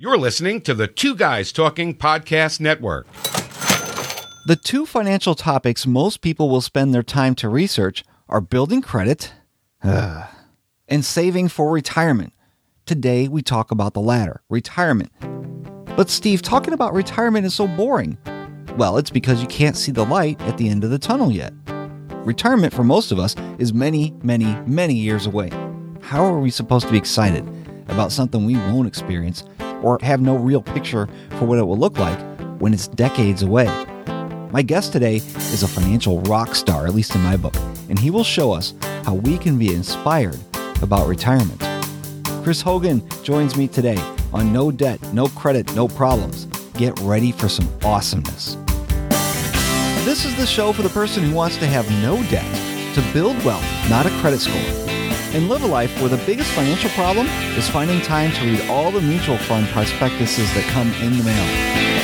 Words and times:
You're 0.00 0.16
listening 0.16 0.60
to 0.60 0.74
the 0.74 0.86
Two 0.86 1.16
Guys 1.16 1.50
Talking 1.50 1.92
Podcast 1.92 2.60
Network. 2.60 3.08
The 4.46 4.54
two 4.54 4.86
financial 4.86 5.34
topics 5.34 5.88
most 5.88 6.20
people 6.20 6.48
will 6.48 6.60
spend 6.60 6.94
their 6.94 7.02
time 7.02 7.34
to 7.34 7.48
research 7.48 8.04
are 8.28 8.40
building 8.40 8.80
credit 8.80 9.32
uh, 9.82 10.28
and 10.86 11.04
saving 11.04 11.48
for 11.48 11.72
retirement. 11.72 12.32
Today, 12.86 13.26
we 13.26 13.42
talk 13.42 13.72
about 13.72 13.94
the 13.94 14.00
latter, 14.00 14.40
retirement. 14.48 15.10
But 15.96 16.10
Steve, 16.10 16.42
talking 16.42 16.74
about 16.74 16.94
retirement 16.94 17.44
is 17.44 17.54
so 17.54 17.66
boring. 17.66 18.18
Well, 18.76 18.98
it's 18.98 19.10
because 19.10 19.42
you 19.42 19.48
can't 19.48 19.76
see 19.76 19.90
the 19.90 20.06
light 20.06 20.40
at 20.42 20.58
the 20.58 20.68
end 20.68 20.84
of 20.84 20.90
the 20.90 21.00
tunnel 21.00 21.32
yet. 21.32 21.52
Retirement 22.24 22.72
for 22.72 22.84
most 22.84 23.10
of 23.10 23.18
us 23.18 23.34
is 23.58 23.74
many, 23.74 24.14
many, 24.22 24.54
many 24.64 24.94
years 24.94 25.26
away. 25.26 25.50
How 26.02 26.24
are 26.24 26.38
we 26.38 26.50
supposed 26.50 26.86
to 26.86 26.92
be 26.92 26.98
excited 26.98 27.44
about 27.88 28.12
something 28.12 28.46
we 28.46 28.54
won't 28.54 28.86
experience– 28.86 29.42
or 29.82 29.98
have 30.02 30.20
no 30.20 30.36
real 30.36 30.62
picture 30.62 31.08
for 31.38 31.44
what 31.44 31.58
it 31.58 31.62
will 31.62 31.78
look 31.78 31.98
like 31.98 32.18
when 32.60 32.72
it's 32.74 32.88
decades 32.88 33.42
away. 33.42 33.66
My 34.50 34.62
guest 34.62 34.92
today 34.92 35.16
is 35.16 35.62
a 35.62 35.68
financial 35.68 36.20
rock 36.22 36.54
star, 36.54 36.86
at 36.86 36.94
least 36.94 37.14
in 37.14 37.20
my 37.20 37.36
book, 37.36 37.54
and 37.88 37.98
he 37.98 38.10
will 38.10 38.24
show 38.24 38.52
us 38.52 38.74
how 39.04 39.14
we 39.14 39.38
can 39.38 39.58
be 39.58 39.74
inspired 39.74 40.38
about 40.82 41.06
retirement. 41.06 41.60
Chris 42.42 42.62
Hogan 42.62 43.06
joins 43.22 43.56
me 43.56 43.68
today 43.68 43.98
on 44.32 44.52
No 44.52 44.70
Debt, 44.70 45.00
No 45.12 45.26
Credit, 45.28 45.74
No 45.74 45.86
Problems. 45.86 46.46
Get 46.74 46.98
ready 47.00 47.32
for 47.32 47.48
some 47.48 47.68
awesomeness. 47.84 48.56
This 50.04 50.24
is 50.24 50.34
the 50.36 50.46
show 50.46 50.72
for 50.72 50.82
the 50.82 50.88
person 50.88 51.24
who 51.24 51.34
wants 51.34 51.58
to 51.58 51.66
have 51.66 51.90
no 52.02 52.22
debt, 52.30 52.94
to 52.94 53.12
build 53.12 53.36
wealth, 53.44 53.64
not 53.90 54.06
a 54.06 54.10
credit 54.20 54.40
score 54.40 54.87
and 55.34 55.48
live 55.48 55.62
a 55.62 55.66
life 55.66 55.94
where 56.00 56.08
the 56.08 56.24
biggest 56.24 56.50
financial 56.52 56.88
problem 56.90 57.26
is 57.56 57.68
finding 57.68 58.00
time 58.00 58.32
to 58.32 58.44
read 58.44 58.60
all 58.70 58.90
the 58.90 59.00
mutual 59.00 59.36
fund 59.36 59.66
prospectuses 59.68 60.52
that 60.54 60.64
come 60.70 60.90
in 61.02 61.18
the 61.18 61.24
mail. 61.24 61.98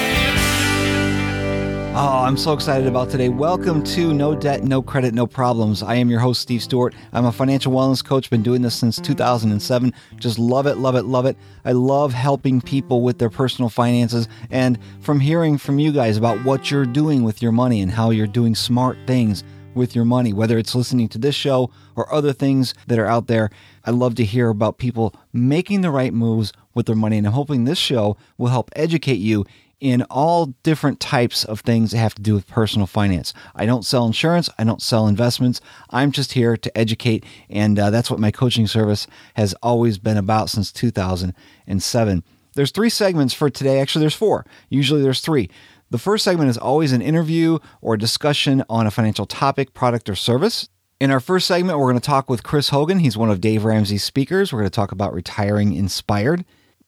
Oh, 1.96 2.24
I'm 2.24 2.36
so 2.36 2.52
excited 2.52 2.88
about 2.88 3.08
today. 3.08 3.28
Welcome 3.28 3.82
to 3.84 4.12
No 4.12 4.34
Debt, 4.34 4.64
No 4.64 4.82
Credit, 4.82 5.14
No 5.14 5.28
Problems. 5.28 5.80
I 5.80 5.94
am 5.94 6.10
your 6.10 6.18
host, 6.18 6.40
Steve 6.40 6.60
Stewart. 6.62 6.92
I'm 7.12 7.24
a 7.24 7.30
financial 7.30 7.72
wellness 7.72 8.04
coach, 8.04 8.28
been 8.28 8.42
doing 8.42 8.62
this 8.62 8.74
since 8.74 8.98
2007. 8.98 9.94
Just 10.16 10.38
love 10.38 10.66
it, 10.66 10.76
love 10.76 10.96
it, 10.96 11.04
love 11.04 11.24
it. 11.24 11.36
I 11.64 11.70
love 11.70 12.12
helping 12.12 12.60
people 12.60 13.02
with 13.02 13.18
their 13.18 13.30
personal 13.30 13.68
finances 13.68 14.26
and 14.50 14.76
from 15.00 15.20
hearing 15.20 15.56
from 15.56 15.78
you 15.78 15.92
guys 15.92 16.16
about 16.16 16.44
what 16.44 16.68
you're 16.68 16.84
doing 16.84 17.22
with 17.22 17.40
your 17.40 17.52
money 17.52 17.80
and 17.80 17.92
how 17.92 18.10
you're 18.10 18.26
doing 18.26 18.56
smart 18.56 18.98
things 19.06 19.44
with 19.74 19.94
your 19.94 20.04
money, 20.04 20.32
whether 20.32 20.58
it's 20.58 20.74
listening 20.74 21.08
to 21.08 21.18
this 21.18 21.34
show 21.34 21.70
or 21.96 22.12
other 22.12 22.32
things 22.32 22.74
that 22.86 22.98
are 22.98 23.06
out 23.06 23.26
there. 23.26 23.50
I 23.84 23.90
love 23.90 24.14
to 24.16 24.24
hear 24.24 24.48
about 24.48 24.78
people 24.78 25.14
making 25.32 25.80
the 25.82 25.90
right 25.90 26.12
moves 26.12 26.52
with 26.74 26.86
their 26.86 26.96
money, 26.96 27.18
and 27.18 27.26
I'm 27.26 27.32
hoping 27.32 27.64
this 27.64 27.78
show 27.78 28.16
will 28.38 28.48
help 28.48 28.70
educate 28.74 29.18
you 29.18 29.44
in 29.80 30.02
all 30.04 30.46
different 30.62 30.98
types 30.98 31.44
of 31.44 31.60
things 31.60 31.90
that 31.90 31.98
have 31.98 32.14
to 32.14 32.22
do 32.22 32.32
with 32.32 32.48
personal 32.48 32.86
finance. 32.86 33.34
I 33.54 33.66
don't 33.66 33.84
sell 33.84 34.06
insurance, 34.06 34.48
I 34.58 34.64
don't 34.64 34.80
sell 34.80 35.06
investments. 35.06 35.60
I'm 35.90 36.10
just 36.10 36.32
here 36.32 36.56
to 36.56 36.78
educate 36.78 37.24
and 37.50 37.78
uh, 37.78 37.90
that's 37.90 38.10
what 38.10 38.18
my 38.18 38.30
coaching 38.30 38.66
service 38.66 39.06
has 39.34 39.54
always 39.62 39.98
been 39.98 40.16
about 40.16 40.48
since 40.48 40.72
2007. 40.72 42.24
There's 42.54 42.70
three 42.70 42.88
segments 42.88 43.34
for 43.34 43.50
today. 43.50 43.80
Actually, 43.80 44.04
there's 44.04 44.14
four. 44.14 44.46
Usually 44.68 45.02
there's 45.02 45.20
three. 45.20 45.50
The 45.94 45.98
first 45.98 46.24
segment 46.24 46.50
is 46.50 46.58
always 46.58 46.90
an 46.90 47.02
interview 47.02 47.60
or 47.80 47.96
discussion 47.96 48.64
on 48.68 48.84
a 48.84 48.90
financial 48.90 49.26
topic, 49.26 49.74
product, 49.74 50.08
or 50.08 50.16
service. 50.16 50.68
In 50.98 51.12
our 51.12 51.20
first 51.20 51.46
segment, 51.46 51.78
we're 51.78 51.84
going 51.84 52.00
to 52.00 52.04
talk 52.04 52.28
with 52.28 52.42
Chris 52.42 52.70
Hogan. 52.70 52.98
He's 52.98 53.16
one 53.16 53.30
of 53.30 53.40
Dave 53.40 53.64
Ramsey's 53.64 54.02
speakers. 54.02 54.52
We're 54.52 54.58
going 54.58 54.70
to 54.72 54.74
talk 54.74 54.90
about 54.90 55.14
retiring 55.14 55.72
inspired. 55.72 56.44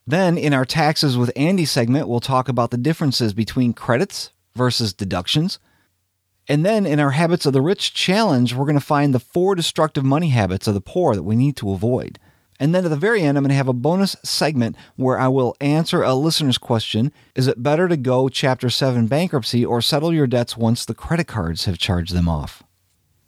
Then, 0.09 0.37
in 0.37 0.53
our 0.53 0.65
taxes 0.65 1.17
with 1.17 1.31
Andy 1.37 1.65
segment, 1.67 2.09
we'll 2.09 2.19
talk 2.19 2.49
about 2.49 2.73
the 2.73 2.77
differences 2.77 3.33
between 3.33 3.75
credits 3.75 4.33
versus 4.57 4.93
deductions. 4.93 5.61
And 6.49 6.67
then, 6.67 6.85
in 6.85 6.99
our 6.99 7.13
Habits 7.13 7.47
of 7.47 7.53
the 7.53 7.63
Rich 7.63 7.95
challenge, 7.95 8.55
we're 8.55 8.67
going 8.67 8.75
to 8.75 8.85
find 8.85 9.15
the 9.15 9.21
four 9.21 9.55
destructive 9.55 10.05
money 10.05 10.31
habits 10.31 10.67
of 10.67 10.75
the 10.75 10.81
poor 10.81 11.15
that 11.15 11.23
we 11.23 11.37
need 11.37 11.57
to 11.59 11.71
avoid. 11.71 12.19
And 12.59 12.75
then 12.75 12.85
at 12.85 12.89
the 12.89 12.97
very 12.97 13.23
end, 13.23 13.37
I'm 13.37 13.45
going 13.45 13.51
to 13.51 13.57
have 13.57 13.69
a 13.69 13.73
bonus 13.73 14.17
segment 14.23 14.77
where 14.97 15.19
I 15.19 15.29
will 15.29 15.57
answer 15.61 16.03
a 16.03 16.15
listener's 16.15 16.59
question 16.59 17.13
Is 17.35 17.47
it 17.47 17.63
better 17.63 17.89
to 17.89 17.97
go 17.97 18.29
Chapter 18.29 18.71
7 18.71 19.07
bankruptcy 19.07 19.65
or 19.65 19.83
settle 19.83 20.13
your 20.13 20.27
debts 20.27 20.57
once 20.57 20.85
the 20.85 20.95
credit 20.95 21.27
cards 21.27 21.67
have 21.67 21.79
charged 21.79 22.15
them 22.15 22.29
off? 22.29 22.63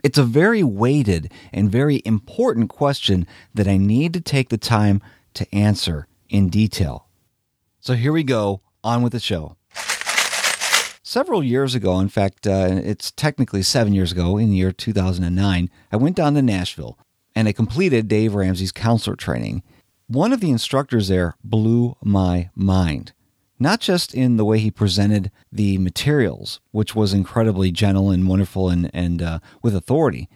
It's 0.04 0.18
a 0.18 0.24
very 0.24 0.62
weighted 0.62 1.32
and 1.52 1.70
very 1.70 2.02
important 2.04 2.70
question 2.70 3.26
that 3.54 3.66
I 3.66 3.76
need 3.76 4.14
to 4.14 4.20
take 4.20 4.48
the 4.48 4.58
time 4.58 5.02
to 5.34 5.54
answer 5.54 6.06
in 6.28 6.48
detail. 6.48 7.08
So 7.80 7.94
here 7.94 8.12
we 8.12 8.22
go, 8.22 8.60
on 8.84 9.02
with 9.02 9.12
the 9.12 9.20
show. 9.20 9.56
Several 11.02 11.42
years 11.42 11.74
ago, 11.74 11.98
in 12.00 12.08
fact, 12.08 12.46
uh, 12.46 12.68
it's 12.70 13.10
technically 13.10 13.62
seven 13.62 13.94
years 13.94 14.12
ago, 14.12 14.36
in 14.36 14.50
the 14.50 14.56
year 14.56 14.72
2009, 14.72 15.70
I 15.90 15.96
went 15.96 16.16
down 16.16 16.34
to 16.34 16.42
Nashville 16.42 16.98
and 17.38 17.46
I 17.46 17.52
completed 17.52 18.08
Dave 18.08 18.34
Ramsey's 18.34 18.72
counselor 18.72 19.14
training. 19.14 19.62
One 20.08 20.32
of 20.32 20.40
the 20.40 20.50
instructors 20.50 21.06
there 21.06 21.36
blew 21.44 21.96
my 22.02 22.50
mind, 22.56 23.12
not 23.60 23.78
just 23.78 24.12
in 24.12 24.36
the 24.36 24.44
way 24.44 24.58
he 24.58 24.72
presented 24.72 25.30
the 25.52 25.78
materials, 25.78 26.58
which 26.72 26.96
was 26.96 27.14
incredibly 27.14 27.70
gentle 27.70 28.10
and 28.10 28.26
wonderful 28.26 28.68
and, 28.68 28.90
and 28.92 29.22
uh, 29.22 29.38
with 29.62 29.76
authority, 29.76 30.28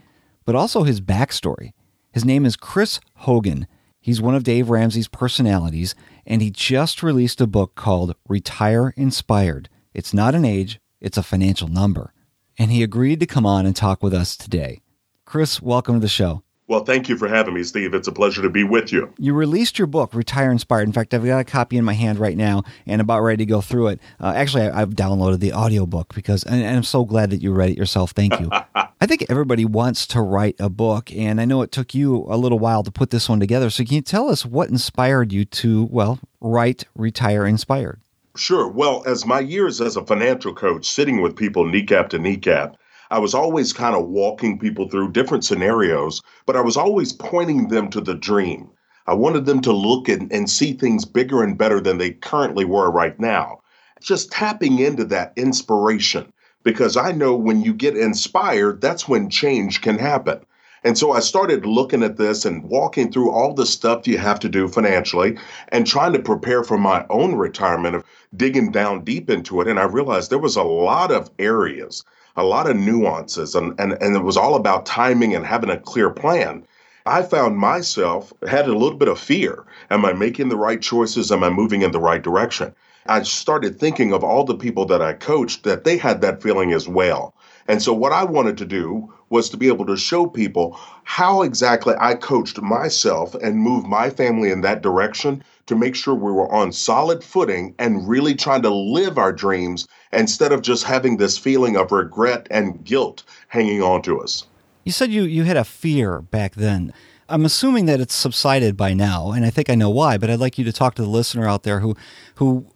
but 0.45 0.55
also 0.55 0.85
his 0.85 1.01
backstory. 1.01 1.73
His 2.13 2.25
name 2.25 2.47
is 2.47 2.55
Chris 2.55 3.01
Hogan. 3.17 3.67
He's 4.01 4.23
one 4.23 4.37
of 4.37 4.45
Dave 4.45 4.71
Ramsey's 4.71 5.09
personalities, 5.09 5.97
and 6.25 6.41
he 6.41 6.53
just 6.53 7.03
released 7.03 7.41
a 7.41 7.49
book 7.49 7.75
called 7.75 8.15
Retire 8.29 8.95
Inspired. 8.97 9.69
It's 9.93 10.15
not 10.15 10.37
an 10.37 10.45
age, 10.45 10.79
it's 11.01 11.19
a 11.19 11.25
financial 11.25 11.67
number. 11.67 12.15
And 12.57 12.71
he 12.71 12.85
agreed 12.85 13.19
to 13.19 13.27
come 13.27 13.45
on 13.45 13.67
and 13.67 13.75
talk 13.75 14.05
with 14.05 14.15
us 14.15 14.37
today. 14.37 14.83
Chris, 15.25 15.61
welcome 15.61 15.97
to 15.97 16.01
the 16.01 16.07
show. 16.07 16.45
Well, 16.69 16.85
thank 16.85 17.09
you 17.09 17.17
for 17.17 17.29
having 17.29 17.55
me, 17.55 17.65
Steve. 17.65 17.93
It's 17.93 18.07
a 18.07 18.13
pleasure 18.13 18.41
to 18.41 18.49
be 18.49 18.63
with 18.63 18.93
you. 18.93 19.13
You 19.19 19.35
released 19.35 19.79
your 19.79 19.89
book, 19.89 20.15
Retire 20.15 20.51
Inspired. 20.51 20.85
In 20.85 20.93
fact, 20.93 21.13
I've 21.13 21.25
got 21.25 21.41
a 21.41 21.45
copy 21.45 21.77
in 21.77 21.85
my 21.85 21.93
hand 21.93 22.19
right 22.19 22.37
now 22.37 22.63
and 22.87 23.01
about 23.01 23.21
ready 23.21 23.45
to 23.45 23.51
go 23.51 23.61
through 23.61 23.89
it. 23.89 24.01
Uh, 24.21 24.33
actually, 24.37 24.69
I, 24.69 24.83
I've 24.83 24.91
downloaded 24.91 25.41
the 25.41 25.53
audiobook 25.53 26.15
because, 26.15 26.45
and, 26.45 26.63
and 26.63 26.77
I'm 26.77 26.85
so 26.85 27.05
glad 27.05 27.31
that 27.31 27.43
you 27.43 27.53
read 27.53 27.71
it 27.71 27.77
yourself. 27.77 28.13
Thank 28.13 28.39
you. 28.39 28.49
I 28.75 29.07
think 29.07 29.27
everybody 29.29 29.65
wants 29.65 30.07
to 30.09 30.21
write 30.21 30.55
a 30.61 30.71
book, 30.71 31.13
and 31.13 31.41
I 31.41 31.45
know 31.45 31.63
it 31.63 31.73
took 31.73 31.95
you 31.95 32.27
a 32.29 32.37
little 32.37 32.61
while 32.61 32.85
to 32.85 32.93
put 32.93 33.11
this 33.11 33.29
one 33.29 33.41
together. 33.41 33.69
So, 33.69 33.85
can 33.85 33.97
you 33.97 34.01
tell 34.01 34.31
us 34.31 34.47
what 34.47 34.71
inspired 34.71 35.33
you 35.33 35.45
to, 35.45 35.89
well, 35.91 36.21
write 36.41 36.85
Retire 36.95 37.45
Inspired? 37.45 38.01
Sure. 38.37 38.69
Well, 38.69 39.03
as 39.07 39.27
my 39.27 39.41
years 39.41 39.81
as 39.81 39.97
a 39.97 40.07
financial 40.07 40.55
coach, 40.55 40.89
sitting 40.89 41.21
with 41.21 41.37
people 41.37 41.67
kneecap 41.67 42.09
to 42.11 42.19
kneecap, 42.19 42.77
I 43.13 43.19
was 43.19 43.35
always 43.35 43.75
kind 43.75 43.95
of 43.95 44.07
walking 44.07 44.59
people 44.59 44.89
through 44.89 45.13
different 45.13 45.45
scenarios, 45.45 46.23
but 46.47 46.57
I 46.57 46.63
was 46.63 46.79
always 46.79 47.13
pointing 47.13 47.69
them 47.69 47.91
to 47.91 48.01
the 48.01 48.15
dream. 48.15 48.71
I 49.07 49.13
wanted 49.13 49.45
them 49.45 49.61
to 49.63 49.73
look 49.73 50.09
and, 50.09 50.33
and 50.33 50.49
see 50.49 50.73
things 50.73 51.05
bigger 51.05 51.43
and 51.43 51.59
better 51.59 51.79
than 51.79 51.99
they 51.99 52.13
currently 52.13 52.65
were 52.65 52.91
right 52.91 53.21
now. 53.21 53.61
Just 54.01 54.33
tapping 54.33 54.79
into 54.79 55.05
that 55.05 55.35
inspiration 55.37 56.33
because 56.65 56.97
I 56.97 57.13
know 57.13 57.37
when 57.37 57.61
you 57.61 57.75
get 57.75 57.99
inspired, 57.99 58.81
that's 58.81 59.07
when 59.07 59.29
change 59.29 59.83
can 59.83 59.99
happen. 59.99 60.41
And 60.83 60.97
so 60.97 61.13
I 61.13 61.21
started 61.21 61.67
looking 61.67 62.03
at 62.03 62.17
this 62.17 62.47
and 62.47 62.65
walking 62.65 63.13
through 63.13 63.31
all 63.31 63.53
the 63.53 63.67
stuff 63.67 64.09
you 64.09 64.17
have 64.17 64.41
to 64.41 64.49
do 64.49 64.69
financially 64.69 65.37
and 65.69 65.87
trying 65.87 66.15
to 66.15 66.19
prepare 66.19 66.65
for 66.65 66.79
my 66.79 67.05
own 67.11 67.35
retirement 67.35 67.95
of 67.95 68.05
digging 68.35 68.71
down 68.73 69.05
deep 69.05 69.29
into 69.29 69.61
it 69.61 69.69
and 69.69 69.79
I 69.79 69.85
realized 69.85 70.31
there 70.31 70.39
was 70.39 70.57
a 70.57 70.63
lot 70.63 71.13
of 71.13 71.31
areas 71.39 72.05
a 72.37 72.45
lot 72.45 72.69
of 72.69 72.77
nuances 72.77 73.55
and 73.55 73.79
and 73.79 73.93
and 74.01 74.17
it 74.17 74.23
was 74.23 74.37
all 74.37 74.55
about 74.55 74.87
timing 74.87 75.35
and 75.35 75.45
having 75.45 75.71
a 75.71 75.79
clear 75.79 76.11
plan. 76.11 76.65
I 77.05 77.23
found 77.23 77.57
myself 77.59 78.33
had 78.49 78.69
a 78.69 78.77
little 78.77 78.97
bit 78.97 79.09
of 79.09 79.19
fear. 79.19 79.65
Am 79.91 80.05
I 80.05 80.13
making 80.13 80.49
the 80.49 80.57
right 80.57 80.81
choices? 80.81 81.33
Am 81.33 81.43
I 81.43 81.51
moving 81.51 81.83
in 81.83 81.91
the 81.91 82.01
right 82.01 82.23
direction? 82.23 82.75
I 83.07 83.23
started 83.23 83.81
thinking 83.81 84.13
of 84.13 84.23
all 84.23 84.45
the 84.45 84.55
people 84.55 84.87
that 84.87 85.03
I 85.03 85.15
coached 85.15 85.65
that 85.65 85.83
they 85.83 85.97
had 85.97 86.21
that 86.21 86.43
feeling 86.43 86.73
as 86.73 86.89
well. 86.89 87.35
And 87.67 87.83
so 87.83 87.93
what 87.93 88.13
I 88.13 88.25
wanted 88.25 88.57
to 88.59 88.65
do 88.65 89.13
was 89.33 89.49
to 89.49 89.57
be 89.57 89.67
able 89.67 89.87
to 89.87 89.97
show 89.97 90.27
people 90.27 90.79
how 91.05 91.43
exactly 91.43 91.95
I 91.99 92.15
coached 92.15 92.61
myself 92.61 93.35
and 93.35 93.57
moved 93.57 93.87
my 93.87 94.11
family 94.11 94.51
in 94.51 94.61
that 94.61 94.83
direction 94.83 95.43
to 95.67 95.75
make 95.75 95.97
sure 95.97 96.15
we 96.15 96.31
were 96.31 96.53
on 96.53 96.71
solid 96.71 97.25
footing 97.25 97.75
and 97.79 98.07
really 98.07 98.35
trying 98.35 98.63
to 98.63 98.71
live 98.71 99.17
our 99.17 99.33
dreams 99.33 99.89
instead 100.13 100.53
of 100.53 100.61
just 100.63 100.85
having 100.85 101.17
this 101.17 101.39
feeling 101.39 101.77
of 101.77 101.91
regret 101.91 102.47
and 102.51 102.85
guilt 102.85 103.25
hanging 103.49 103.83
on 103.83 104.03
to 104.03 104.21
us. 104.21 104.45
You 104.85 104.93
said 104.93 105.11
you 105.11 105.23
you 105.23 105.45
had 105.45 105.57
a 105.57 105.65
fear 105.65 106.21
back 106.21 106.55
then. 106.55 106.93
I'm 107.29 107.47
assuming 107.47 107.87
that 107.87 108.01
it's 108.01 108.15
subsided 108.15 108.77
by 108.77 108.93
now 108.93 109.33
and 109.33 109.47
I 109.47 109.51
think 109.51 109.71
I 109.71 109.75
know 109.75 109.91
why, 109.91 110.19
but 110.19 110.29
I'd 110.29 110.41
like 110.41 110.59
you 110.59 110.65
to 110.65 110.73
talk 110.73 110.95
to 110.97 111.03
the 111.03 111.09
listener 111.09 111.49
out 111.49 111.63
there 111.63 111.81
who 111.81 111.97
who 112.35 112.67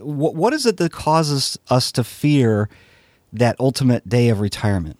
what 0.00 0.34
what 0.34 0.54
is 0.54 0.64
it 0.64 0.78
that 0.78 0.92
causes 0.92 1.58
us 1.68 1.92
to 1.92 2.02
fear 2.02 2.70
that 3.32 3.56
ultimate 3.60 4.08
day 4.08 4.30
of 4.30 4.40
retirement? 4.40 4.98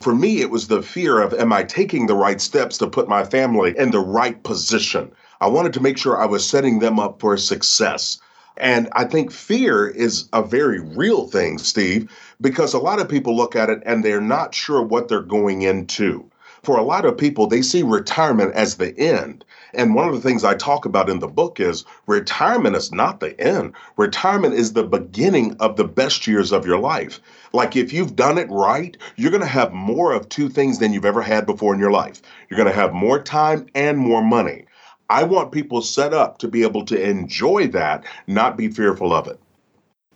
For 0.00 0.14
me, 0.14 0.40
it 0.40 0.50
was 0.50 0.68
the 0.68 0.80
fear 0.80 1.20
of, 1.20 1.34
am 1.34 1.52
I 1.52 1.62
taking 1.62 2.06
the 2.06 2.14
right 2.14 2.40
steps 2.40 2.78
to 2.78 2.86
put 2.86 3.06
my 3.06 3.22
family 3.22 3.74
in 3.76 3.90
the 3.90 4.00
right 4.00 4.42
position? 4.42 5.12
I 5.42 5.48
wanted 5.48 5.74
to 5.74 5.82
make 5.82 5.98
sure 5.98 6.18
I 6.18 6.24
was 6.24 6.48
setting 6.48 6.78
them 6.78 6.98
up 6.98 7.20
for 7.20 7.36
success. 7.36 8.18
And 8.56 8.88
I 8.92 9.04
think 9.04 9.30
fear 9.30 9.86
is 9.86 10.26
a 10.32 10.42
very 10.42 10.80
real 10.80 11.26
thing, 11.26 11.58
Steve, 11.58 12.10
because 12.40 12.72
a 12.72 12.78
lot 12.78 12.98
of 12.98 13.10
people 13.10 13.36
look 13.36 13.54
at 13.54 13.68
it 13.68 13.82
and 13.84 14.02
they're 14.02 14.22
not 14.22 14.54
sure 14.54 14.82
what 14.82 15.08
they're 15.08 15.20
going 15.20 15.62
into 15.62 16.29
for 16.62 16.78
a 16.78 16.82
lot 16.82 17.04
of 17.04 17.16
people, 17.16 17.46
they 17.46 17.62
see 17.62 17.82
retirement 17.82 18.54
as 18.54 18.76
the 18.76 18.96
end. 18.98 19.44
And 19.72 19.94
one 19.94 20.08
of 20.08 20.14
the 20.14 20.20
things 20.20 20.44
I 20.44 20.54
talk 20.54 20.84
about 20.84 21.08
in 21.08 21.20
the 21.20 21.28
book 21.28 21.58
is 21.60 21.84
retirement 22.06 22.76
is 22.76 22.92
not 22.92 23.20
the 23.20 23.38
end. 23.40 23.72
Retirement 23.96 24.54
is 24.54 24.72
the 24.72 24.84
beginning 24.84 25.56
of 25.60 25.76
the 25.76 25.84
best 25.84 26.26
years 26.26 26.52
of 26.52 26.66
your 26.66 26.78
life. 26.78 27.20
Like 27.52 27.76
if 27.76 27.92
you've 27.92 28.16
done 28.16 28.36
it 28.36 28.50
right, 28.50 28.96
you're 29.16 29.30
going 29.30 29.42
to 29.42 29.46
have 29.46 29.72
more 29.72 30.12
of 30.12 30.28
two 30.28 30.48
things 30.48 30.78
than 30.78 30.92
you've 30.92 31.04
ever 31.04 31.22
had 31.22 31.46
before 31.46 31.72
in 31.72 31.80
your 31.80 31.92
life. 31.92 32.20
You're 32.48 32.58
going 32.58 32.68
to 32.68 32.74
have 32.74 32.92
more 32.92 33.22
time 33.22 33.66
and 33.74 33.96
more 33.96 34.22
money. 34.22 34.66
I 35.08 35.24
want 35.24 35.52
people 35.52 35.82
set 35.82 36.14
up 36.14 36.38
to 36.38 36.48
be 36.48 36.62
able 36.62 36.84
to 36.84 37.00
enjoy 37.00 37.68
that, 37.68 38.04
not 38.26 38.56
be 38.56 38.68
fearful 38.68 39.12
of 39.12 39.26
it. 39.26 39.40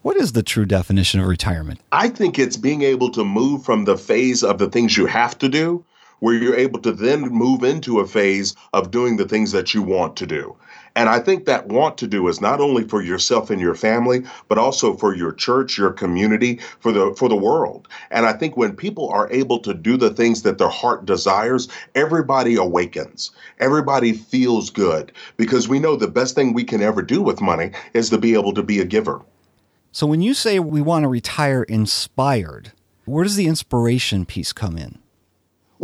What 0.03 0.17
is 0.17 0.33
the 0.33 0.43
true 0.43 0.67
definition 0.67 1.21
of 1.21 1.27
retirement? 1.27 1.81
I 1.91 2.11
think 2.11 2.39
it's 2.39 2.59
being 2.59 2.83
able 2.83 3.11
to 3.13 3.25
move 3.25 3.65
from 3.65 3.87
the 3.87 3.97
phase 3.97 4.45
of 4.45 4.59
the 4.59 4.69
things 4.69 4.97
you 4.97 5.07
have 5.07 5.39
to 5.39 5.49
do 5.49 5.85
where 6.25 6.33
you're 6.33 6.57
able 6.57 6.81
to 6.81 6.91
then 6.91 7.21
move 7.21 7.63
into 7.63 8.01
a 8.01 8.07
phase 8.07 8.55
of 8.73 8.91
doing 8.91 9.19
the 9.19 9.29
things 9.29 9.53
that 9.53 9.75
you 9.75 9.83
want 9.83 10.17
to 10.17 10.27
do. 10.27 10.57
And 10.97 11.11
I 11.11 11.19
think 11.19 11.45
that 11.45 11.69
want 11.69 11.99
to 11.99 12.07
do 12.07 12.29
is 12.29 12.41
not 12.41 12.63
only 12.63 12.89
for 12.89 13.03
yourself 13.03 13.51
and 13.51 13.61
your 13.61 13.75
family, 13.75 14.25
but 14.49 14.57
also 14.57 14.97
for 14.97 15.15
your 15.15 15.33
church, 15.33 15.77
your 15.77 15.93
community, 15.93 16.61
for 16.81 16.93
the 16.93 17.15
for 17.15 17.29
the 17.29 17.37
world. 17.37 17.89
And 18.11 18.25
I 18.25 18.33
think 18.33 18.57
when 18.57 18.75
people 18.75 19.11
are 19.11 19.31
able 19.31 19.59
to 19.59 19.75
do 19.75 19.99
the 19.99 20.09
things 20.15 20.41
that 20.45 20.57
their 20.57 20.71
heart 20.71 21.05
desires, 21.05 21.69
everybody 21.95 22.55
awakens. 22.55 23.31
Everybody 23.61 24.15
feels 24.15 24.71
good 24.71 25.13
because 25.37 25.69
we 25.69 25.79
know 25.79 25.95
the 25.95 26.09
best 26.09 26.35
thing 26.35 26.55
we 26.55 26.65
can 26.65 26.81
ever 26.81 27.03
do 27.03 27.21
with 27.21 27.43
money 27.43 27.73
is 27.93 28.09
to 28.09 28.17
be 28.17 28.33
able 28.33 28.55
to 28.55 28.63
be 28.63 28.81
a 28.81 28.87
giver. 28.87 29.21
So 29.93 30.07
when 30.07 30.23
you 30.23 30.33
say 30.33 30.59
we 30.59 30.81
want 30.81 31.03
to 31.03 31.09
retire 31.09 31.65
inspired, 31.65 32.73
where 33.05 33.25
does 33.25 33.37
the 33.37 33.47
inspiration 33.47 34.25
piece 34.25 34.55
come 34.55 34.79
in? 34.79 35.04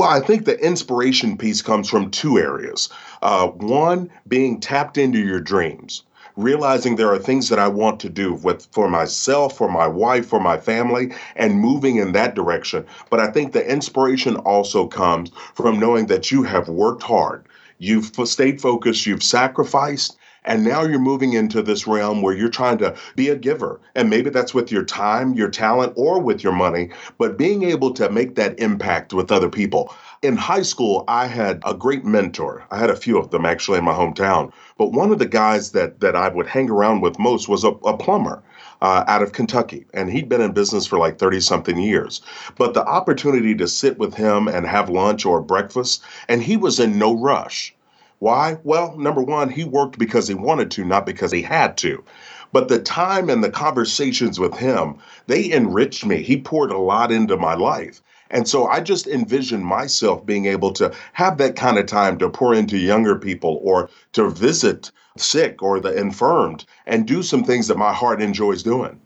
Well, 0.01 0.09
I 0.09 0.21
think 0.21 0.47
the 0.47 0.59
inspiration 0.65 1.37
piece 1.37 1.61
comes 1.61 1.87
from 1.87 2.11
two 2.11 2.39
areas. 2.39 2.89
Uh 3.21 3.49
one 3.49 4.09
being 4.27 4.59
tapped 4.59 4.97
into 4.97 5.19
your 5.19 5.41
dreams. 5.41 6.05
Realizing 6.39 6.97
there 6.97 7.13
are 7.13 7.19
things 7.19 7.51
that 7.51 7.59
I 7.59 7.69
want 7.69 8.01
to 8.01 8.09
do 8.09 8.33
with 8.33 8.67
for 8.73 8.89
myself, 8.89 9.59
for 9.59 9.69
my 9.69 9.87
wife, 9.87 10.25
for 10.25 10.41
my 10.41 10.57
family 10.57 11.13
and 11.37 11.61
moving 11.61 11.97
in 11.97 12.13
that 12.13 12.35
direction. 12.35 12.87
But 13.11 13.21
I 13.21 13.27
think 13.27 13.53
the 13.53 13.71
inspiration 13.71 14.37
also 14.37 14.87
comes 14.87 15.33
from 15.55 15.79
knowing 15.79 16.07
that 16.07 16.31
you 16.31 16.45
have 16.45 16.71
worked 16.71 17.03
hard. 17.03 17.45
You've 17.77 18.11
stayed 18.25 18.59
focused, 18.59 19.05
you've 19.05 19.23
sacrificed 19.23 20.17
And 20.45 20.65
now 20.65 20.83
you're 20.83 20.99
moving 20.99 21.35
into 21.35 21.61
this 21.61 21.87
realm 21.87 22.23
where 22.23 22.35
you're 22.35 22.49
trying 22.49 22.79
to 22.79 22.97
be 23.15 23.29
a 23.29 23.37
giver. 23.37 23.81
And 23.95 24.09
maybe 24.09 24.31
that's 24.31 24.55
with 24.55 24.73
your 24.73 24.85
time, 24.85 25.35
your 25.35 25.51
talent, 25.51 25.93
or 25.97 26.19
with 26.21 26.43
your 26.43 26.53
money, 26.53 26.91
but 27.19 27.37
being 27.37 27.63
able 27.63 27.93
to 27.95 28.11
make 28.11 28.37
that 28.37 28.59
impact 28.59 29.13
with 29.13 29.31
other 29.31 29.51
people. 29.51 29.95
In 30.23 30.37
high 30.37 30.63
school, 30.63 31.05
I 31.09 31.27
had 31.27 31.63
a 31.65 31.75
great 31.75 32.05
mentor. 32.05 32.65
I 32.71 32.79
had 32.79 32.91
a 32.91 32.97
few 32.97 33.19
of 33.19 33.31
them 33.31 33.45
actually 33.45 33.79
in 33.79 33.85
my 33.85 33.93
hometown. 33.93 34.53
But 34.79 34.93
one 34.93 35.13
of 35.13 35.19
the 35.19 35.27
guys 35.27 35.73
that 35.73 36.01
that 36.01 36.17
I 36.17 36.29
would 36.29 36.47
hang 36.47 36.71
around 36.71 37.01
with 37.01 37.19
most 37.19 37.49
was 37.49 37.65
a, 37.65 37.69
a 37.69 37.97
plumber 37.97 38.43
uh, 38.83 39.05
out 39.07 39.23
of 39.23 39.33
Kentucky. 39.33 39.85
And 39.93 40.11
he'd 40.11 40.29
been 40.29 40.41
in 40.41 40.53
business 40.53 40.87
for 40.87 40.99
like 40.99 41.19
30 41.19 41.41
something 41.41 41.79
years. 41.79 42.23
But 42.57 42.75
the 42.75 42.85
opportunity 42.85 43.55
to 43.57 43.69
sit 43.69 43.99
with 43.99 44.15
him 44.15 44.49
and 44.49 44.67
have 44.67 44.89
lunch 44.89 45.27
or 45.27 45.41
breakfast, 45.41 46.03
and 46.29 46.43
he 46.43 46.57
was 46.57 46.81
in 46.81 46.99
no 46.99 47.15
rush. 47.19 47.75
Why? 48.21 48.59
Well, 48.65 48.97
number 48.99 49.23
one, 49.23 49.49
he 49.49 49.65
worked 49.65 49.99
because 49.99 50.29
he 50.29 50.35
wanted 50.35 50.71
to, 50.73 50.85
not 50.85 51.07
because 51.07 51.33
he 51.33 51.41
had 51.41 51.79
to. 51.79 52.05
But 52.53 52.69
the 52.69 52.79
time 52.79 53.31
and 53.31 53.43
the 53.43 53.51
conversations 53.51 54.39
with 54.39 54.55
him, 54.55 54.97
they 55.27 55.51
enriched 55.51 56.05
me. 56.05 56.23
He 56.23 56.37
poured 56.37 56.71
a 56.71 56.79
lot 56.79 57.11
into 57.11 57.39
my 57.39 57.55
life. 57.55 58.03
And 58.31 58.47
so 58.47 58.67
I 58.67 58.81
just 58.81 59.07
envision 59.07 59.65
myself 59.65 60.25
being 60.27 60.45
able 60.45 60.73
to 60.75 60.93
have 61.15 61.39
that 61.39 61.57
kind 61.57 61.79
of 61.79 61.87
time 61.87 62.19
to 62.19 62.29
pour 62.29 62.55
into 62.55 62.77
younger 62.77 63.17
people 63.17 63.59
or 63.63 63.89
to 64.13 64.29
visit 64.29 64.93
sick 65.17 65.63
or 65.63 65.81
the 65.81 65.97
infirmed 65.97 66.67
and 66.87 67.07
do 67.07 67.23
some 67.23 67.43
things 67.43 67.69
that 67.69 67.79
my 67.79 67.93
heart 67.93 68.21
enjoys 68.21 68.63
doing. 68.63 69.01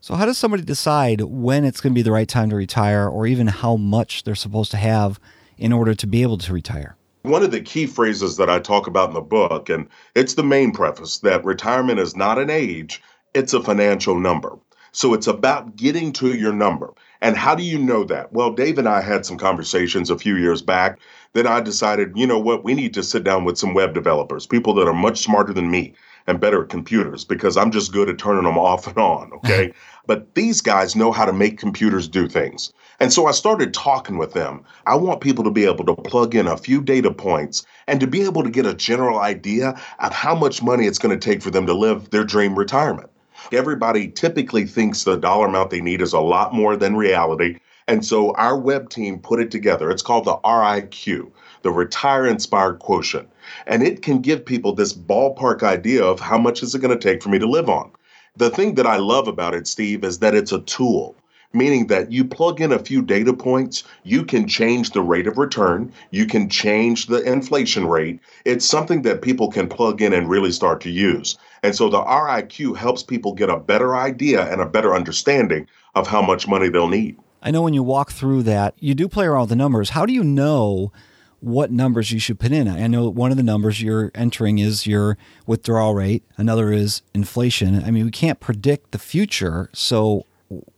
So 0.00 0.16
how 0.16 0.26
does 0.26 0.36
somebody 0.36 0.64
decide 0.64 1.20
when 1.20 1.64
it's 1.64 1.80
going 1.80 1.92
to 1.92 1.98
be 1.98 2.02
the 2.02 2.12
right 2.12 2.28
time 2.28 2.50
to 2.50 2.56
retire 2.56 3.08
or 3.08 3.26
even 3.26 3.46
how 3.46 3.76
much 3.76 4.24
they're 4.24 4.34
supposed 4.34 4.72
to 4.72 4.76
have 4.78 5.20
in 5.56 5.72
order 5.72 5.94
to 5.94 6.06
be 6.08 6.22
able 6.22 6.38
to 6.38 6.52
retire? 6.52 6.96
one 7.28 7.42
of 7.42 7.50
the 7.50 7.60
key 7.60 7.86
phrases 7.86 8.36
that 8.36 8.50
I 8.50 8.58
talk 8.58 8.86
about 8.86 9.08
in 9.08 9.14
the 9.14 9.20
book, 9.20 9.68
and 9.68 9.88
it's 10.14 10.34
the 10.34 10.42
main 10.42 10.72
preface, 10.72 11.18
that 11.18 11.44
retirement 11.44 11.98
is 11.98 12.16
not 12.16 12.38
an 12.38 12.50
age, 12.50 13.02
it's 13.34 13.54
a 13.54 13.62
financial 13.62 14.18
number. 14.18 14.58
So 14.92 15.14
it's 15.14 15.26
about 15.26 15.76
getting 15.76 16.12
to 16.14 16.34
your 16.34 16.52
number. 16.52 16.92
And 17.20 17.36
how 17.36 17.54
do 17.54 17.62
you 17.62 17.78
know 17.78 18.04
that? 18.04 18.32
Well, 18.32 18.52
Dave 18.52 18.78
and 18.78 18.88
I 18.88 19.00
had 19.00 19.26
some 19.26 19.36
conversations 19.36 20.08
a 20.08 20.18
few 20.18 20.36
years 20.36 20.62
back 20.62 20.98
that 21.34 21.46
I 21.46 21.60
decided, 21.60 22.12
you 22.16 22.26
know 22.26 22.38
what, 22.38 22.64
we 22.64 22.74
need 22.74 22.94
to 22.94 23.02
sit 23.02 23.24
down 23.24 23.44
with 23.44 23.58
some 23.58 23.74
web 23.74 23.92
developers, 23.92 24.46
people 24.46 24.74
that 24.74 24.88
are 24.88 24.94
much 24.94 25.18
smarter 25.18 25.52
than 25.52 25.70
me 25.70 25.94
and 26.26 26.40
better 26.40 26.62
at 26.62 26.68
computers 26.68 27.24
because 27.24 27.56
I'm 27.56 27.70
just 27.70 27.92
good 27.92 28.08
at 28.08 28.18
turning 28.18 28.44
them 28.44 28.58
off 28.58 28.86
and 28.86 28.98
on, 28.98 29.32
okay? 29.32 29.72
but 30.06 30.34
these 30.34 30.60
guys 30.60 30.96
know 30.96 31.10
how 31.10 31.24
to 31.24 31.32
make 31.32 31.58
computers 31.58 32.08
do 32.08 32.28
things. 32.28 32.72
And 33.00 33.12
so 33.12 33.26
I 33.26 33.32
started 33.32 33.72
talking 33.72 34.18
with 34.18 34.32
them. 34.32 34.64
I 34.86 34.96
want 34.96 35.20
people 35.20 35.44
to 35.44 35.50
be 35.50 35.64
able 35.64 35.84
to 35.84 35.94
plug 35.94 36.34
in 36.34 36.48
a 36.48 36.56
few 36.56 36.82
data 36.82 37.12
points 37.12 37.64
and 37.86 38.00
to 38.00 38.08
be 38.08 38.22
able 38.22 38.42
to 38.42 38.50
get 38.50 38.66
a 38.66 38.74
general 38.74 39.20
idea 39.20 39.80
of 40.00 40.12
how 40.12 40.34
much 40.34 40.64
money 40.64 40.86
it's 40.86 40.98
going 40.98 41.18
to 41.18 41.24
take 41.24 41.40
for 41.40 41.50
them 41.52 41.66
to 41.66 41.74
live 41.74 42.10
their 42.10 42.24
dream 42.24 42.58
retirement. 42.58 43.08
Everybody 43.52 44.08
typically 44.08 44.66
thinks 44.66 45.04
the 45.04 45.16
dollar 45.16 45.46
amount 45.46 45.70
they 45.70 45.80
need 45.80 46.02
is 46.02 46.12
a 46.12 46.20
lot 46.20 46.52
more 46.52 46.76
than 46.76 46.96
reality. 46.96 47.58
And 47.86 48.04
so 48.04 48.32
our 48.34 48.58
web 48.58 48.90
team 48.90 49.20
put 49.20 49.40
it 49.40 49.52
together. 49.52 49.90
It's 49.90 50.02
called 50.02 50.24
the 50.24 50.36
RIQ, 50.38 51.30
the 51.62 51.70
Retire 51.70 52.26
Inspired 52.26 52.80
Quotient. 52.80 53.28
And 53.68 53.82
it 53.82 54.02
can 54.02 54.20
give 54.20 54.44
people 54.44 54.74
this 54.74 54.92
ballpark 54.92 55.62
idea 55.62 56.04
of 56.04 56.18
how 56.18 56.36
much 56.36 56.64
is 56.64 56.74
it 56.74 56.80
going 56.80 56.98
to 56.98 57.08
take 57.08 57.22
for 57.22 57.28
me 57.28 57.38
to 57.38 57.48
live 57.48 57.70
on. 57.70 57.92
The 58.36 58.50
thing 58.50 58.74
that 58.74 58.86
I 58.86 58.96
love 58.96 59.28
about 59.28 59.54
it, 59.54 59.66
Steve, 59.68 60.04
is 60.04 60.18
that 60.18 60.34
it's 60.34 60.52
a 60.52 60.60
tool 60.62 61.16
meaning 61.52 61.86
that 61.86 62.12
you 62.12 62.24
plug 62.24 62.60
in 62.60 62.72
a 62.72 62.78
few 62.78 63.02
data 63.02 63.32
points, 63.32 63.84
you 64.04 64.24
can 64.24 64.46
change 64.46 64.90
the 64.90 65.00
rate 65.00 65.26
of 65.26 65.38
return, 65.38 65.92
you 66.10 66.26
can 66.26 66.48
change 66.48 67.06
the 67.06 67.22
inflation 67.22 67.86
rate. 67.86 68.20
It's 68.44 68.66
something 68.66 69.02
that 69.02 69.22
people 69.22 69.50
can 69.50 69.68
plug 69.68 70.02
in 70.02 70.12
and 70.12 70.28
really 70.28 70.52
start 70.52 70.80
to 70.82 70.90
use. 70.90 71.38
And 71.62 71.74
so 71.74 71.88
the 71.88 72.02
RIQ 72.02 72.76
helps 72.76 73.02
people 73.02 73.32
get 73.32 73.50
a 73.50 73.58
better 73.58 73.96
idea 73.96 74.50
and 74.50 74.60
a 74.60 74.66
better 74.66 74.94
understanding 74.94 75.66
of 75.94 76.06
how 76.06 76.22
much 76.22 76.46
money 76.46 76.68
they'll 76.68 76.88
need. 76.88 77.16
I 77.42 77.50
know 77.50 77.62
when 77.62 77.74
you 77.74 77.82
walk 77.82 78.12
through 78.12 78.42
that, 78.44 78.74
you 78.78 78.94
do 78.94 79.08
play 79.08 79.26
around 79.26 79.42
with 79.42 79.50
the 79.50 79.56
numbers. 79.56 79.90
How 79.90 80.06
do 80.06 80.12
you 80.12 80.24
know 80.24 80.92
what 81.40 81.70
numbers 81.70 82.10
you 82.10 82.18
should 82.18 82.38
put 82.38 82.52
in. 82.52 82.66
I 82.66 82.86
know 82.86 83.08
one 83.08 83.30
of 83.30 83.36
the 83.36 83.42
numbers 83.42 83.80
you're 83.80 84.10
entering 84.14 84.58
is 84.58 84.86
your 84.86 85.16
withdrawal 85.46 85.94
rate, 85.94 86.24
another 86.36 86.72
is 86.72 87.02
inflation. 87.14 87.82
I 87.84 87.90
mean, 87.90 88.04
we 88.04 88.10
can't 88.10 88.40
predict 88.40 88.90
the 88.90 88.98
future, 88.98 89.70
so 89.72 90.26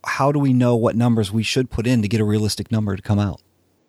how 0.05 0.33
do 0.33 0.39
we 0.39 0.53
know 0.53 0.77
what 0.77 0.97
numbers 0.97 1.33
we 1.33 1.43
should 1.43 1.71
put 1.71 1.87
in 1.87 2.03
to 2.03 2.09
get 2.09 2.21
a 2.21 2.25
realistic 2.25 2.71
number 2.71 2.97
to 2.97 3.03
come 3.03 3.19
out? 3.19 3.41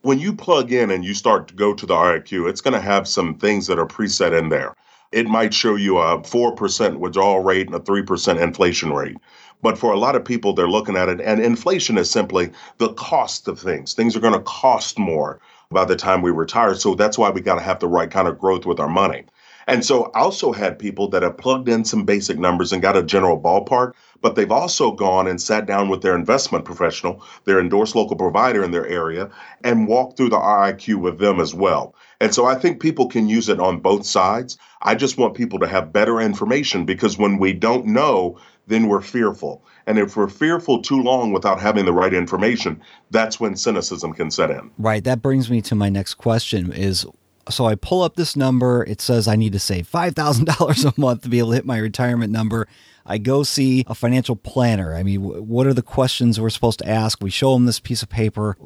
When 0.01 0.19
you 0.19 0.33
plug 0.33 0.71
in 0.71 0.89
and 0.89 1.05
you 1.05 1.13
start 1.13 1.47
to 1.49 1.53
go 1.53 1.73
to 1.73 1.85
the 1.85 1.93
RFQ, 1.93 2.49
it's 2.49 2.61
going 2.61 2.73
to 2.73 2.81
have 2.81 3.07
some 3.07 3.35
things 3.35 3.67
that 3.67 3.79
are 3.79 3.85
preset 3.85 4.37
in 4.37 4.49
there. 4.49 4.75
It 5.11 5.27
might 5.27 5.53
show 5.53 5.75
you 5.75 5.97
a 5.97 6.19
4% 6.19 6.97
withdrawal 6.97 7.41
rate 7.41 7.67
and 7.67 7.75
a 7.75 7.79
3% 7.79 8.41
inflation 8.41 8.93
rate. 8.93 9.17
But 9.61 9.77
for 9.77 9.91
a 9.91 9.99
lot 9.99 10.15
of 10.15 10.25
people, 10.25 10.53
they're 10.53 10.69
looking 10.69 10.95
at 10.95 11.09
it, 11.09 11.21
and 11.21 11.39
inflation 11.39 11.97
is 11.97 12.09
simply 12.09 12.49
the 12.77 12.93
cost 12.93 13.47
of 13.47 13.59
things. 13.59 13.93
Things 13.93 14.15
are 14.15 14.21
going 14.21 14.33
to 14.33 14.39
cost 14.39 14.97
more 14.97 15.39
by 15.69 15.85
the 15.85 15.95
time 15.95 16.21
we 16.21 16.31
retire. 16.31 16.73
So 16.73 16.95
that's 16.95 17.17
why 17.17 17.29
we 17.29 17.41
got 17.41 17.55
to 17.55 17.61
have 17.61 17.79
the 17.79 17.87
right 17.87 18.09
kind 18.09 18.27
of 18.27 18.39
growth 18.39 18.65
with 18.65 18.79
our 18.79 18.89
money. 18.89 19.25
And 19.67 19.85
so 19.85 20.11
I 20.15 20.21
also 20.21 20.51
had 20.51 20.79
people 20.79 21.07
that 21.09 21.23
have 21.23 21.37
plugged 21.37 21.69
in 21.69 21.85
some 21.85 22.03
basic 22.03 22.39
numbers 22.39 22.73
and 22.73 22.81
got 22.81 22.97
a 22.97 23.03
general 23.03 23.39
ballpark, 23.39 23.93
but 24.21 24.35
they've 24.35 24.51
also 24.51 24.91
gone 24.91 25.27
and 25.27 25.41
sat 25.41 25.65
down 25.65 25.89
with 25.89 26.01
their 26.01 26.15
investment 26.15 26.65
professional, 26.65 27.23
their 27.45 27.59
endorsed 27.59 27.95
local 27.95 28.15
provider 28.15 28.63
in 28.63 28.71
their 28.71 28.87
area, 28.87 29.29
and 29.63 29.87
walked 29.87 30.17
through 30.17 30.29
the 30.29 30.37
RIQ 30.37 30.95
with 30.95 31.19
them 31.19 31.39
as 31.39 31.53
well. 31.53 31.95
And 32.19 32.33
so 32.33 32.45
I 32.45 32.55
think 32.55 32.79
people 32.79 33.07
can 33.07 33.27
use 33.27 33.49
it 33.49 33.59
on 33.59 33.79
both 33.79 34.05
sides. 34.05 34.57
I 34.83 34.95
just 34.95 35.17
want 35.17 35.35
people 35.35 35.59
to 35.59 35.67
have 35.67 35.91
better 35.91 36.21
information 36.21 36.85
because 36.85 37.17
when 37.17 37.39
we 37.39 37.53
don't 37.53 37.87
know, 37.87 38.39
then 38.67 38.87
we're 38.87 39.01
fearful. 39.01 39.63
And 39.87 39.97
if 39.97 40.15
we're 40.15 40.29
fearful 40.29 40.81
too 40.81 41.01
long 41.01 41.33
without 41.33 41.59
having 41.59 41.85
the 41.85 41.93
right 41.93 42.13
information, 42.13 42.81
that's 43.09 43.39
when 43.39 43.55
cynicism 43.55 44.13
can 44.13 44.29
set 44.29 44.51
in. 44.51 44.71
Right. 44.77 45.03
That 45.03 45.21
brings 45.21 45.49
me 45.49 45.61
to 45.63 45.75
my 45.75 45.89
next 45.89 46.15
question 46.15 46.71
is 46.71 47.05
so 47.49 47.65
I 47.65 47.75
pull 47.75 48.03
up 48.03 48.15
this 48.15 48.35
number. 48.35 48.83
It 48.87 49.01
says 49.01 49.27
I 49.27 49.35
need 49.35 49.53
to 49.53 49.59
save 49.59 49.89
$5,000 49.89 50.85
a 50.85 51.01
month 51.01 51.23
to 51.23 51.29
be 51.29 51.39
able 51.39 51.49
to 51.49 51.55
hit 51.55 51.65
my 51.65 51.77
retirement 51.77 52.31
number. 52.31 52.67
I 53.05 53.17
go 53.17 53.43
see 53.43 53.83
a 53.87 53.95
financial 53.95 54.35
planner. 54.35 54.95
I 54.95 55.03
mean, 55.03 55.21
what 55.21 55.67
are 55.67 55.73
the 55.73 55.81
questions 55.81 56.39
we're 56.39 56.49
supposed 56.49 56.79
to 56.79 56.89
ask? 56.89 57.21
We 57.21 57.29
show 57.29 57.53
them 57.53 57.65
this 57.65 57.79
piece 57.79 58.03
of 58.03 58.09
paper. 58.09 58.57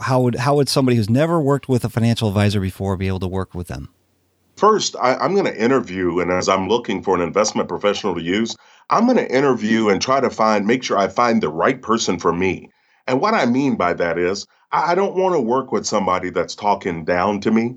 How 0.00 0.20
would 0.22 0.36
how 0.36 0.56
would 0.56 0.68
somebody 0.68 0.96
who's 0.96 1.10
never 1.10 1.40
worked 1.40 1.68
with 1.68 1.84
a 1.84 1.88
financial 1.88 2.28
advisor 2.28 2.60
before 2.60 2.96
be 2.96 3.08
able 3.08 3.20
to 3.20 3.28
work 3.28 3.54
with 3.54 3.68
them? 3.68 3.90
First, 4.56 4.96
I 5.00 5.14
I'm 5.14 5.34
going 5.34 5.46
to 5.46 5.62
interview 5.62 6.20
and 6.20 6.30
as 6.30 6.48
I'm 6.48 6.68
looking 6.68 7.02
for 7.02 7.14
an 7.14 7.20
investment 7.20 7.68
professional 7.68 8.14
to 8.14 8.22
use, 8.22 8.56
I'm 8.90 9.04
going 9.06 9.18
to 9.18 9.34
interview 9.34 9.88
and 9.88 10.00
try 10.00 10.20
to 10.20 10.30
find 10.30 10.66
make 10.66 10.82
sure 10.82 10.98
I 10.98 11.08
find 11.08 11.42
the 11.42 11.48
right 11.48 11.80
person 11.80 12.18
for 12.18 12.32
me. 12.32 12.70
And 13.06 13.20
what 13.20 13.34
I 13.34 13.46
mean 13.46 13.76
by 13.76 13.94
that 13.94 14.18
is 14.18 14.46
I 14.72 14.94
don't 14.94 15.14
want 15.14 15.34
to 15.34 15.40
work 15.40 15.70
with 15.70 15.86
somebody 15.86 16.30
that's 16.30 16.54
talking 16.54 17.04
down 17.04 17.40
to 17.42 17.50
me. 17.50 17.76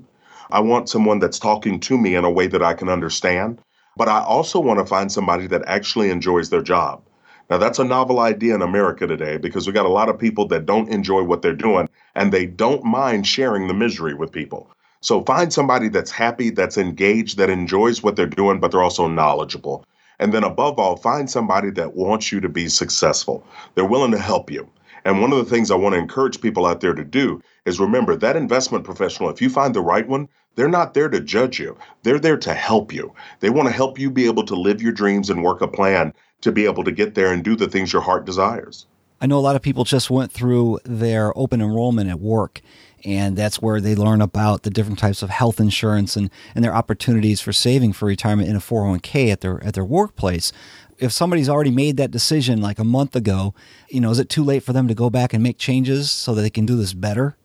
I 0.50 0.60
want 0.60 0.88
someone 0.88 1.18
that's 1.18 1.38
talking 1.38 1.78
to 1.80 1.98
me 1.98 2.14
in 2.14 2.24
a 2.24 2.30
way 2.30 2.46
that 2.46 2.62
I 2.62 2.74
can 2.74 2.88
understand 2.88 3.60
but 3.98 4.08
I 4.08 4.20
also 4.20 4.60
want 4.60 4.78
to 4.78 4.86
find 4.86 5.10
somebody 5.10 5.48
that 5.48 5.64
actually 5.66 6.08
enjoys 6.10 6.48
their 6.48 6.62
job. 6.62 7.02
Now 7.50 7.58
that's 7.58 7.80
a 7.80 7.84
novel 7.84 8.20
idea 8.20 8.54
in 8.54 8.62
America 8.62 9.06
today 9.06 9.38
because 9.38 9.66
we 9.66 9.72
got 9.72 9.86
a 9.86 9.90
lot 9.90 10.08
of 10.08 10.18
people 10.18 10.46
that 10.48 10.66
don't 10.66 10.88
enjoy 10.88 11.24
what 11.24 11.42
they're 11.42 11.52
doing 11.52 11.88
and 12.14 12.32
they 12.32 12.46
don't 12.46 12.84
mind 12.84 13.26
sharing 13.26 13.66
the 13.66 13.74
misery 13.74 14.14
with 14.14 14.30
people. 14.30 14.70
So 15.00 15.24
find 15.24 15.52
somebody 15.52 15.88
that's 15.88 16.12
happy, 16.12 16.50
that's 16.50 16.78
engaged, 16.78 17.38
that 17.38 17.50
enjoys 17.50 18.02
what 18.02 18.14
they're 18.14 18.26
doing 18.26 18.60
but 18.60 18.70
they're 18.70 18.82
also 18.82 19.08
knowledgeable. 19.08 19.84
And 20.20 20.32
then 20.32 20.44
above 20.44 20.78
all, 20.78 20.96
find 20.96 21.28
somebody 21.28 21.70
that 21.70 21.94
wants 21.94 22.30
you 22.30 22.40
to 22.40 22.48
be 22.48 22.68
successful. 22.68 23.44
They're 23.74 23.84
willing 23.84 24.12
to 24.12 24.18
help 24.18 24.50
you. 24.50 24.68
And 25.04 25.20
one 25.20 25.32
of 25.32 25.38
the 25.38 25.44
things 25.44 25.70
I 25.70 25.76
want 25.76 25.94
to 25.94 25.98
encourage 25.98 26.40
people 26.40 26.66
out 26.66 26.80
there 26.80 26.94
to 26.94 27.04
do 27.04 27.42
is 27.64 27.80
remember 27.80 28.16
that 28.16 28.36
investment 28.36 28.84
professional, 28.84 29.30
if 29.30 29.40
you 29.40 29.50
find 29.50 29.74
the 29.74 29.80
right 29.80 30.06
one, 30.06 30.28
they're 30.54 30.68
not 30.68 30.94
there 30.94 31.08
to 31.08 31.20
judge 31.20 31.60
you. 31.60 31.76
They're 32.02 32.18
there 32.18 32.36
to 32.38 32.54
help 32.54 32.92
you. 32.92 33.14
They 33.40 33.50
want 33.50 33.68
to 33.68 33.74
help 33.74 33.98
you 33.98 34.10
be 34.10 34.26
able 34.26 34.44
to 34.46 34.54
live 34.54 34.82
your 34.82 34.92
dreams 34.92 35.30
and 35.30 35.42
work 35.42 35.60
a 35.60 35.68
plan 35.68 36.12
to 36.40 36.52
be 36.52 36.64
able 36.64 36.84
to 36.84 36.92
get 36.92 37.14
there 37.14 37.32
and 37.32 37.44
do 37.44 37.56
the 37.56 37.68
things 37.68 37.92
your 37.92 38.02
heart 38.02 38.24
desires. 38.24 38.86
I 39.20 39.26
know 39.26 39.38
a 39.38 39.40
lot 39.40 39.56
of 39.56 39.62
people 39.62 39.84
just 39.84 40.10
went 40.10 40.30
through 40.30 40.78
their 40.84 41.36
open 41.36 41.60
enrollment 41.60 42.08
at 42.08 42.20
work 42.20 42.60
and 43.04 43.36
that's 43.36 43.62
where 43.62 43.80
they 43.80 43.94
learn 43.94 44.20
about 44.20 44.62
the 44.62 44.70
different 44.70 44.98
types 44.98 45.22
of 45.22 45.30
health 45.30 45.60
insurance 45.60 46.16
and 46.16 46.30
and 46.54 46.64
their 46.64 46.74
opportunities 46.74 47.40
for 47.40 47.52
saving 47.52 47.92
for 47.92 48.06
retirement 48.06 48.48
in 48.48 48.56
a 48.56 48.60
401k 48.60 49.30
at 49.30 49.40
their 49.40 49.62
at 49.64 49.74
their 49.74 49.84
workplace 49.84 50.52
if 50.98 51.12
somebody's 51.12 51.48
already 51.48 51.70
made 51.70 51.96
that 51.96 52.10
decision 52.10 52.60
like 52.60 52.78
a 52.78 52.84
month 52.84 53.14
ago, 53.14 53.54
you 53.88 54.00
know, 54.00 54.10
is 54.10 54.18
it 54.18 54.28
too 54.28 54.44
late 54.44 54.62
for 54.62 54.72
them 54.72 54.88
to 54.88 54.94
go 54.94 55.10
back 55.10 55.32
and 55.32 55.42
make 55.42 55.58
changes 55.58 56.10
so 56.10 56.34
that 56.34 56.42
they 56.42 56.50
can 56.50 56.66
do 56.66 56.76
this 56.76 56.92
better? 56.92 57.36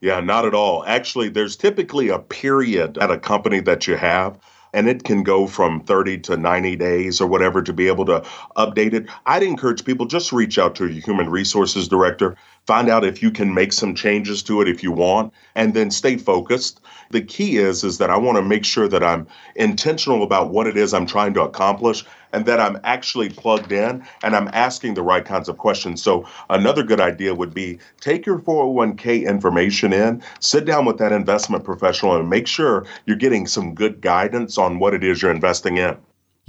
Yeah, 0.00 0.20
not 0.20 0.46
at 0.46 0.54
all. 0.54 0.84
Actually, 0.86 1.28
there's 1.28 1.56
typically 1.56 2.08
a 2.08 2.18
period 2.18 2.96
at 2.98 3.10
a 3.10 3.18
company 3.18 3.60
that 3.60 3.86
you 3.86 3.96
have 3.96 4.38
and 4.72 4.88
it 4.88 5.04
can 5.04 5.22
go 5.22 5.46
from 5.46 5.80
30 5.80 6.18
to 6.18 6.36
90 6.36 6.76
days 6.76 7.20
or 7.20 7.26
whatever 7.26 7.62
to 7.62 7.72
be 7.72 7.88
able 7.88 8.04
to 8.06 8.20
update 8.56 8.94
it. 8.94 9.06
I'd 9.26 9.42
encourage 9.42 9.84
people 9.84 10.06
just 10.06 10.32
reach 10.32 10.58
out 10.58 10.74
to 10.76 10.86
your 10.86 11.02
human 11.02 11.28
resources 11.28 11.88
director 11.88 12.36
find 12.70 12.88
out 12.88 13.04
if 13.04 13.20
you 13.20 13.32
can 13.32 13.52
make 13.52 13.72
some 13.72 13.96
changes 13.96 14.44
to 14.44 14.60
it 14.60 14.68
if 14.68 14.80
you 14.80 14.92
want 14.92 15.32
and 15.56 15.74
then 15.74 15.90
stay 15.90 16.16
focused. 16.16 16.80
The 17.10 17.20
key 17.20 17.56
is 17.56 17.82
is 17.82 17.98
that 17.98 18.10
I 18.10 18.16
want 18.16 18.36
to 18.36 18.42
make 18.42 18.64
sure 18.64 18.86
that 18.86 19.02
I'm 19.02 19.26
intentional 19.56 20.22
about 20.22 20.52
what 20.52 20.68
it 20.68 20.76
is 20.76 20.94
I'm 20.94 21.04
trying 21.04 21.34
to 21.34 21.42
accomplish 21.42 22.04
and 22.32 22.46
that 22.46 22.60
I'm 22.60 22.78
actually 22.84 23.28
plugged 23.28 23.72
in 23.72 24.06
and 24.22 24.36
I'm 24.36 24.48
asking 24.52 24.94
the 24.94 25.02
right 25.02 25.24
kinds 25.24 25.48
of 25.48 25.58
questions. 25.58 26.00
So 26.00 26.28
another 26.48 26.84
good 26.84 27.00
idea 27.00 27.34
would 27.34 27.52
be 27.52 27.80
take 28.00 28.24
your 28.24 28.38
401k 28.38 29.26
information 29.26 29.92
in 29.92 30.22
sit 30.38 30.64
down 30.64 30.84
with 30.84 30.98
that 30.98 31.10
investment 31.10 31.64
professional 31.64 32.16
and 32.16 32.30
make 32.30 32.46
sure 32.46 32.86
you're 33.04 33.16
getting 33.16 33.48
some 33.48 33.74
good 33.74 34.00
guidance 34.00 34.58
on 34.58 34.78
what 34.78 34.94
it 34.94 35.02
is 35.02 35.22
you're 35.22 35.32
investing 35.32 35.78
in. 35.78 35.96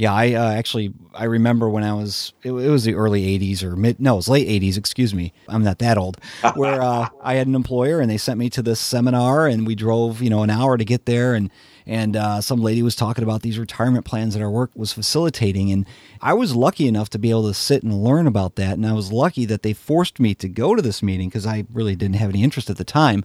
Yeah, 0.01 0.15
I 0.15 0.33
uh, 0.33 0.51
actually 0.53 0.95
I 1.13 1.25
remember 1.25 1.69
when 1.69 1.83
I 1.83 1.93
was 1.93 2.33
it, 2.41 2.51
it 2.51 2.69
was 2.71 2.85
the 2.85 2.95
early 2.95 3.37
80s 3.37 3.61
or 3.61 3.75
mid 3.75 3.99
no, 3.99 4.13
it 4.13 4.15
was 4.15 4.27
late 4.27 4.47
80s, 4.47 4.75
excuse 4.75 5.13
me. 5.13 5.31
I'm 5.47 5.63
not 5.63 5.77
that 5.77 5.95
old. 5.95 6.17
Where 6.55 6.81
uh 6.81 7.09
I 7.21 7.35
had 7.35 7.45
an 7.45 7.53
employer 7.53 7.99
and 7.99 8.09
they 8.09 8.17
sent 8.17 8.39
me 8.39 8.49
to 8.49 8.63
this 8.63 8.79
seminar 8.79 9.45
and 9.45 9.67
we 9.67 9.75
drove, 9.75 10.19
you 10.19 10.31
know, 10.31 10.41
an 10.41 10.49
hour 10.49 10.75
to 10.75 10.83
get 10.83 11.05
there 11.05 11.35
and 11.35 11.51
and 11.85 12.15
uh 12.15 12.41
some 12.41 12.63
lady 12.63 12.81
was 12.81 12.95
talking 12.95 13.23
about 13.23 13.43
these 13.43 13.59
retirement 13.59 14.03
plans 14.03 14.33
that 14.33 14.41
our 14.41 14.49
work 14.49 14.71
was 14.75 14.91
facilitating 14.91 15.71
and 15.71 15.85
I 16.19 16.33
was 16.33 16.55
lucky 16.55 16.87
enough 16.87 17.11
to 17.11 17.19
be 17.19 17.29
able 17.29 17.47
to 17.47 17.53
sit 17.53 17.83
and 17.83 18.03
learn 18.03 18.25
about 18.25 18.55
that 18.55 18.73
and 18.73 18.87
I 18.87 18.93
was 18.93 19.11
lucky 19.11 19.45
that 19.45 19.61
they 19.61 19.73
forced 19.73 20.19
me 20.19 20.33
to 20.33 20.49
go 20.49 20.73
to 20.73 20.81
this 20.81 21.03
meeting 21.03 21.29
cuz 21.29 21.45
I 21.45 21.65
really 21.71 21.95
didn't 21.95 22.15
have 22.15 22.31
any 22.31 22.41
interest 22.41 22.71
at 22.71 22.77
the 22.77 22.83
time 22.83 23.23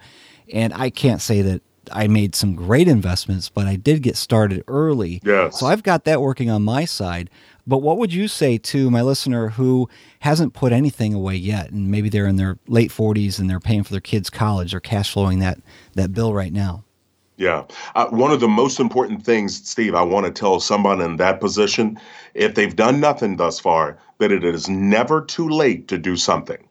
and 0.52 0.74
I 0.74 0.90
can't 0.90 1.22
say 1.22 1.40
that 1.40 1.62
I 1.92 2.06
made 2.08 2.34
some 2.34 2.54
great 2.54 2.88
investments, 2.88 3.48
but 3.48 3.66
I 3.66 3.76
did 3.76 4.02
get 4.02 4.16
started 4.16 4.62
early. 4.68 5.20
Yes. 5.24 5.60
So 5.60 5.66
I've 5.66 5.82
got 5.82 6.04
that 6.04 6.20
working 6.20 6.50
on 6.50 6.62
my 6.62 6.84
side. 6.84 7.30
But 7.66 7.78
what 7.78 7.98
would 7.98 8.12
you 8.12 8.28
say 8.28 8.58
to 8.58 8.90
my 8.90 9.02
listener 9.02 9.48
who 9.50 9.88
hasn't 10.20 10.54
put 10.54 10.72
anything 10.72 11.14
away 11.14 11.34
yet 11.34 11.70
and 11.70 11.90
maybe 11.90 12.08
they're 12.08 12.26
in 12.26 12.36
their 12.36 12.58
late 12.68 12.90
40s 12.90 13.38
and 13.38 13.50
they're 13.50 13.60
paying 13.60 13.82
for 13.82 13.90
their 13.90 14.00
kids' 14.00 14.30
college 14.30 14.72
or 14.74 14.80
cash 14.80 15.12
flowing 15.12 15.40
that 15.40 15.58
that 15.94 16.12
bill 16.12 16.32
right 16.32 16.52
now? 16.52 16.84
Yeah. 17.36 17.64
Uh, 17.94 18.06
one 18.06 18.32
of 18.32 18.40
the 18.40 18.48
most 18.48 18.80
important 18.80 19.24
things, 19.24 19.68
Steve, 19.68 19.94
I 19.94 20.02
want 20.02 20.26
to 20.26 20.32
tell 20.32 20.58
someone 20.60 21.00
in 21.00 21.16
that 21.16 21.40
position, 21.40 21.98
if 22.34 22.54
they've 22.54 22.74
done 22.74 23.00
nothing 23.00 23.36
thus 23.36 23.60
far, 23.60 23.98
that 24.18 24.32
it 24.32 24.44
is 24.44 24.68
never 24.68 25.20
too 25.20 25.48
late 25.48 25.88
to 25.88 25.98
do 25.98 26.16
something. 26.16 26.66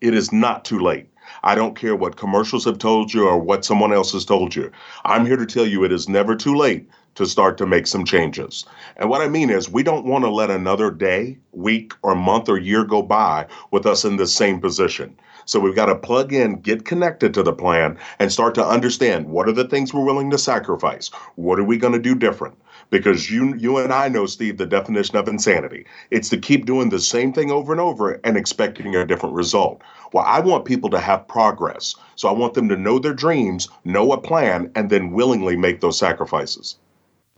It 0.00 0.14
is 0.14 0.32
not 0.32 0.64
too 0.64 0.78
late. 0.78 1.08
I 1.42 1.54
don't 1.54 1.76
care 1.76 1.96
what 1.96 2.16
commercials 2.16 2.64
have 2.64 2.78
told 2.78 3.12
you 3.14 3.26
or 3.26 3.38
what 3.38 3.64
someone 3.64 3.92
else 3.92 4.12
has 4.12 4.24
told 4.24 4.54
you. 4.54 4.70
I'm 5.04 5.26
here 5.26 5.36
to 5.36 5.46
tell 5.46 5.66
you 5.66 5.84
it 5.84 5.92
is 5.92 6.08
never 6.08 6.34
too 6.34 6.54
late 6.54 6.88
to 7.14 7.26
start 7.26 7.58
to 7.58 7.66
make 7.66 7.86
some 7.86 8.04
changes. 8.04 8.64
And 8.96 9.10
what 9.10 9.20
I 9.20 9.28
mean 9.28 9.50
is 9.50 9.68
we 9.68 9.82
don't 9.82 10.06
want 10.06 10.24
to 10.24 10.30
let 10.30 10.50
another 10.50 10.90
day, 10.90 11.38
week 11.52 11.92
or 12.02 12.14
month 12.14 12.48
or 12.48 12.58
year 12.58 12.84
go 12.84 13.02
by 13.02 13.46
with 13.70 13.86
us 13.86 14.04
in 14.04 14.16
the 14.16 14.26
same 14.26 14.60
position. 14.60 15.16
So 15.44 15.58
we've 15.58 15.74
got 15.74 15.86
to 15.86 15.96
plug 15.96 16.32
in, 16.32 16.60
get 16.60 16.84
connected 16.84 17.32
to 17.34 17.42
the 17.42 17.54
plan 17.54 17.98
and 18.18 18.30
start 18.30 18.54
to 18.56 18.66
understand 18.66 19.28
what 19.28 19.48
are 19.48 19.52
the 19.52 19.66
things 19.66 19.94
we're 19.94 20.04
willing 20.04 20.30
to 20.30 20.38
sacrifice? 20.38 21.08
What 21.36 21.58
are 21.58 21.64
we 21.64 21.78
going 21.78 21.94
to 21.94 21.98
do 21.98 22.14
different? 22.14 22.56
because 22.90 23.30
you 23.30 23.54
you 23.56 23.78
and 23.78 23.92
I 23.92 24.08
know 24.08 24.26
Steve 24.26 24.58
the 24.58 24.66
definition 24.66 25.16
of 25.16 25.28
insanity. 25.28 25.86
It's 26.10 26.28
to 26.30 26.38
keep 26.38 26.66
doing 26.66 26.88
the 26.88 26.98
same 26.98 27.32
thing 27.32 27.50
over 27.50 27.72
and 27.72 27.80
over 27.80 28.20
and 28.24 28.36
expecting 28.36 28.94
a 28.94 29.06
different 29.06 29.34
result. 29.34 29.82
Well, 30.12 30.24
I 30.26 30.40
want 30.40 30.64
people 30.64 30.90
to 30.90 31.00
have 31.00 31.28
progress. 31.28 31.94
So 32.16 32.28
I 32.28 32.32
want 32.32 32.54
them 32.54 32.68
to 32.68 32.76
know 32.76 32.98
their 32.98 33.14
dreams, 33.14 33.68
know 33.84 34.12
a 34.12 34.20
plan 34.20 34.70
and 34.74 34.90
then 34.90 35.12
willingly 35.12 35.56
make 35.56 35.80
those 35.80 35.98
sacrifices. 35.98 36.76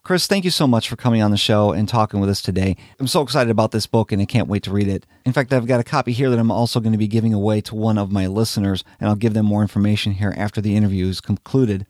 Chris, 0.02 0.26
thank 0.26 0.44
you 0.46 0.50
so 0.50 0.66
much 0.66 0.88
for 0.88 0.96
coming 0.96 1.20
on 1.20 1.30
the 1.30 1.36
show 1.36 1.72
and 1.72 1.86
talking 1.86 2.20
with 2.20 2.30
us 2.30 2.40
today. 2.40 2.74
I'm 2.98 3.06
so 3.06 3.20
excited 3.20 3.50
about 3.50 3.70
this 3.70 3.86
book 3.86 4.12
and 4.12 4.22
I 4.22 4.24
can't 4.24 4.48
wait 4.48 4.62
to 4.62 4.70
read 4.70 4.88
it. 4.88 5.04
In 5.26 5.32
fact, 5.34 5.52
I've 5.52 5.66
got 5.66 5.78
a 5.78 5.84
copy 5.84 6.12
here 6.12 6.30
that 6.30 6.38
I'm 6.38 6.50
also 6.50 6.80
going 6.80 6.92
to 6.92 6.98
be 6.98 7.06
giving 7.06 7.34
away 7.34 7.60
to 7.62 7.74
one 7.74 7.98
of 7.98 8.10
my 8.10 8.26
listeners 8.26 8.82
and 8.98 9.10
I'll 9.10 9.16
give 9.16 9.34
them 9.34 9.44
more 9.44 9.60
information 9.60 10.12
here 10.12 10.32
after 10.38 10.62
the 10.62 10.74
interview 10.74 11.06
is 11.06 11.20
concluded. 11.20 11.86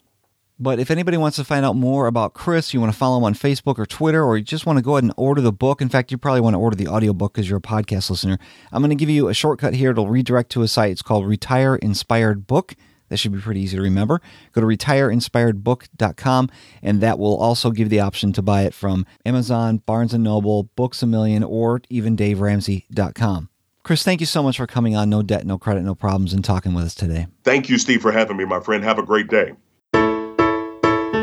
But 0.62 0.78
if 0.78 0.90
anybody 0.90 1.16
wants 1.16 1.36
to 1.36 1.44
find 1.44 1.64
out 1.64 1.74
more 1.74 2.06
about 2.06 2.34
Chris, 2.34 2.74
you 2.74 2.80
want 2.80 2.92
to 2.92 2.98
follow 2.98 3.16
him 3.16 3.24
on 3.24 3.32
Facebook 3.32 3.78
or 3.78 3.86
Twitter, 3.86 4.22
or 4.22 4.36
you 4.36 4.44
just 4.44 4.66
want 4.66 4.76
to 4.76 4.82
go 4.82 4.96
ahead 4.96 5.04
and 5.04 5.14
order 5.16 5.40
the 5.40 5.52
book. 5.52 5.80
In 5.80 5.88
fact, 5.88 6.12
you 6.12 6.18
probably 6.18 6.42
want 6.42 6.52
to 6.52 6.58
order 6.58 6.76
the 6.76 6.86
audiobook 6.86 7.32
because 7.32 7.48
you're 7.48 7.58
a 7.58 7.62
podcast 7.62 8.10
listener. 8.10 8.38
I'm 8.70 8.82
going 8.82 8.90
to 8.90 8.94
give 8.94 9.08
you 9.08 9.28
a 9.28 9.34
shortcut 9.34 9.72
here. 9.72 9.92
It'll 9.92 10.08
redirect 10.08 10.50
to 10.52 10.62
a 10.62 10.68
site. 10.68 10.92
It's 10.92 11.00
called 11.00 11.26
Retire 11.26 11.76
Inspired 11.76 12.46
Book. 12.46 12.76
That 13.08 13.16
should 13.16 13.32
be 13.32 13.40
pretty 13.40 13.60
easy 13.60 13.76
to 13.76 13.82
remember. 13.82 14.20
Go 14.52 14.60
to 14.60 14.66
retireinspiredbook.com, 14.66 16.50
and 16.82 17.00
that 17.00 17.18
will 17.18 17.36
also 17.38 17.70
give 17.70 17.86
you 17.86 17.90
the 17.90 18.00
option 18.00 18.32
to 18.34 18.42
buy 18.42 18.62
it 18.62 18.74
from 18.74 19.06
Amazon, 19.24 19.78
Barnes 19.78 20.14
& 20.14 20.18
Noble, 20.18 20.64
Books 20.76 21.02
A 21.02 21.06
Million, 21.06 21.42
or 21.42 21.80
even 21.88 22.16
DaveRamsey.com. 22.16 23.48
Chris, 23.82 24.02
thank 24.04 24.20
you 24.20 24.26
so 24.26 24.42
much 24.42 24.58
for 24.58 24.66
coming 24.66 24.94
on 24.94 25.08
No 25.08 25.22
Debt, 25.22 25.46
No 25.46 25.58
Credit, 25.58 25.82
No 25.82 25.94
Problems 25.94 26.34
and 26.34 26.44
talking 26.44 26.74
with 26.74 26.84
us 26.84 26.94
today. 26.94 27.26
Thank 27.44 27.68
you, 27.70 27.78
Steve, 27.78 28.02
for 28.02 28.12
having 28.12 28.36
me, 28.36 28.44
my 28.44 28.60
friend. 28.60 28.84
Have 28.84 28.98
a 28.98 29.02
great 29.02 29.28
day. 29.28 29.54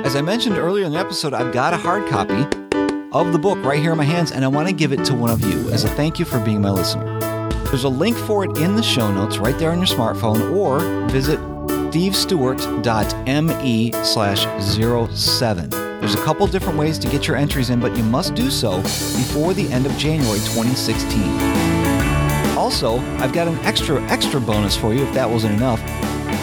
As 0.07 0.15
I 0.15 0.21
mentioned 0.21 0.57
earlier 0.57 0.85
in 0.85 0.93
the 0.93 0.99
episode, 0.99 1.33
I've 1.33 1.53
got 1.53 1.73
a 1.73 1.77
hard 1.77 2.07
copy 2.07 2.43
of 3.11 3.33
the 3.33 3.37
book 3.37 3.61
right 3.65 3.77
here 3.77 3.91
in 3.91 3.97
my 3.97 4.05
hands, 4.05 4.31
and 4.31 4.45
I 4.45 4.47
want 4.47 4.69
to 4.69 4.73
give 4.73 4.93
it 4.93 5.03
to 5.03 5.13
one 5.13 5.29
of 5.29 5.41
you 5.41 5.69
as 5.69 5.83
a 5.83 5.89
thank 5.89 6.17
you 6.17 6.23
for 6.23 6.39
being 6.39 6.61
my 6.61 6.69
listener. 6.69 7.19
There's 7.65 7.83
a 7.83 7.89
link 7.89 8.15
for 8.15 8.45
it 8.45 8.57
in 8.57 8.77
the 8.77 8.81
show 8.81 9.11
notes 9.11 9.37
right 9.37 9.59
there 9.59 9.69
on 9.69 9.79
your 9.79 9.87
smartphone, 9.87 10.55
or 10.55 10.79
visit 11.09 11.41
stevestewart.me 11.91 13.91
slash 14.05 14.63
07. 14.63 15.69
There's 15.71 16.15
a 16.15 16.23
couple 16.23 16.47
different 16.47 16.79
ways 16.79 16.97
to 16.99 17.09
get 17.09 17.27
your 17.27 17.35
entries 17.35 17.69
in, 17.69 17.81
but 17.81 17.97
you 17.97 18.03
must 18.03 18.33
do 18.33 18.49
so 18.49 18.81
before 18.81 19.53
the 19.53 19.67
end 19.73 19.85
of 19.85 19.91
January 19.97 20.39
2016. 20.39 21.21
Also, 22.57 22.99
I've 23.17 23.33
got 23.33 23.49
an 23.49 23.57
extra, 23.65 24.01
extra 24.03 24.39
bonus 24.39 24.77
for 24.77 24.93
you 24.93 25.05
if 25.05 25.13
that 25.15 25.29
wasn't 25.29 25.55
enough. 25.55 25.81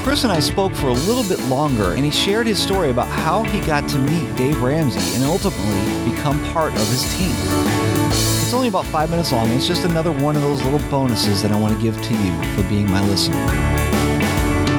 Chris 0.02 0.24
and 0.24 0.32
I 0.32 0.40
spoke 0.40 0.74
for 0.74 0.88
a 0.88 0.92
little 0.92 1.24
bit 1.24 1.40
longer 1.48 1.92
and 1.92 2.04
he 2.04 2.10
shared 2.10 2.46
his 2.46 2.62
story 2.62 2.90
about 2.90 3.08
how 3.08 3.42
he 3.42 3.60
got 3.60 3.88
to 3.90 3.98
meet 3.98 4.36
Dave 4.36 4.62
Ramsey 4.62 5.14
and 5.14 5.24
ultimately 5.24 6.10
become 6.10 6.42
part 6.52 6.72
of 6.72 6.88
his 6.88 7.02
team. 7.16 7.34
It's 8.08 8.52
only 8.52 8.68
about 8.68 8.86
5 8.86 9.10
minutes 9.10 9.32
long 9.32 9.46
and 9.46 9.54
it's 9.54 9.66
just 9.66 9.84
another 9.84 10.12
one 10.12 10.36
of 10.36 10.42
those 10.42 10.62
little 10.62 10.90
bonuses 10.90 11.42
that 11.42 11.52
I 11.52 11.58
want 11.58 11.76
to 11.76 11.82
give 11.82 12.00
to 12.00 12.14
you 12.14 12.54
for 12.54 12.68
being 12.68 12.90
my 12.90 13.06
listener. 13.08 13.44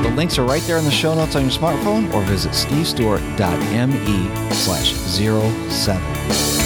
The 0.03 0.13
links 0.15 0.37
are 0.37 0.45
right 0.45 0.61
there 0.63 0.77
in 0.77 0.85
the 0.85 0.91
show 0.91 1.13
notes 1.13 1.35
on 1.35 1.41
your 1.41 1.51
smartphone 1.51 2.13
or 2.13 2.21
visit 2.21 2.51
stevestewart.me 2.51 4.53
slash 4.53 4.93
07. 4.93 6.64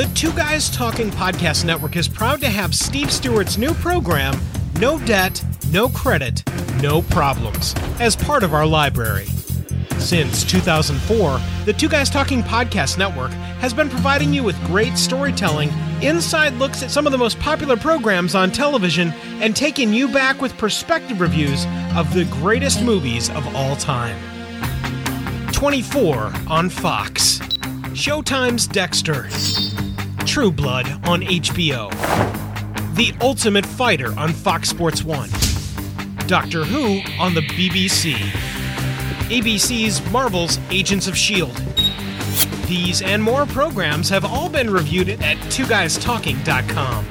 The 0.00 0.10
Two 0.14 0.32
Guys 0.32 0.70
Talking 0.70 1.10
Podcast 1.10 1.66
Network 1.66 1.94
is 1.94 2.08
proud 2.08 2.40
to 2.40 2.48
have 2.48 2.74
Steve 2.74 3.12
Stewart's 3.12 3.58
new 3.58 3.74
program, 3.74 4.40
No 4.78 4.98
Debt, 4.98 5.44
No 5.72 5.90
Credit, 5.90 6.42
No 6.80 7.02
Problems, 7.02 7.74
as 7.98 8.16
part 8.16 8.42
of 8.42 8.54
our 8.54 8.64
library. 8.64 9.26
Since 9.98 10.44
2004, 10.44 11.38
the 11.66 11.74
Two 11.74 11.90
Guys 11.90 12.08
Talking 12.08 12.42
Podcast 12.42 12.96
Network 12.96 13.32
has 13.60 13.74
been 13.74 13.90
providing 13.90 14.32
you 14.32 14.42
with 14.42 14.58
great 14.64 14.96
storytelling, 14.96 15.68
inside 16.00 16.54
looks 16.54 16.82
at 16.82 16.90
some 16.90 17.04
of 17.04 17.12
the 17.12 17.18
most 17.18 17.38
popular 17.38 17.76
programs 17.76 18.34
on 18.34 18.50
television, 18.50 19.10
and 19.42 19.54
taking 19.54 19.92
you 19.92 20.08
back 20.08 20.40
with 20.40 20.56
perspective 20.56 21.20
reviews 21.20 21.66
of 21.94 22.10
the 22.14 22.24
greatest 22.40 22.82
movies 22.82 23.28
of 23.28 23.54
all 23.54 23.76
time. 23.76 24.16
24 25.52 26.32
on 26.48 26.70
Fox. 26.70 27.38
Showtime's 27.92 28.66
Dexter. 28.66 29.24
Dexter. 29.24 29.69
True 30.30 30.52
Blood 30.52 30.86
on 31.08 31.22
HBO. 31.22 31.90
The 32.94 33.12
Ultimate 33.20 33.66
Fighter 33.66 34.16
on 34.16 34.32
Fox 34.32 34.68
Sports 34.68 35.02
1. 35.02 35.28
Doctor 36.28 36.62
Who 36.62 37.00
on 37.20 37.34
the 37.34 37.40
BBC. 37.40 38.12
ABC's 39.28 40.08
Marvel's 40.12 40.60
Agents 40.70 41.08
of 41.08 41.14
S.H.I.E.L.D. 41.14 41.60
These 42.68 43.02
and 43.02 43.20
more 43.20 43.44
programs 43.44 44.08
have 44.08 44.24
all 44.24 44.48
been 44.48 44.70
reviewed 44.70 45.08
at 45.08 45.36
twoguystalking.com. 45.48 47.06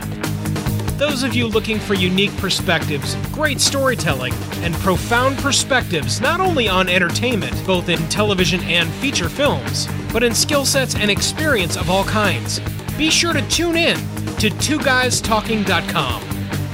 Those 0.97 1.23
of 1.23 1.35
you 1.35 1.47
looking 1.47 1.77
for 1.77 1.95
unique 1.95 2.35
perspectives, 2.37 3.15
great 3.33 3.59
storytelling, 3.59 4.31
and 4.61 4.73
profound 4.75 5.37
perspectives 5.39 6.21
not 6.21 6.39
only 6.39 6.69
on 6.69 6.87
entertainment, 6.87 7.65
both 7.67 7.89
in 7.89 7.99
television 8.07 8.61
and 8.61 8.89
feature 8.89 9.27
films, 9.27 9.89
but 10.13 10.23
in 10.23 10.33
skill 10.33 10.63
sets 10.63 10.95
and 10.95 11.11
experience 11.11 11.75
of 11.75 11.89
all 11.89 12.05
kinds 12.05 12.61
be 12.99 13.09
sure 13.09 13.31
to 13.31 13.41
tune 13.47 13.77
in 13.77 13.95
to 14.35 14.49
twoguystalking.com. 14.49 16.21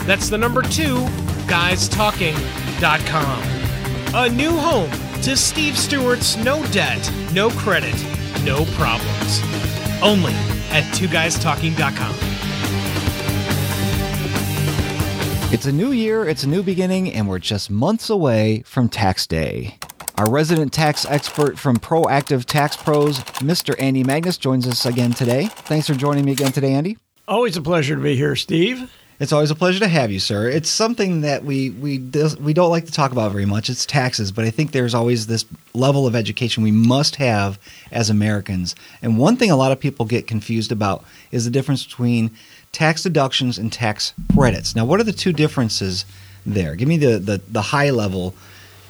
That's 0.07 0.27
the 0.27 0.37
number 0.39 0.63
2 0.63 0.95
guystalking.com. 1.45 3.43
A 4.15 4.29
new 4.29 4.57
home 4.57 4.89
to 5.21 5.37
Steve 5.37 5.77
Stewart's 5.77 6.35
no 6.37 6.65
debt, 6.71 7.11
no 7.31 7.51
credit, 7.51 7.93
no 8.43 8.65
problems. 8.73 9.39
Only 10.01 10.33
at 10.71 10.83
twoguystalking.com. 10.95 12.15
It's 15.53 15.67
a 15.67 15.71
new 15.71 15.91
year, 15.91 16.27
it's 16.27 16.43
a 16.43 16.49
new 16.49 16.63
beginning, 16.63 17.13
and 17.13 17.29
we're 17.29 17.37
just 17.37 17.69
months 17.69 18.09
away 18.09 18.63
from 18.65 18.89
tax 18.89 19.27
day. 19.27 19.77
Our 20.17 20.29
resident 20.29 20.71
tax 20.71 21.05
expert 21.05 21.59
from 21.59 21.75
Proactive 21.75 22.45
Tax 22.45 22.77
Pros, 22.77 23.19
Mr. 23.41 23.75
Andy 23.77 24.01
Magnus, 24.01 24.37
joins 24.37 24.65
us 24.65 24.85
again 24.85 25.11
today. 25.11 25.47
Thanks 25.47 25.87
for 25.87 25.93
joining 25.93 26.23
me 26.23 26.31
again 26.31 26.53
today, 26.53 26.71
Andy. 26.71 26.97
Always 27.27 27.57
a 27.57 27.61
pleasure 27.61 27.95
to 27.97 28.01
be 28.01 28.15
here, 28.15 28.33
Steve. 28.37 28.89
It's 29.19 29.33
always 29.33 29.51
a 29.51 29.55
pleasure 29.55 29.79
to 29.79 29.89
have 29.89 30.11
you, 30.11 30.21
sir. 30.21 30.47
It's 30.47 30.69
something 30.69 31.21
that 31.21 31.43
we 31.43 31.69
we 31.69 31.97
we 32.39 32.53
don't 32.53 32.69
like 32.69 32.85
to 32.85 32.93
talk 32.93 33.11
about 33.11 33.33
very 33.33 33.45
much. 33.45 33.69
It's 33.69 33.85
taxes, 33.85 34.31
but 34.31 34.45
I 34.45 34.51
think 34.51 34.71
there's 34.71 34.93
always 34.93 35.27
this 35.27 35.43
level 35.73 36.07
of 36.07 36.15
education 36.15 36.63
we 36.63 36.71
must 36.71 37.17
have 37.17 37.59
as 37.91 38.09
Americans. 38.09 38.73
And 39.01 39.17
one 39.17 39.35
thing 39.35 39.51
a 39.51 39.57
lot 39.57 39.73
of 39.73 39.81
people 39.81 40.05
get 40.05 40.27
confused 40.27 40.71
about 40.71 41.03
is 41.31 41.43
the 41.43 41.51
difference 41.51 41.85
between 41.85 42.31
tax 42.71 43.03
deductions 43.03 43.57
and 43.57 43.71
tax 43.71 44.13
credits. 44.33 44.77
Now, 44.77 44.85
what 44.85 45.01
are 45.01 45.05
the 45.05 45.11
two 45.11 45.33
differences 45.33 46.05
there? 46.45 46.75
Give 46.75 46.87
me 46.87 46.97
the 46.97 47.19
the 47.19 47.41
the 47.49 47.61
high 47.61 47.89
level 47.89 48.33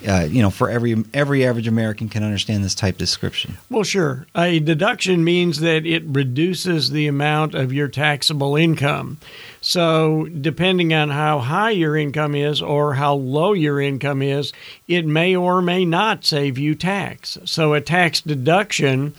uh, 0.07 0.27
you 0.29 0.41
know, 0.41 0.50
for 0.50 0.69
every 0.69 1.03
every 1.13 1.45
average 1.45 1.67
American 1.67 2.09
can 2.09 2.24
understand 2.24 2.63
this 2.63 2.75
type 2.75 2.97
description. 2.97 3.57
Well, 3.69 3.83
sure. 3.83 4.27
A 4.35 4.59
deduction 4.59 5.24
means 5.24 5.59
that 5.62 5.85
it 5.85 6.03
reduces 6.05 6.91
the 6.91 7.07
amount 7.07 7.55
of 7.55 7.74
your 7.74 7.88
taxable 7.88 8.55
income. 8.55 9.17
So, 9.62 10.25
depending 10.25 10.93
on 10.93 11.09
how 11.09 11.39
high 11.39 11.71
your 11.71 11.97
income 11.97 12.35
is 12.35 12.62
or 12.62 12.93
how 12.93 13.15
low 13.15 13.53
your 13.53 13.81
income 13.81 14.21
is, 14.21 14.53
it 14.88 15.05
may 15.05 15.35
or 15.35 15.62
may 15.62 15.85
not 15.85 16.24
save 16.24 16.57
you 16.57 16.75
tax. 16.75 17.38
So, 17.45 17.74
a 17.74 17.81
tax 17.81 18.21
deduction 18.21 19.13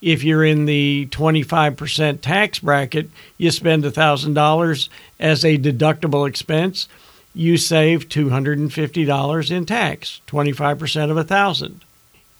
if 0.00 0.24
you're 0.24 0.44
in 0.44 0.64
the 0.64 1.06
25% 1.12 2.20
tax 2.20 2.58
bracket, 2.58 3.08
you 3.38 3.52
spend 3.52 3.84
$1,000 3.84 4.88
as 5.20 5.44
a 5.44 5.58
deductible 5.58 6.28
expense– 6.28 6.88
you 7.34 7.56
save 7.56 8.08
$250 8.08 9.50
in 9.50 9.66
tax, 9.66 10.20
25% 10.26 11.10
of 11.10 11.16
1000. 11.16 11.84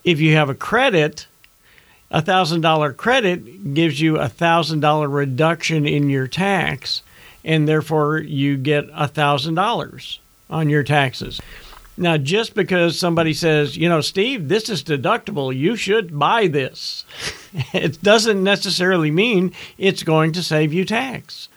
If 0.05 0.21
you 0.21 0.35
have 0.35 0.51
a 0.51 0.55
credit, 0.55 1.27
a 2.11 2.23
$1000 2.23 2.97
credit 2.97 3.75
gives 3.75 4.01
you 4.01 4.17
a 4.19 4.29
$1000 4.29 5.13
reduction 5.13 5.87
in 5.87 6.11
your 6.11 6.27
tax 6.27 7.03
and 7.45 7.67
therefore 7.67 8.19
you 8.19 8.57
get 8.57 8.85
a 8.93 9.09
$1000 9.09 10.19
on 10.51 10.69
your 10.69 10.83
taxes. 10.83 11.41
Now, 11.97 12.17
just 12.17 12.55
because 12.55 12.99
somebody 12.99 13.35
says, 13.35 13.77
you 13.77 13.89
know, 13.89 14.01
Steve, 14.01 14.49
this 14.49 14.69
is 14.69 14.83
deductible, 14.83 15.55
you 15.55 15.77
should 15.77 16.19
buy 16.19 16.47
this, 16.47 17.05
it 17.73 18.03
doesn't 18.03 18.43
necessarily 18.43 19.11
mean 19.11 19.53
it's 19.79 20.03
going 20.03 20.33
to 20.33 20.43
save 20.43 20.73
you 20.73 20.85
tax 20.85 21.49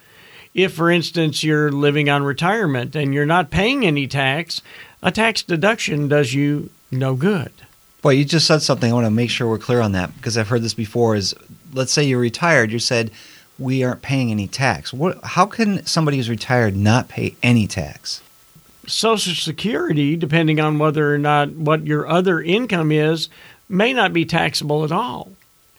if, 0.55 0.73
for 0.73 0.89
instance, 0.89 1.43
you're 1.43 1.71
living 1.71 2.09
on 2.09 2.23
retirement 2.23 2.95
and 2.95 3.13
you're 3.13 3.25
not 3.25 3.51
paying 3.51 3.85
any 3.85 4.07
tax, 4.07 4.61
a 5.03 5.11
tax 5.11 5.43
deduction 5.43 6.07
does 6.07 6.33
you 6.33 6.71
no 6.89 7.13
good. 7.15 7.51
Well, 8.01 8.13
you 8.13 8.23
just 8.23 8.47
said 8.47 8.61
something. 8.61 8.89
I 8.89 8.93
want 8.93 9.05
to 9.05 9.11
make 9.11 9.29
sure 9.29 9.47
we're 9.47 9.57
clear 9.57 9.81
on 9.81 9.91
that 9.91 10.15
because 10.15 10.37
I've 10.37 10.47
heard 10.47 10.61
this 10.61 10.73
before 10.73 11.15
is 11.15 11.35
let's 11.73 11.91
say 11.91 12.03
you're 12.03 12.19
retired, 12.19 12.71
you 12.71 12.79
said 12.79 13.11
we 13.59 13.83
aren't 13.83 14.01
paying 14.01 14.31
any 14.31 14.47
tax. 14.47 14.93
What 14.93 15.21
how 15.23 15.45
can 15.45 15.85
somebody 15.85 16.17
who's 16.17 16.29
retired 16.29 16.75
not 16.75 17.09
pay 17.09 17.35
any 17.43 17.67
tax? 17.67 18.21
Social 18.87 19.33
Security, 19.33 20.15
depending 20.15 20.59
on 20.59 20.77
whether 20.77 21.13
or 21.13 21.17
not 21.17 21.51
what 21.51 21.85
your 21.85 22.07
other 22.07 22.41
income 22.41 22.91
is, 22.91 23.29
may 23.67 23.91
not 23.91 24.13
be 24.13 24.23
taxable 24.23 24.85
at 24.85 24.91
all. 24.91 25.31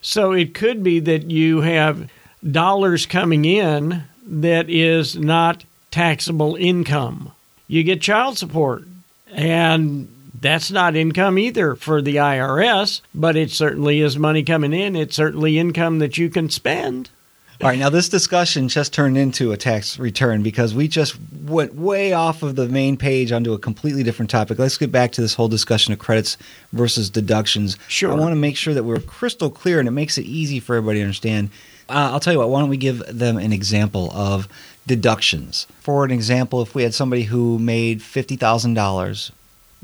So 0.03 0.33
it 0.33 0.53
could 0.53 0.83
be 0.83 0.99
that 1.01 1.31
you 1.31 1.61
have 1.62 2.11
dollars 2.45 3.07
coming 3.07 3.45
in 3.45 4.05
that 4.27 4.69
is 4.69 5.17
not 5.17 5.65
taxable 5.91 6.57
income. 6.57 7.33
You 7.69 7.83
get 7.83 8.03
child 8.03 8.39
support, 8.39 8.85
and 9.33 10.09
that's 10.41 10.71
not 10.71 10.97
income 10.97 11.39
either 11.39 11.75
for 11.75 12.03
the 12.03 12.17
IRS, 12.17 13.01
but 13.15 13.37
it 13.37 13.51
certainly 13.51 14.01
is 14.01 14.19
money 14.19 14.43
coming 14.43 14.73
in. 14.73 14.97
It's 14.97 15.17
certainly 15.17 15.59
income 15.59 15.99
that 16.01 16.19
you 16.19 16.29
can 16.29 16.51
spend. 16.51 17.11
All 17.62 17.71
right, 17.71 17.79
now 17.79 17.89
this 17.89 18.11
discussion 18.11 18.69
just 18.69 18.93
turned 18.93 19.17
into 19.17 19.51
a 19.51 19.57
tax 19.57 19.99
return 19.99 20.43
because 20.43 20.75
we 20.75 20.89
just 20.89 21.17
went 21.47 21.75
way 21.75 22.12
off 22.12 22.43
of 22.43 22.55
the 22.55 22.69
main 22.69 22.99
page 22.99 23.33
onto 23.33 23.55
a 23.55 23.59
completely 23.59 24.03
different 24.03 24.31
topic. 24.31 24.59
Let's 24.59 24.77
get 24.77 24.93
back 24.93 25.12
to 25.12 25.23
this 25.23 25.33
whole 25.33 25.49
discussion 25.49 25.95
of 25.95 25.99
credits 25.99 26.37
versus 26.75 27.09
deductions. 27.09 27.79
Sure. 27.89 28.12
I 28.12 28.15
want 28.15 28.33
to 28.33 28.37
make 28.37 28.59
sure 28.59 28.75
that 28.75 28.85
we're 28.85 29.01
crystal 29.01 29.49
clear 29.49 29.79
and 29.79 29.89
it 29.89 29.93
makes 29.93 30.19
it 30.19 30.27
easy 30.27 30.61
for 30.61 30.77
everybody 30.77 30.99
to 30.99 31.05
understand 31.05 31.49
Uh, 31.88 32.11
I'll 32.12 32.20
tell 32.20 32.33
you 32.33 32.38
what, 32.40 32.49
why 32.49 32.61
don't 32.61 32.68
we 32.68 32.77
give 32.77 33.03
them 33.07 33.37
an 33.38 33.53
example 33.53 34.11
of 34.12 34.49
deductions? 34.87 35.66
For 35.81 36.05
an 36.05 36.11
example, 36.11 36.62
if 36.62 36.75
we 36.75 36.83
had 36.83 36.94
somebody 36.94 37.25
who 37.25 37.59
made 37.59 38.01
$50,000 38.01 39.31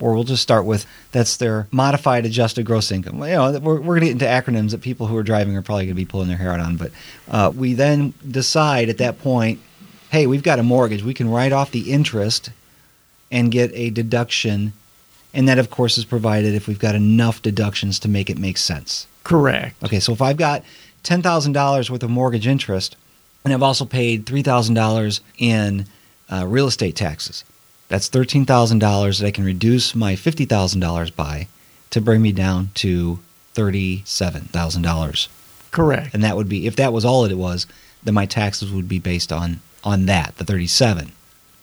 or 0.00 0.14
we'll 0.14 0.24
just 0.24 0.42
start 0.42 0.64
with 0.64 0.86
that's 1.12 1.36
their 1.36 1.68
modified 1.70 2.24
adjusted 2.24 2.64
gross 2.64 2.90
income. 2.90 3.18
Well, 3.18 3.52
you 3.52 3.52
know, 3.52 3.60
we're 3.60 3.80
we're 3.80 4.00
going 4.00 4.00
to 4.00 4.06
get 4.06 4.12
into 4.12 4.24
acronyms 4.24 4.70
that 4.70 4.80
people 4.80 5.06
who 5.06 5.16
are 5.16 5.22
driving 5.22 5.56
are 5.56 5.62
probably 5.62 5.84
going 5.84 5.94
to 5.94 6.00
be 6.00 6.06
pulling 6.06 6.28
their 6.28 6.36
hair 6.36 6.52
out 6.52 6.60
on, 6.60 6.76
but 6.76 6.90
uh 7.30 7.52
we 7.54 7.74
then 7.74 8.14
decide 8.28 8.88
at 8.88 8.98
that 8.98 9.20
point, 9.20 9.60
hey, 10.10 10.26
we've 10.26 10.42
got 10.42 10.58
a 10.58 10.62
mortgage. 10.62 11.02
We 11.04 11.14
can 11.14 11.30
write 11.30 11.52
off 11.52 11.70
the 11.70 11.92
interest 11.92 12.50
and 13.30 13.50
get 13.50 13.70
a 13.74 13.90
deduction. 13.90 14.72
And 15.34 15.48
that 15.48 15.58
of 15.58 15.70
course 15.70 15.96
is 15.96 16.04
provided 16.04 16.54
if 16.54 16.66
we've 16.66 16.78
got 16.78 16.94
enough 16.94 17.40
deductions 17.40 17.98
to 18.00 18.08
make 18.08 18.28
it 18.28 18.38
make 18.38 18.58
sense. 18.58 19.06
Correct. 19.24 19.82
Okay, 19.84 20.00
so 20.00 20.12
if 20.12 20.20
I've 20.20 20.36
got 20.36 20.64
$10,000 21.04 21.90
worth 21.90 22.02
of 22.02 22.10
mortgage 22.10 22.46
interest, 22.46 22.96
and 23.44 23.52
I've 23.52 23.62
also 23.62 23.84
paid 23.84 24.26
$3,000 24.26 25.20
in 25.38 25.86
uh, 26.30 26.46
real 26.46 26.66
estate 26.66 26.96
taxes. 26.96 27.44
That's 27.88 28.08
$13,000 28.08 29.20
that 29.20 29.26
I 29.26 29.30
can 29.30 29.44
reduce 29.44 29.94
my 29.94 30.14
$50,000 30.14 31.14
by 31.14 31.48
to 31.90 32.00
bring 32.00 32.22
me 32.22 32.32
down 32.32 32.70
to 32.74 33.18
$37,000. 33.54 35.28
Correct. 35.70 36.14
And 36.14 36.24
that 36.24 36.36
would 36.36 36.48
be 36.48 36.66
if 36.66 36.76
that 36.76 36.92
was 36.92 37.04
all 37.04 37.22
that 37.22 37.32
it 37.32 37.36
was, 37.36 37.66
then 38.02 38.14
my 38.14 38.26
taxes 38.26 38.70
would 38.70 38.88
be 38.88 38.98
based 38.98 39.32
on 39.32 39.60
on 39.84 40.06
that, 40.06 40.36
the 40.36 40.44
37. 40.44 41.12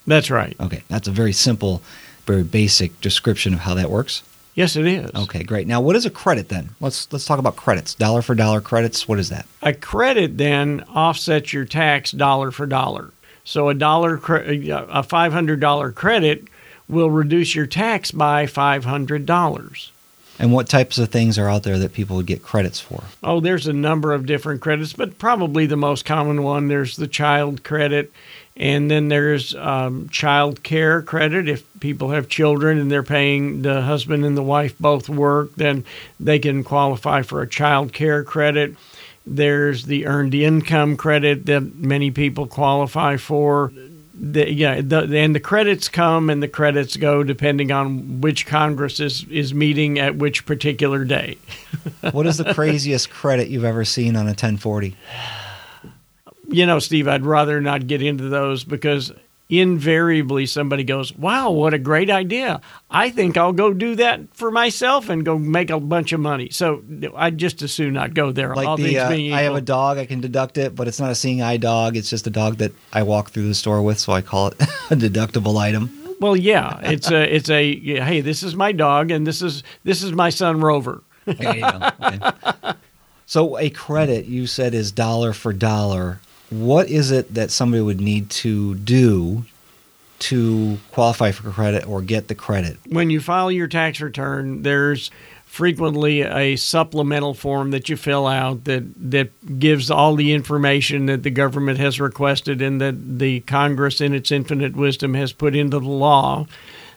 That's 0.05 0.29
right. 0.29 0.55
Okay, 0.59 0.83
that's 0.89 1.07
a 1.07 1.11
very 1.11 1.31
simple, 1.31 1.81
very 2.25 2.43
basic 2.43 2.99
description 3.01 3.53
of 3.53 3.61
how 3.61 3.75
that 3.75 3.89
works. 3.89 4.23
Yes, 4.59 4.75
it 4.75 4.85
is. 4.87 5.09
Okay, 5.15 5.43
great. 5.43 5.67
Now, 5.67 5.79
what 5.79 5.95
is 5.95 6.05
a 6.05 6.09
credit 6.09 6.49
then? 6.49 6.71
Let's 6.81 7.09
let's 7.13 7.23
talk 7.23 7.39
about 7.39 7.55
credits. 7.55 7.95
Dollar 7.95 8.21
for 8.21 8.35
dollar 8.35 8.59
credits. 8.59 9.07
What 9.07 9.17
is 9.17 9.29
that? 9.29 9.45
A 9.61 9.71
credit 9.71 10.37
then 10.37 10.81
offsets 10.93 11.53
your 11.53 11.63
tax 11.63 12.11
dollar 12.11 12.51
for 12.51 12.65
dollar. 12.65 13.11
So 13.45 13.69
a 13.69 13.73
dollar 13.73 14.15
a 14.15 14.19
$500 14.19 15.95
credit 15.95 16.43
will 16.89 17.09
reduce 17.09 17.55
your 17.55 17.67
tax 17.67 18.11
by 18.11 18.47
$500. 18.47 19.91
And 20.39 20.51
what 20.51 20.67
types 20.67 20.97
of 20.97 21.07
things 21.07 21.39
are 21.39 21.47
out 21.47 21.63
there 21.63 21.79
that 21.79 21.93
people 21.93 22.17
would 22.17 22.25
get 22.25 22.43
credits 22.43 22.81
for? 22.81 23.03
Oh, 23.23 23.39
there's 23.39 23.65
a 23.65 23.73
number 23.73 24.11
of 24.11 24.25
different 24.25 24.59
credits, 24.59 24.91
but 24.91 25.17
probably 25.17 25.67
the 25.67 25.77
most 25.77 26.03
common 26.03 26.43
one 26.43 26.67
there's 26.67 26.97
the 26.97 27.07
child 27.07 27.63
credit 27.63 28.11
And 28.59 28.91
then 28.91 29.07
there's 29.07 29.55
um, 29.55 30.09
child 30.09 30.63
care 30.63 31.01
credit. 31.01 31.47
If 31.47 31.65
people 31.79 32.09
have 32.09 32.27
children 32.27 32.77
and 32.77 32.91
they're 32.91 33.03
paying 33.03 33.61
the 33.61 33.81
husband 33.81 34.25
and 34.25 34.35
the 34.35 34.43
wife 34.43 34.77
both 34.77 35.07
work, 35.07 35.55
then 35.55 35.85
they 36.19 36.39
can 36.39 36.65
qualify 36.65 37.21
for 37.21 37.41
a 37.41 37.47
child 37.47 37.93
care 37.93 38.21
credit. 38.21 38.75
There's 39.25 39.85
the 39.85 40.07
earned 40.07 40.35
income 40.35 40.97
credit 40.97 41.45
that 41.45 41.75
many 41.75 42.11
people 42.11 42.47
qualify 42.47 43.15
for. 43.15 43.71
The, 44.21 44.51
yeah, 44.51 44.81
the, 44.81 45.03
and 45.17 45.33
the 45.33 45.39
credits 45.39 45.87
come 45.87 46.29
and 46.29 46.43
the 46.43 46.49
credits 46.49 46.97
go 46.97 47.23
depending 47.23 47.71
on 47.71 48.19
which 48.19 48.45
Congress 48.45 48.99
is, 48.99 49.23
is 49.29 49.53
meeting 49.53 49.99
at 49.99 50.17
which 50.17 50.45
particular 50.45 51.05
day. 51.05 51.37
what 52.11 52.25
is 52.25 52.35
the 52.35 52.53
craziest 52.53 53.09
credit 53.09 53.47
you've 53.47 53.63
ever 53.63 53.85
seen 53.85 54.17
on 54.17 54.23
a 54.23 54.35
1040? 54.35 54.97
you 56.49 56.65
know, 56.65 56.79
Steve, 56.79 57.07
I'd 57.07 57.25
rather 57.25 57.61
not 57.61 57.87
get 57.87 58.01
into 58.01 58.29
those 58.29 58.63
because 58.63 59.11
invariably 59.49 60.45
somebody 60.45 60.83
goes, 60.83 61.15
wow, 61.17 61.49
what 61.49 61.73
a 61.73 61.79
great 61.79 62.11
idea. 62.11 62.61
I 62.89 63.09
think 63.09 63.35
I'll 63.35 63.53
go 63.53 63.73
do 63.73 63.95
that 63.95 64.21
for 64.35 64.51
myself 64.51 65.09
and 65.09 65.25
go 65.25 65.39
make 65.39 65.71
a 65.71 65.79
bunch 65.79 66.13
of 66.13 66.19
money. 66.19 66.49
So 66.51 66.83
I'd 67.15 67.39
just 67.39 67.61
as 67.63 67.71
soon 67.71 67.93
not 67.93 68.13
go 68.13 68.31
there. 68.31 68.55
Like 68.55 68.67
All 68.67 68.77
the, 68.77 68.99
uh, 68.99 69.09
I 69.09 69.41
have 69.41 69.55
a 69.55 69.61
dog, 69.61 69.97
I 69.97 70.05
can 70.05 70.21
deduct 70.21 70.59
it, 70.59 70.75
but 70.75 70.87
it's 70.87 70.99
not 70.99 71.09
a 71.09 71.15
seeing 71.15 71.41
eye 71.41 71.57
dog. 71.57 71.97
It's 71.97 72.11
just 72.11 72.27
a 72.27 72.29
dog 72.29 72.57
that 72.57 72.73
I 72.93 73.01
walk 73.01 73.31
through 73.31 73.47
the 73.47 73.55
store 73.55 73.81
with. 73.81 73.97
So 73.97 74.13
I 74.13 74.21
call 74.21 74.47
it 74.47 74.53
a 74.61 74.95
deductible 74.95 75.57
item. 75.57 75.89
Well, 76.19 76.35
yeah, 76.35 76.79
it's 76.83 77.09
a, 77.09 77.35
it's 77.35 77.49
a, 77.49 77.75
hey, 77.75 78.21
this 78.21 78.43
is 78.43 78.55
my 78.55 78.71
dog 78.71 79.09
and 79.09 79.25
this 79.25 79.41
is, 79.41 79.63
this 79.83 80.03
is 80.03 80.11
my 80.11 80.29
son 80.29 80.61
Rover. 80.61 81.01
yeah, 81.25 81.53
yeah, 81.53 81.91
okay. 82.61 82.73
So 83.25 83.57
a 83.57 83.69
credit 83.69 84.25
you 84.25 84.47
said 84.47 84.73
is 84.73 84.91
dollar 84.91 85.33
for 85.33 85.53
dollar 85.53 86.19
what 86.49 86.89
is 86.89 87.11
it 87.11 87.33
that 87.33 87.51
somebody 87.51 87.81
would 87.81 88.01
need 88.01 88.29
to 88.29 88.75
do 88.75 89.45
to 90.19 90.77
qualify 90.91 91.31
for 91.31 91.49
credit 91.49 91.87
or 91.87 92.01
get 92.01 92.27
the 92.27 92.35
credit? 92.35 92.77
When 92.87 93.09
you 93.09 93.19
file 93.19 93.51
your 93.51 93.67
tax 93.67 94.01
return, 94.01 94.63
there's 94.63 95.11
frequently 95.45 96.21
a 96.21 96.55
supplemental 96.57 97.33
form 97.33 97.71
that 97.71 97.89
you 97.89 97.97
fill 97.97 98.27
out 98.27 98.65
that 98.65 98.83
that 99.11 99.59
gives 99.59 99.89
all 99.89 100.15
the 100.15 100.31
information 100.33 101.07
that 101.07 101.23
the 101.23 101.31
government 101.31 101.79
has 101.79 101.99
requested 101.99 102.61
and 102.61 102.79
that 102.79 103.19
the 103.19 103.39
Congress 103.41 103.99
in 103.99 104.13
its 104.13 104.31
infinite 104.31 104.75
wisdom 104.75 105.15
has 105.15 105.33
put 105.33 105.55
into 105.55 105.79
the 105.79 105.89
law 105.89 106.45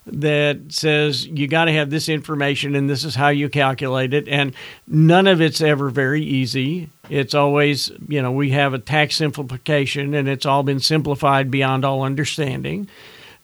that 0.06 0.58
says 0.68 1.26
you 1.26 1.46
got 1.46 1.66
to 1.66 1.72
have 1.72 1.90
this 1.90 2.08
information 2.08 2.74
and 2.74 2.90
this 2.90 3.04
is 3.04 3.14
how 3.14 3.28
you 3.28 3.48
calculate 3.48 4.12
it. 4.12 4.26
And 4.28 4.54
none 4.86 5.26
of 5.26 5.40
it's 5.40 5.60
ever 5.60 5.90
very 5.90 6.22
easy. 6.22 6.90
It's 7.08 7.34
always, 7.34 7.90
you 8.08 8.20
know, 8.20 8.32
we 8.32 8.50
have 8.50 8.74
a 8.74 8.78
tax 8.78 9.16
simplification 9.16 10.14
and 10.14 10.28
it's 10.28 10.46
all 10.46 10.62
been 10.62 10.80
simplified 10.80 11.50
beyond 11.50 11.84
all 11.84 12.02
understanding 12.02 12.88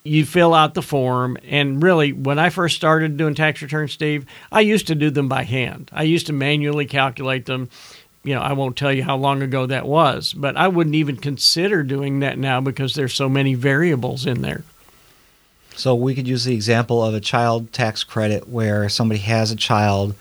you 0.04 0.24
fill 0.24 0.54
out 0.54 0.74
the 0.74 0.82
form 0.82 1.36
and 1.44 1.82
really 1.82 2.12
when 2.12 2.38
I 2.38 2.50
first 2.50 2.76
started 2.76 3.16
doing 3.16 3.34
tax 3.34 3.60
returns 3.60 3.92
Steve 3.92 4.24
I 4.50 4.60
used 4.60 4.86
to 4.86 4.94
do 4.94 5.10
them 5.10 5.28
by 5.28 5.42
hand 5.42 5.90
I 5.92 6.04
used 6.04 6.26
to 6.28 6.32
manually 6.32 6.86
calculate 6.86 7.46
them 7.46 7.68
you 8.22 8.34
know 8.34 8.40
I 8.40 8.52
won't 8.52 8.76
tell 8.76 8.92
you 8.92 9.02
how 9.02 9.16
long 9.16 9.42
ago 9.42 9.66
that 9.66 9.86
was 9.86 10.32
but 10.32 10.56
I 10.56 10.68
wouldn't 10.68 10.96
even 10.96 11.16
consider 11.16 11.82
doing 11.82 12.20
that 12.20 12.38
now 12.38 12.60
because 12.60 12.94
there's 12.94 13.12
so 13.12 13.28
many 13.28 13.54
variables 13.54 14.24
in 14.24 14.40
there 14.40 14.62
So 15.78 15.94
we 15.94 16.16
could 16.16 16.26
use 16.26 16.42
the 16.42 16.54
example 16.54 17.04
of 17.04 17.14
a 17.14 17.20
child 17.20 17.72
tax 17.72 18.02
credit 18.02 18.48
where 18.48 18.88
somebody 18.88 19.20
has 19.20 19.52
a 19.52 19.56
child, 19.56 20.16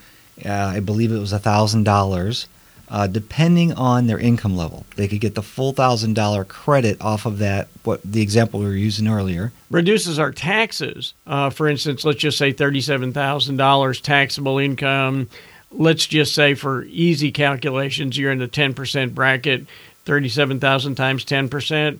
uh, 0.46 0.52
I 0.52 0.78
believe 0.78 1.10
it 1.10 1.18
was 1.18 1.32
$1,000, 1.32 2.46
uh, 2.88 3.06
depending 3.08 3.72
on 3.72 4.06
their 4.06 4.20
income 4.20 4.56
level. 4.56 4.86
They 4.94 5.08
could 5.08 5.18
get 5.18 5.34
the 5.34 5.42
full 5.42 5.74
$1,000 5.74 6.46
credit 6.46 7.00
off 7.00 7.26
of 7.26 7.38
that, 7.38 7.66
what 7.82 8.00
the 8.04 8.22
example 8.22 8.60
we 8.60 8.66
were 8.66 8.72
using 8.72 9.08
earlier. 9.08 9.50
Reduces 9.68 10.16
our 10.20 10.30
taxes. 10.30 11.12
Uh, 11.26 11.50
for 11.50 11.66
instance, 11.66 12.04
let's 12.04 12.20
just 12.20 12.38
say 12.38 12.52
$37,000 12.52 14.00
taxable 14.00 14.58
income. 14.58 15.28
Let's 15.72 16.06
just 16.06 16.36
say 16.36 16.54
for 16.54 16.84
easy 16.84 17.32
calculations, 17.32 18.16
you're 18.16 18.30
in 18.30 18.38
the 18.38 18.46
10% 18.46 19.12
bracket, 19.12 19.66
37,000 20.04 20.94
times 20.94 21.24
10%. 21.24 21.98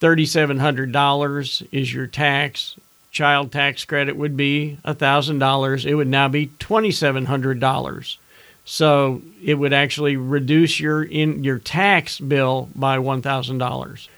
$3,700 0.00 1.68
is 1.72 1.92
your 1.92 2.06
tax 2.06 2.76
child 3.10 3.52
tax 3.52 3.84
credit 3.84 4.16
would 4.16 4.36
be 4.36 4.78
$1,000, 4.84 5.84
it 5.86 5.94
would 5.94 6.08
now 6.08 6.28
be 6.28 6.46
$2,700. 6.46 8.16
So 8.64 9.22
it 9.42 9.54
would 9.54 9.72
actually 9.72 10.16
reduce 10.16 10.78
your 10.78 11.02
in 11.02 11.42
your 11.42 11.58
tax 11.58 12.20
bill 12.20 12.68
by 12.74 12.98
$1,000. 12.98 14.08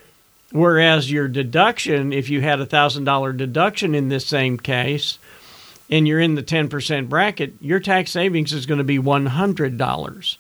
Whereas 0.51 1.11
your 1.11 1.29
deduction, 1.29 2.13
if 2.13 2.29
you 2.29 2.43
had 2.43 2.61
a 2.61 2.67
$1,000 2.67 3.37
deduction 3.37 3.95
in 3.95 4.11
this 4.11 4.27
same 4.27 4.59
case 4.59 5.19
and 5.89 6.07
you're 6.07 6.21
in 6.21 6.35
the 6.35 6.43
10% 6.43 7.09
bracket, 7.09 7.55
your 7.61 7.81
tax 7.81 8.11
savings 8.11 8.53
is 8.53 8.67
going 8.67 8.79
to 8.79 8.85
be 8.85 8.99
$100. 8.99 10.37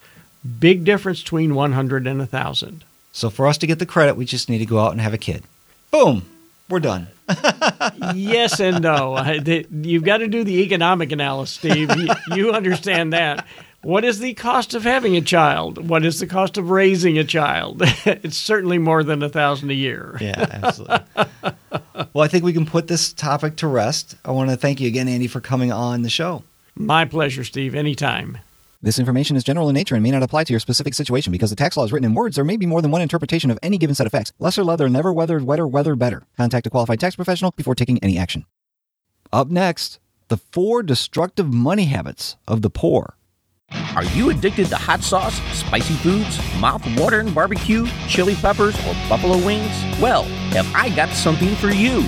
Big 0.59 0.85
difference 0.85 1.23
between 1.23 1.55
100 1.55 2.07
and 2.07 2.19
1,000. 2.19 2.85
So 3.12 3.31
for 3.31 3.47
us 3.47 3.59
to 3.59 3.67
get 3.67 3.79
the 3.79 3.87
credit, 3.87 4.17
we 4.17 4.25
just 4.27 4.51
need 4.51 4.59
to 4.59 4.67
go 4.67 4.81
out 4.81 4.93
and 4.93 5.01
have 5.01 5.15
a 5.15 5.19
kid. 5.19 5.45
Boom. 5.91 6.25
We're 6.72 6.80
done. 6.80 7.06
yes 8.14 8.58
and 8.58 8.80
no. 8.80 9.22
The, 9.40 9.66
you've 9.70 10.04
got 10.04 10.18
to 10.18 10.26
do 10.26 10.42
the 10.42 10.62
economic 10.62 11.12
analysis, 11.12 11.54
Steve. 11.54 11.94
You, 11.94 12.08
you 12.35 12.52
understand 12.52 13.12
that. 13.12 13.46
What 13.82 14.06
is 14.06 14.20
the 14.20 14.32
cost 14.32 14.72
of 14.72 14.82
having 14.82 15.14
a 15.14 15.20
child? 15.20 15.87
What 15.87 16.02
is 16.02 16.18
the 16.18 16.26
cost 16.26 16.56
of 16.56 16.70
raising 16.70 17.18
a 17.18 17.24
child? 17.24 17.82
it's 18.06 18.38
certainly 18.38 18.78
more 18.78 19.04
than 19.04 19.22
a 19.22 19.28
thousand 19.28 19.70
a 19.70 19.74
year. 19.74 20.16
yeah, 20.18 20.46
absolutely. 20.50 21.04
well, 22.14 22.24
I 22.24 22.28
think 22.28 22.42
we 22.42 22.54
can 22.54 22.64
put 22.64 22.88
this 22.88 23.12
topic 23.12 23.56
to 23.56 23.66
rest. 23.66 24.16
I 24.24 24.30
want 24.30 24.48
to 24.48 24.56
thank 24.56 24.80
you 24.80 24.88
again, 24.88 25.08
Andy, 25.08 25.26
for 25.26 25.42
coming 25.42 25.70
on 25.72 26.00
the 26.00 26.08
show. 26.08 26.42
My 26.74 27.04
pleasure, 27.04 27.44
Steve. 27.44 27.74
Anytime. 27.74 28.38
This 28.85 28.99
information 28.99 29.37
is 29.37 29.45
general 29.45 29.68
in 29.68 29.75
nature 29.75 29.95
and 29.95 30.03
may 30.03 30.11
not 30.11 30.25
apply 30.25 30.42
to 30.42 30.53
your 30.53 30.59
specific 30.59 30.95
situation 30.95 31.31
because 31.31 31.51
the 31.51 31.57
tax 31.57 31.77
law 31.77 31.85
is 31.85 31.92
written 31.92 32.05
in 32.05 32.14
words. 32.14 32.35
There 32.35 32.45
may 32.45 32.57
be 32.57 32.66
more 32.66 32.83
than 32.83 32.90
one 32.90 33.01
interpretation 33.01 33.49
of 33.53 33.59
any 33.62 33.79
given 33.79 33.95
set 33.95 34.07
of 34.07 34.11
facts. 34.11 34.33
Lesser 34.40 34.64
leather, 34.64 34.88
never 34.88 35.12
weathered, 35.12 35.45
wetter, 35.45 35.68
weather 35.68 35.95
better. 35.95 36.25
Contact 36.37 36.66
a 36.66 36.71
qualified 36.71 36.99
tax 36.99 37.14
professional 37.14 37.53
before 37.53 37.77
taking 37.77 38.03
any 38.03 38.18
action. 38.18 38.45
Up 39.33 39.49
next, 39.49 40.01
the 40.27 40.37
four 40.37 40.83
destructive 40.83 41.55
money 41.55 41.85
habits 41.85 42.35
of 42.49 42.62
the 42.62 42.71
poor. 42.71 43.14
Are 43.95 44.05
you 44.05 44.31
addicted 44.31 44.66
to 44.66 44.77
hot 44.77 45.03
sauce, 45.05 45.40
spicy 45.57 45.95
foods, 45.95 46.40
mouth-watering 46.61 47.33
barbecue, 47.33 47.87
chili 48.09 48.35
peppers, 48.35 48.75
or 48.81 48.95
buffalo 49.09 49.37
wings? 49.47 49.71
Well, 50.01 50.25
have 50.51 50.66
I 50.75 50.95
got 50.97 51.11
something 51.11 51.55
for 51.55 51.71
you. 51.71 52.01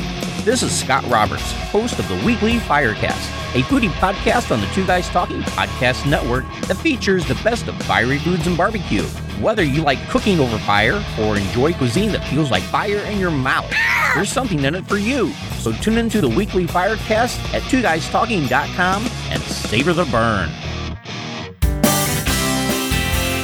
This 0.44 0.62
is 0.62 0.78
Scott 0.78 1.06
Roberts, 1.06 1.52
host 1.70 1.98
of 1.98 2.06
the 2.06 2.16
weekly 2.16 2.58
Firecast, 2.58 3.54
a 3.54 3.62
foodie 3.62 3.88
podcast 3.92 4.52
on 4.52 4.60
the 4.60 4.66
Two 4.74 4.86
Guys 4.86 5.08
Talking 5.08 5.40
Podcast 5.40 6.06
Network 6.06 6.44
that 6.66 6.74
features 6.74 7.26
the 7.26 7.34
best 7.36 7.66
of 7.66 7.74
fiery 7.84 8.18
foods 8.18 8.46
and 8.46 8.54
barbecue. 8.54 9.04
Whether 9.40 9.62
you 9.62 9.80
like 9.80 10.06
cooking 10.10 10.40
over 10.40 10.58
fire 10.58 11.02
or 11.18 11.38
enjoy 11.38 11.72
cuisine 11.72 12.12
that 12.12 12.28
feels 12.28 12.50
like 12.50 12.62
fire 12.64 12.98
in 12.98 13.18
your 13.18 13.30
mouth, 13.30 13.72
there's 14.14 14.30
something 14.30 14.62
in 14.62 14.74
it 14.74 14.86
for 14.86 14.98
you. 14.98 15.32
So 15.60 15.72
tune 15.72 15.96
into 15.96 16.20
the 16.20 16.28
weekly 16.28 16.66
Firecast 16.66 17.38
at 17.54 17.62
twoguystalking.com 17.62 19.06
and 19.30 19.42
savor 19.44 19.94
the 19.94 20.04
burn. 20.04 20.50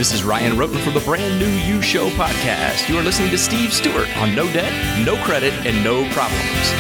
This 0.01 0.15
is 0.15 0.25
Ryan 0.25 0.57
Roten 0.57 0.83
for 0.83 0.93
the 0.93 1.01
brand 1.01 1.39
new 1.39 1.47
You 1.47 1.83
Show 1.83 2.09
podcast. 2.13 2.89
You 2.89 2.97
are 2.97 3.03
listening 3.03 3.29
to 3.33 3.37
Steve 3.37 3.71
Stewart 3.71 4.09
on 4.17 4.35
No 4.35 4.51
Debt, 4.51 5.05
No 5.05 5.23
Credit, 5.25 5.53
and 5.67 5.85
No 5.85 6.09
Problems. 6.11 6.71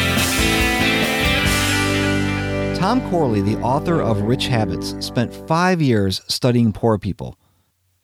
Tom 2.78 3.06
Corley, 3.10 3.42
the 3.42 3.60
author 3.60 4.00
of 4.00 4.22
Rich 4.22 4.46
Habits, 4.46 4.94
spent 5.04 5.34
five 5.34 5.82
years 5.82 6.22
studying 6.28 6.72
poor 6.72 6.96
people. 6.96 7.38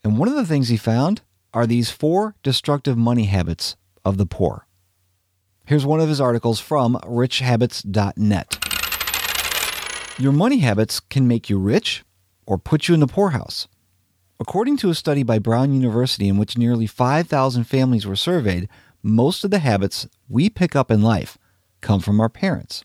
And 0.04 0.18
one 0.18 0.28
of 0.28 0.34
the 0.34 0.44
things 0.44 0.68
he 0.68 0.76
found 0.76 1.22
are 1.54 1.66
these 1.66 1.90
four 1.90 2.34
destructive 2.42 2.98
money 2.98 3.24
habits 3.24 3.74
of 4.04 4.18
the 4.18 4.26
poor. 4.26 4.66
Here's 5.64 5.86
one 5.86 6.00
of 6.00 6.10
his 6.10 6.20
articles 6.20 6.60
from 6.60 6.96
richhabits.net. 7.04 8.58
Your 10.18 10.32
money 10.32 10.58
habits 10.58 11.00
can 11.00 11.26
make 11.26 11.48
you 11.48 11.58
rich 11.58 12.04
or 12.44 12.58
put 12.58 12.86
you 12.86 12.92
in 12.92 13.00
the 13.00 13.06
poorhouse. 13.06 13.66
According 14.38 14.76
to 14.78 14.90
a 14.90 14.94
study 14.94 15.22
by 15.22 15.38
Brown 15.38 15.72
University 15.72 16.28
in 16.28 16.36
which 16.36 16.58
nearly 16.58 16.86
5,000 16.86 17.64
families 17.64 18.06
were 18.06 18.16
surveyed, 18.16 18.68
most 19.02 19.44
of 19.44 19.50
the 19.50 19.60
habits 19.60 20.06
we 20.28 20.50
pick 20.50 20.76
up 20.76 20.90
in 20.90 21.00
life 21.00 21.38
come 21.80 22.00
from 22.00 22.20
our 22.20 22.28
parents. 22.28 22.84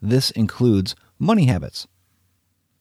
This 0.00 0.30
includes 0.30 0.94
money 1.18 1.46
habits. 1.46 1.88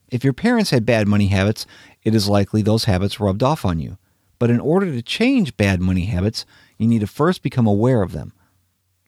If 0.09 0.23
your 0.23 0.33
parents 0.33 0.69
had 0.69 0.85
bad 0.85 1.07
money 1.07 1.27
habits, 1.27 1.65
it 2.03 2.13
is 2.13 2.29
likely 2.29 2.61
those 2.61 2.85
habits 2.85 3.19
rubbed 3.19 3.41
off 3.41 3.65
on 3.65 3.79
you. 3.79 3.97
But 4.37 4.51
in 4.51 4.59
order 4.59 4.91
to 4.91 5.01
change 5.01 5.57
bad 5.57 5.81
money 5.81 6.05
habits, 6.05 6.45
you 6.77 6.87
need 6.87 6.99
to 6.99 7.07
first 7.07 7.41
become 7.41 7.65
aware 7.65 8.03
of 8.03 8.11
them. 8.11 8.33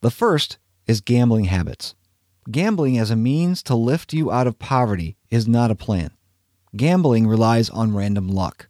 The 0.02 0.10
first 0.10 0.58
is 0.88 1.02
gambling 1.02 1.46
habits. 1.46 1.94
Gambling 2.50 2.98
as 2.98 3.12
a 3.12 3.16
means 3.16 3.62
to 3.64 3.76
lift 3.76 4.14
you 4.14 4.32
out 4.32 4.48
of 4.48 4.58
poverty 4.58 5.18
is 5.30 5.48
not 5.48 5.70
a 5.70 5.76
plan. 5.76 6.12
Gambling 6.76 7.28
relies 7.28 7.70
on 7.70 7.94
random 7.94 8.28
luck. 8.30 8.70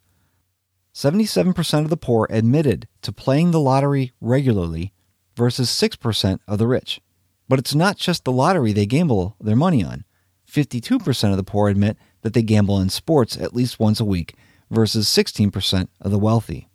77% 0.98 1.84
of 1.84 1.92
the 1.92 1.96
poor 1.96 2.26
admitted 2.32 2.88
to 3.04 3.12
playing 3.12 3.52
the 3.52 3.60
lottery 3.60 4.14
regularly 4.20 4.94
versus 5.36 5.70
6% 5.70 6.40
of 6.48 6.58
the 6.58 6.66
rich. 6.66 7.00
But 7.48 7.60
it's 7.60 7.76
not 7.76 7.98
just 7.98 8.26
the 8.26 8.32
lottery 8.32 8.74
they 8.74 8.88
gamble 8.88 9.36
their 9.40 9.56
money 9.56 9.84
on. 9.84 10.06
52% 10.52 11.30
of 11.30 11.38
the 11.38 11.44
poor 11.44 11.70
admit 11.70 11.98
that 12.24 12.34
they 12.34 12.42
gamble 12.42 12.80
in 12.80 12.90
sports 12.90 13.38
at 13.38 13.54
least 13.54 13.80
once 13.80 14.00
a 14.00 14.06
week 14.06 14.34
versus 14.72 15.08
16% 15.08 15.88
of 16.02 16.10
the 16.10 16.18
wealthy. 16.18 16.68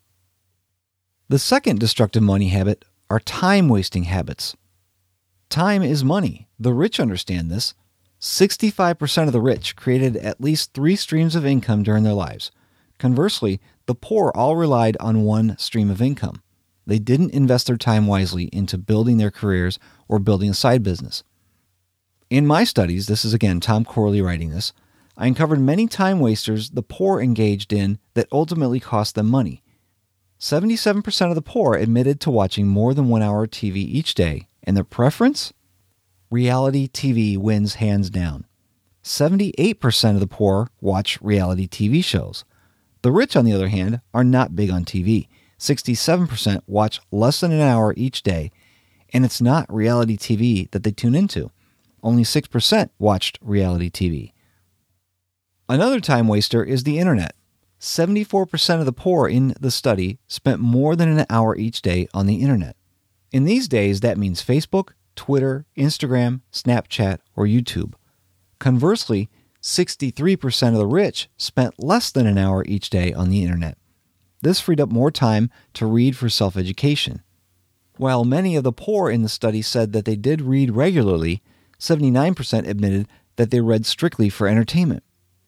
The 1.28 1.40
second 1.40 1.80
destructive 1.80 2.22
money 2.22 2.50
habit 2.50 2.84
are 3.10 3.18
time-wasting 3.18 4.04
habits. 4.04 4.56
Time 5.48 5.82
is 5.82 6.04
money. 6.04 6.46
The 6.60 6.72
rich 6.72 7.00
understand 7.00 7.50
this. 7.50 7.74
65% 8.20 9.26
of 9.26 9.32
the 9.32 9.40
rich 9.40 9.74
created 9.74 10.16
at 10.16 10.40
least 10.40 10.74
3 10.74 10.94
streams 10.94 11.34
of 11.34 11.44
income 11.44 11.82
during 11.82 12.04
their 12.04 12.12
lives– 12.12 12.52
Conversely, 13.02 13.60
the 13.86 13.96
poor 13.96 14.30
all 14.32 14.54
relied 14.54 14.96
on 15.00 15.24
one 15.24 15.58
stream 15.58 15.90
of 15.90 16.00
income. 16.00 16.40
They 16.86 17.00
didn't 17.00 17.34
invest 17.34 17.66
their 17.66 17.76
time 17.76 18.06
wisely 18.06 18.44
into 18.52 18.78
building 18.78 19.16
their 19.16 19.32
careers 19.32 19.80
or 20.06 20.20
building 20.20 20.50
a 20.50 20.54
side 20.54 20.84
business. 20.84 21.24
In 22.30 22.46
my 22.46 22.62
studies, 22.62 23.08
this 23.08 23.24
is 23.24 23.34
again 23.34 23.58
Tom 23.58 23.84
Corley 23.84 24.22
writing 24.22 24.50
this, 24.50 24.72
I 25.16 25.26
uncovered 25.26 25.58
many 25.58 25.88
time 25.88 26.20
wasters 26.20 26.70
the 26.70 26.82
poor 26.84 27.20
engaged 27.20 27.72
in 27.72 27.98
that 28.14 28.28
ultimately 28.30 28.78
cost 28.78 29.16
them 29.16 29.28
money. 29.28 29.64
77% 30.38 31.28
of 31.28 31.34
the 31.34 31.42
poor 31.42 31.74
admitted 31.74 32.20
to 32.20 32.30
watching 32.30 32.68
more 32.68 32.94
than 32.94 33.08
one 33.08 33.20
hour 33.20 33.42
of 33.42 33.50
TV 33.50 33.78
each 33.78 34.14
day, 34.14 34.46
and 34.62 34.76
their 34.76 34.84
preference? 34.84 35.52
Reality 36.30 36.86
TV 36.86 37.36
wins 37.36 37.74
hands 37.74 38.10
down. 38.10 38.46
78% 39.02 40.14
of 40.14 40.20
the 40.20 40.28
poor 40.28 40.68
watch 40.80 41.20
reality 41.20 41.66
TV 41.66 42.04
shows. 42.04 42.44
The 43.02 43.12
rich, 43.12 43.36
on 43.36 43.44
the 43.44 43.52
other 43.52 43.68
hand, 43.68 44.00
are 44.14 44.24
not 44.24 44.56
big 44.56 44.70
on 44.70 44.84
TV. 44.84 45.28
67% 45.58 46.62
watch 46.66 47.00
less 47.10 47.40
than 47.40 47.52
an 47.52 47.60
hour 47.60 47.94
each 47.96 48.22
day, 48.22 48.50
and 49.12 49.24
it's 49.24 49.40
not 49.40 49.72
reality 49.72 50.16
TV 50.16 50.70
that 50.70 50.82
they 50.82 50.90
tune 50.90 51.14
into. 51.14 51.50
Only 52.02 52.24
6% 52.24 52.90
watched 52.98 53.38
reality 53.40 53.90
TV. 53.90 54.32
Another 55.68 56.00
time 56.00 56.26
waster 56.26 56.64
is 56.64 56.82
the 56.82 56.98
internet. 56.98 57.34
74% 57.80 58.78
of 58.78 58.86
the 58.86 58.92
poor 58.92 59.28
in 59.28 59.54
the 59.60 59.70
study 59.70 60.18
spent 60.28 60.60
more 60.60 60.94
than 60.94 61.08
an 61.08 61.26
hour 61.28 61.56
each 61.56 61.82
day 61.82 62.06
on 62.14 62.26
the 62.26 62.36
internet. 62.36 62.76
In 63.32 63.44
these 63.44 63.66
days, 63.66 64.00
that 64.00 64.18
means 64.18 64.44
Facebook, 64.44 64.90
Twitter, 65.16 65.64
Instagram, 65.76 66.42
Snapchat, 66.52 67.18
or 67.34 67.46
YouTube. 67.46 67.94
Conversely, 68.58 69.28
63% 69.62 70.68
of 70.68 70.74
the 70.74 70.86
rich 70.86 71.28
spent 71.36 71.82
less 71.82 72.10
than 72.10 72.26
an 72.26 72.36
hour 72.36 72.64
each 72.66 72.90
day 72.90 73.12
on 73.12 73.30
the 73.30 73.44
internet. 73.44 73.78
This 74.40 74.58
freed 74.58 74.80
up 74.80 74.90
more 74.90 75.12
time 75.12 75.50
to 75.74 75.86
read 75.86 76.16
for 76.16 76.28
self-education. 76.28 77.22
While 77.96 78.24
many 78.24 78.56
of 78.56 78.64
the 78.64 78.72
poor 78.72 79.08
in 79.08 79.22
the 79.22 79.28
study 79.28 79.62
said 79.62 79.92
that 79.92 80.04
they 80.04 80.16
did 80.16 80.40
read 80.42 80.72
regularly, 80.72 81.42
79% 81.78 82.66
admitted 82.66 83.06
that 83.36 83.52
they 83.52 83.60
read 83.60 83.86
strictly 83.86 84.28
for 84.28 84.48
entertainment. 84.48 85.04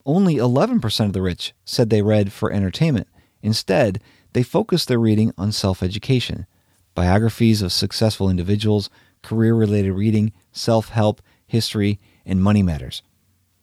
Only 0.06 0.36
11% 0.36 1.06
of 1.06 1.12
the 1.12 1.22
rich 1.22 1.52
said 1.64 1.90
they 1.90 2.02
read 2.02 2.32
for 2.32 2.52
entertainment. 2.52 3.08
Instead, 3.42 4.00
they 4.32 4.44
focused 4.44 4.86
their 4.86 4.98
reading 4.98 5.32
on 5.36 5.50
self-education, 5.50 6.46
biographies 6.94 7.62
of 7.62 7.72
successful 7.72 8.30
individuals, 8.30 8.90
career-related 9.22 9.92
reading, 9.92 10.32
self-help, 10.52 11.20
history, 11.48 11.98
and 12.24 12.40
money 12.40 12.62
matters– 12.62 13.02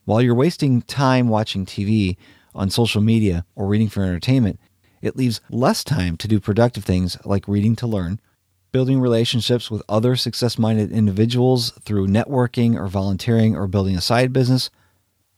While 0.06 0.22
you're 0.22 0.36
wasting 0.36 0.82
time 0.82 1.28
watching 1.28 1.66
TV, 1.66 2.18
on 2.54 2.70
social 2.70 3.02
media, 3.02 3.46
or 3.56 3.68
reading 3.68 3.90
for 3.90 4.04
entertainment, 4.04 4.60
it 5.02 5.16
leaves 5.16 5.42
less 5.50 5.84
time 5.84 6.18
to 6.18 6.28
do 6.28 6.40
productive 6.40 6.84
things 6.84 7.18
like 7.26 7.48
reading 7.48 7.76
to 7.78 7.88
learn, 7.88 8.20
building 8.72 9.00
relationships 9.00 9.72
with 9.72 9.82
other 9.90 10.16
success-minded 10.16 10.92
individuals 10.92 11.72
through 11.84 12.08
networking 12.08 12.76
or 12.76 12.88
volunteering 12.88 13.56
or 13.56 13.68
building 13.68 13.96
a 13.96 14.02
side 14.02 14.32
business, 14.32 14.70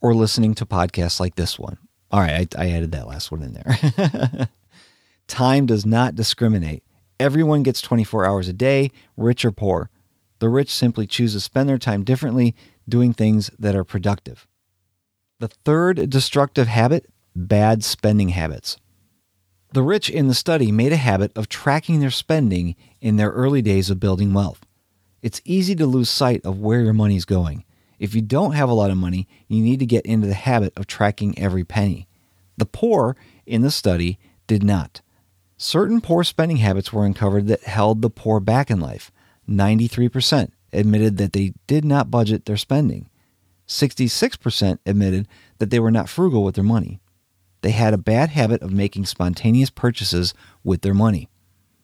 or 0.02 0.14
listening 0.14 0.54
to 0.56 0.66
podcasts 0.66 1.20
like 1.20 1.36
this 1.36 1.58
one. 1.58 1.78
All 2.12 2.20
right, 2.20 2.54
I, 2.56 2.66
I 2.66 2.70
added 2.72 2.92
that 2.92 3.08
last 3.08 3.32
one 3.32 3.42
in 3.42 3.54
there. 3.54 4.50
time 5.28 5.66
does 5.66 5.86
not 5.86 6.16
discriminate. 6.16 6.84
Everyone 7.20 7.64
gets 7.64 7.80
24 7.80 8.26
hours 8.26 8.48
a 8.50 8.54
day, 8.54 8.92
rich 9.16 9.46
or 9.46 9.52
poor. 9.52 9.90
The 10.40 10.50
rich 10.50 10.70
simply 10.70 11.08
choose 11.08 11.34
to 11.34 11.40
spend 11.40 11.70
their 11.70 11.78
time 11.78 12.04
differently, 12.04 12.54
doing 12.90 13.14
things 13.14 13.50
that 13.58 13.76
are 13.76 13.86
productive. 13.86 14.46
The 15.44 15.50
third 15.50 16.10
destructive 16.10 16.68
habit, 16.68 17.12
bad 17.36 17.84
spending 17.84 18.30
habits. 18.30 18.78
The 19.74 19.84
rich 19.84 20.10
in 20.10 20.30
the 20.30 20.34
study 20.34 20.72
made 20.72 20.94
a 20.94 20.96
habit 20.96 21.34
of 21.36 21.50
tracking 21.50 22.00
their 22.00 22.12
spending 22.12 22.78
in 23.02 23.18
their 23.18 23.32
early 23.32 23.62
days 23.62 23.90
of 23.90 24.00
building 24.00 24.34
wealth. 24.34 24.66
It's 25.22 25.42
easy 25.44 25.76
to 25.76 25.86
lose 25.86 26.10
sight 26.10 26.46
of 26.46 26.62
where 26.62 26.80
your 26.80 26.94
money 26.94 27.18
is 27.18 27.26
going. 27.26 27.66
If 28.00 28.16
you 28.16 28.22
don't 28.22 28.54
have 28.54 28.70
a 28.70 28.74
lot 28.74 28.90
of 28.90 28.96
money, 28.96 29.28
you 29.50 29.62
need 29.62 29.80
to 29.80 29.86
get 29.86 30.06
into 30.06 30.28
the 30.28 30.34
habit 30.34 30.72
of 30.78 30.88
tracking 30.88 31.38
every 31.38 31.66
penny. 31.66 32.08
The 32.56 32.66
poor 32.66 33.18
in 33.46 33.64
the 33.64 33.70
study 33.70 34.20
did 34.48 34.64
not. 34.64 35.02
Certain 35.58 36.00
poor 36.00 36.24
spending 36.24 36.58
habits 36.64 36.94
were 36.94 37.06
uncovered 37.06 37.48
that 37.48 37.64
held 37.64 38.02
the 38.02 38.10
poor 38.10 38.40
back 38.40 38.72
in 38.72 38.80
life. 38.80 39.12
93% 39.50 40.52
admitted 40.72 41.18
that 41.18 41.34
they 41.34 41.54
did 41.68 41.84
not 41.84 42.10
budget 42.10 42.46
their 42.46 42.56
spending. 42.56 43.10
66% 43.68 44.80
admitted 44.86 45.28
that 45.60 45.70
they 45.70 45.80
were 45.80 45.92
not 45.92 46.10
frugal 46.10 46.44
with 46.44 46.56
their 46.56 46.64
money. 46.64 47.00
They 47.62 47.72
had 47.72 47.94
a 47.94 47.98
bad 47.98 48.30
habit 48.30 48.62
of 48.62 48.74
making 48.74 49.06
spontaneous 49.06 49.70
purchases 49.70 50.34
with 50.64 50.82
their 50.82 50.94
money. 50.94 51.30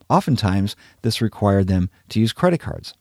Oftentimes, 0.10 0.76
this 1.04 1.22
required 1.22 1.68
them 1.68 1.89
to 2.10 2.20
use 2.20 2.34
credit 2.34 2.60
cards. 2.60 2.94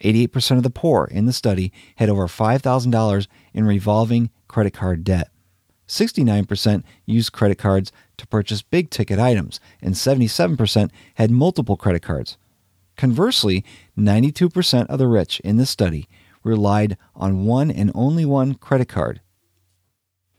88% 0.00 0.56
of 0.56 0.62
the 0.62 0.70
poor 0.70 1.08
in 1.10 1.26
the 1.26 1.32
study 1.32 1.72
had 1.96 2.08
over 2.08 2.26
$5,000 2.26 3.26
in 3.54 3.64
revolving 3.64 4.30
credit 4.46 4.72
card 4.72 5.04
debt. 5.04 5.30
69% 5.86 6.84
used 7.06 7.32
credit 7.32 7.56
cards 7.56 7.92
to 8.16 8.26
purchase 8.26 8.62
big 8.62 8.90
ticket 8.90 9.18
items, 9.18 9.58
and 9.80 9.94
77% 9.94 10.90
had 11.14 11.30
multiple 11.30 11.76
credit 11.76 12.02
cards. 12.02 12.36
Conversely, 12.96 13.64
92% 13.96 14.86
of 14.86 14.98
the 14.98 15.06
rich 15.06 15.40
in 15.40 15.56
this 15.56 15.70
study 15.70 16.08
relied 16.42 16.96
on 17.14 17.44
one 17.44 17.70
and 17.70 17.90
only 17.94 18.24
one 18.24 18.54
credit 18.54 18.88
card. 18.88 19.20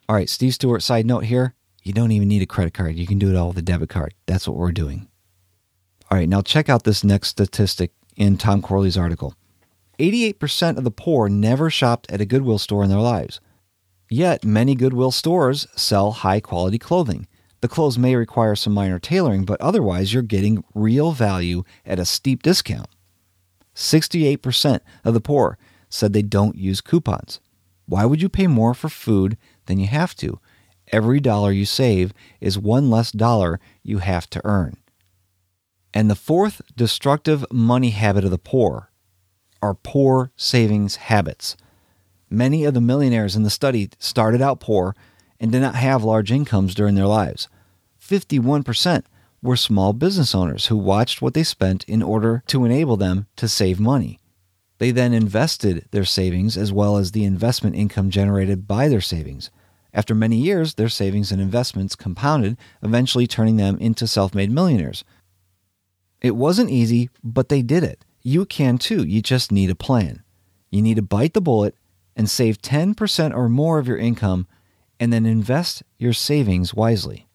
All 0.08 0.16
right, 0.16 0.30
Steve 0.30 0.54
Stewart 0.54 0.82
side 0.82 1.06
note 1.06 1.26
here, 1.26 1.54
you 1.84 1.94
don't 1.94 2.12
even 2.12 2.28
need 2.28 2.42
a 2.42 2.48
credit 2.48 2.74
card. 2.74 2.96
You 2.96 3.08
can 3.08 3.20
do 3.20 3.30
it 3.30 3.36
all 3.36 3.50
with 3.50 3.58
a 3.58 3.62
debit 3.62 3.90
card. 3.90 4.14
That's 4.26 4.48
what 4.48 4.58
we're 4.58 4.72
doing. 4.72 5.08
All 6.10 6.18
right, 6.18 6.28
now 6.28 6.42
check 6.42 6.70
out 6.70 6.84
this 6.84 7.04
next 7.04 7.30
statistic 7.30 7.92
in 8.16 8.38
Tom 8.38 8.62
Corley's 8.62 8.98
article. 8.98 9.36
88% 10.00 10.78
of 10.78 10.84
the 10.84 10.92
poor 10.92 11.30
never 11.30 11.70
shopped 11.70 12.10
at 12.12 12.22
a 12.22 12.26
Goodwill 12.26 12.58
store 12.58 12.84
in 12.84 12.90
their 12.90 13.00
lives. 13.00 13.40
Yet, 14.10 14.44
many 14.44 14.74
Goodwill 14.74 15.12
stores 15.12 15.68
sell 15.76 16.12
high-quality 16.12 16.80
clothing. 16.80 17.28
The 17.62 17.68
clothes 17.68 17.98
may 17.98 18.16
require 18.16 18.56
some 18.56 18.74
minor 18.74 19.00
tailoring, 19.00 19.46
but 19.46 19.62
otherwise 19.62 20.14
you're 20.14 20.24
getting 20.24 20.64
real 20.74 21.12
value 21.12 21.64
at 21.86 22.00
a 22.00 22.06
steep 22.06 22.42
discount. 22.42 22.88
68% 23.76 24.80
of 25.04 25.14
the 25.14 25.22
poor 25.22 25.58
said 25.90 26.14
they 26.14 26.22
don't 26.22 26.56
use 26.56 26.82
coupons. 26.82 27.40
Why 27.86 28.06
would 28.06 28.22
you 28.22 28.30
pay 28.30 28.48
more 28.48 28.74
for 28.74 28.90
food 28.90 29.38
than 29.66 29.80
you 29.80 29.88
have 29.88 30.16
to? 30.18 30.40
Every 30.92 31.20
dollar 31.20 31.52
you 31.52 31.66
save 31.66 32.14
is 32.40 32.58
one 32.58 32.90
less 32.90 33.12
dollar 33.12 33.60
you 33.84 34.00
have 34.00 34.30
to 34.32 34.42
earn. 34.46 34.78
And 35.94 36.10
the 36.10 36.16
fourth 36.16 36.62
destructive 36.76 37.46
money 37.52 37.90
habit 37.90 38.24
of 38.24 38.32
the 38.32 38.38
poor 38.38 38.92
are 39.62 39.74
poor 39.74 40.32
savings 40.36 40.98
habits. 40.98 41.58
Many 42.30 42.64
of 42.64 42.74
the 42.74 42.82
millionaires 42.82 43.36
in 43.36 43.44
the 43.44 43.50
study 43.50 43.90
started 43.98 44.42
out 44.42 44.60
poor 44.60 44.96
and 45.40 45.52
did 45.52 45.62
not 45.62 45.76
have 45.76 46.04
large 46.04 46.32
incomes 46.32 46.76
during 46.76 46.96
their 46.96 47.08
lives. 47.08 47.48
51% 48.02 49.04
were 49.42 49.56
small 49.56 49.94
business 49.94 50.36
owners 50.36 50.68
who 50.68 50.78
watched 50.78 51.22
what 51.22 51.34
they 51.34 51.44
spent 51.44 51.84
in 51.86 52.04
order 52.04 52.44
to 52.48 52.66
enable 52.66 52.98
them 52.98 53.28
to 53.36 53.48
save 53.48 53.80
money. 53.80 54.19
They 54.80 54.92
then 54.92 55.14
invested 55.14 55.86
their 55.92 56.06
savings 56.06 56.58
as 56.58 56.74
well 56.74 56.98
as 56.98 57.12
the 57.12 57.26
investment 57.26 57.76
income 57.76 58.10
generated 58.10 58.68
by 58.68 58.88
their 58.88 59.02
savings. 59.02 59.52
After 59.94 60.16
many 60.16 60.38
years, 60.38 60.76
their 60.76 60.90
savings 60.90 61.32
and 61.32 61.42
investments 61.42 61.96
compounded, 61.96 62.58
eventually 62.82 63.28
turning 63.28 63.58
them 63.58 63.78
into 63.80 64.08
self-made 64.08 64.52
millionaires. 64.52 65.04
It 66.22 66.36
wasn't 66.36 66.70
easy, 66.70 67.10
but 67.24 67.50
they 67.50 67.62
did 67.62 67.84
it. 67.84 68.06
You 68.22 68.46
can 68.46 68.78
too. 68.78 69.04
You 69.04 69.22
just 69.22 69.52
need 69.52 69.70
a 69.70 69.76
plan. 69.76 70.24
You 70.70 70.82
need 70.82 70.96
to 70.96 71.02
bite 71.02 71.34
the 71.34 71.42
bullet 71.42 71.76
and 72.16 72.30
save 72.30 72.62
10% 72.62 73.36
or 73.36 73.50
more 73.50 73.80
of 73.80 73.88
your 73.88 73.98
income 73.98 74.48
and 75.00 75.12
then 75.12 75.26
invest 75.26 75.84
your 75.98 76.14
savings 76.14 76.74
wisely. 76.74 77.28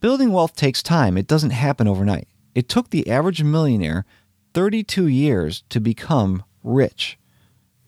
Building 0.00 0.32
wealth 0.32 0.54
takes 0.54 0.82
time. 0.82 1.16
It 1.16 1.26
doesn't 1.26 1.50
happen 1.50 1.88
overnight. 1.88 2.28
It 2.54 2.68
took 2.68 2.90
the 2.90 3.08
average 3.10 3.42
millionaire 3.42 4.04
32 4.58 5.06
years 5.06 5.62
to 5.68 5.78
become 5.78 6.42
rich. 6.64 7.16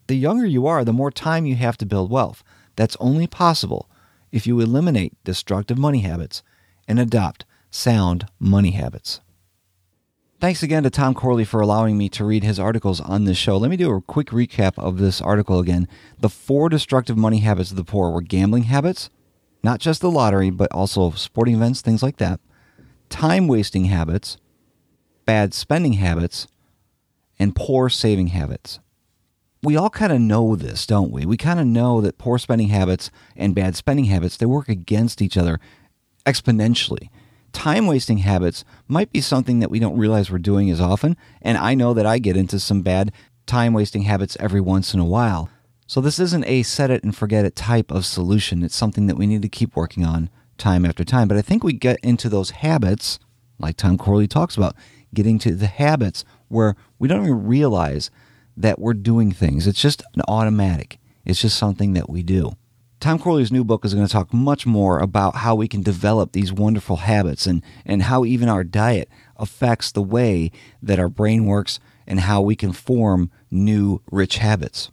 The 0.06 0.14
younger 0.14 0.46
you 0.46 0.68
are, 0.68 0.84
the 0.84 0.92
more 0.92 1.10
time 1.10 1.44
you 1.44 1.56
have 1.56 1.76
to 1.78 1.84
build 1.84 2.12
wealth. 2.12 2.44
That's 2.76 2.96
only 3.00 3.26
possible 3.26 3.90
if 4.30 4.46
you 4.46 4.60
eliminate 4.60 5.14
destructive 5.24 5.76
money 5.76 6.02
habits 6.02 6.44
and 6.86 7.00
adopt 7.00 7.44
sound 7.72 8.28
money 8.38 8.70
habits. 8.70 9.20
Thanks 10.40 10.62
again 10.62 10.84
to 10.84 10.90
Tom 10.90 11.12
Corley 11.12 11.44
for 11.44 11.60
allowing 11.60 11.98
me 11.98 12.08
to 12.10 12.24
read 12.24 12.44
his 12.44 12.60
articles 12.60 13.00
on 13.00 13.24
this 13.24 13.36
show. 13.36 13.56
Let 13.56 13.68
me 13.72 13.76
do 13.76 13.92
a 13.92 14.00
quick 14.00 14.28
recap 14.28 14.78
of 14.78 14.98
this 14.98 15.20
article 15.20 15.58
again. 15.58 15.88
The 16.20 16.28
four 16.28 16.68
destructive 16.68 17.16
money 17.16 17.40
habits 17.40 17.72
of 17.72 17.78
the 17.78 17.82
poor 17.82 18.12
were 18.12 18.22
gambling 18.22 18.62
habits, 18.62 19.10
not 19.64 19.80
just 19.80 20.02
the 20.02 20.08
lottery, 20.08 20.50
but 20.50 20.70
also 20.70 21.10
sporting 21.10 21.56
events, 21.56 21.80
things 21.80 22.04
like 22.04 22.18
that, 22.18 22.38
time 23.08 23.48
wasting 23.48 23.86
habits, 23.86 24.36
bad 25.26 25.52
spending 25.52 25.94
habits, 25.94 26.46
and 27.40 27.56
poor 27.56 27.88
saving 27.88 28.28
habits. 28.28 28.78
We 29.62 29.76
all 29.76 29.90
kind 29.90 30.12
of 30.12 30.20
know 30.20 30.54
this, 30.54 30.86
don't 30.86 31.10
we? 31.10 31.26
We 31.26 31.36
kind 31.36 31.58
of 31.58 31.66
know 31.66 32.00
that 32.02 32.18
poor 32.18 32.38
spending 32.38 32.68
habits 32.68 33.10
and 33.34 33.54
bad 33.54 33.76
spending 33.76 34.04
habits, 34.04 34.36
they 34.36 34.46
work 34.46 34.68
against 34.68 35.20
each 35.20 35.36
other 35.36 35.58
exponentially. 36.24 37.08
Time 37.52 37.86
wasting 37.86 38.18
habits 38.18 38.64
might 38.86 39.10
be 39.10 39.20
something 39.20 39.58
that 39.58 39.70
we 39.70 39.80
don't 39.80 39.98
realize 39.98 40.30
we're 40.30 40.38
doing 40.38 40.70
as 40.70 40.80
often, 40.80 41.16
and 41.42 41.58
I 41.58 41.74
know 41.74 41.94
that 41.94 42.06
I 42.06 42.18
get 42.18 42.36
into 42.36 42.60
some 42.60 42.82
bad 42.82 43.10
time 43.46 43.72
wasting 43.72 44.02
habits 44.02 44.36
every 44.38 44.60
once 44.60 44.94
in 44.94 45.00
a 45.00 45.04
while. 45.04 45.48
So 45.86 46.00
this 46.00 46.20
isn't 46.20 46.46
a 46.46 46.62
set 46.62 46.90
it 46.90 47.02
and 47.02 47.16
forget 47.16 47.44
it 47.44 47.56
type 47.56 47.90
of 47.90 48.06
solution. 48.06 48.62
It's 48.62 48.76
something 48.76 49.06
that 49.06 49.16
we 49.16 49.26
need 49.26 49.42
to 49.42 49.48
keep 49.48 49.74
working 49.74 50.04
on 50.04 50.30
time 50.58 50.84
after 50.84 51.04
time, 51.04 51.26
but 51.26 51.38
I 51.38 51.42
think 51.42 51.64
we 51.64 51.72
get 51.72 51.98
into 52.02 52.28
those 52.28 52.50
habits 52.50 53.18
like 53.58 53.76
Tom 53.76 53.98
Corley 53.98 54.28
talks 54.28 54.56
about, 54.56 54.76
getting 55.12 55.38
to 55.40 55.54
the 55.54 55.66
habits 55.66 56.24
where 56.50 56.76
we 56.98 57.08
don't 57.08 57.22
even 57.22 57.46
realize 57.46 58.10
that 58.56 58.78
we're 58.78 58.94
doing 58.94 59.32
things. 59.32 59.66
It's 59.66 59.80
just 59.80 60.02
an 60.14 60.22
automatic. 60.28 60.98
It's 61.24 61.40
just 61.40 61.58
something 61.58 61.94
that 61.94 62.10
we 62.10 62.22
do. 62.22 62.52
Tom 62.98 63.18
Corley's 63.18 63.50
new 63.50 63.64
book 63.64 63.86
is 63.86 63.94
going 63.94 64.06
to 64.06 64.12
talk 64.12 64.34
much 64.34 64.66
more 64.66 64.98
about 64.98 65.36
how 65.36 65.54
we 65.54 65.66
can 65.66 65.82
develop 65.82 66.32
these 66.32 66.52
wonderful 66.52 66.96
habits 66.96 67.46
and 67.46 67.62
and 67.86 68.02
how 68.02 68.26
even 68.26 68.48
our 68.48 68.62
diet 68.62 69.08
affects 69.36 69.90
the 69.90 70.02
way 70.02 70.50
that 70.82 70.98
our 70.98 71.08
brain 71.08 71.46
works 71.46 71.80
and 72.06 72.20
how 72.20 72.42
we 72.42 72.54
can 72.54 72.72
form 72.72 73.30
new 73.50 74.02
rich 74.10 74.36
habits. 74.36 74.90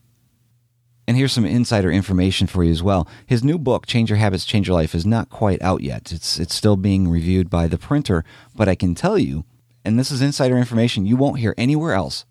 And 1.06 1.18
here's 1.18 1.34
some 1.34 1.46
insider 1.46 1.92
information 1.92 2.48
for 2.48 2.64
you 2.64 2.72
as 2.72 2.84
well. 2.84 3.08
His 3.26 3.44
new 3.44 3.58
book, 3.58 3.86
Change 3.86 4.10
Your 4.10 4.18
Habits, 4.18 4.46
Change 4.46 4.68
Your 4.68 4.76
Life, 4.76 4.94
is 4.96 5.06
not 5.06 5.30
quite 5.30 5.62
out 5.62 5.82
yet. 5.82 6.14
It's 6.14 6.40
it's 6.40 6.56
still 6.56 6.78
being 6.78 7.10
reviewed 7.10 7.50
by 7.50 7.68
the 7.68 7.78
printer, 7.78 8.24
but 8.56 8.70
I 8.70 8.76
can 8.76 8.96
tell 8.96 9.18
you 9.18 9.44
and 9.88 9.98
this 9.98 10.12
is 10.12 10.22
insider 10.22 10.58
information 10.58 11.06
you 11.06 11.16
won't 11.16 11.40
hear 11.40 11.56
anywhere 11.58 11.94
else. 11.94 12.26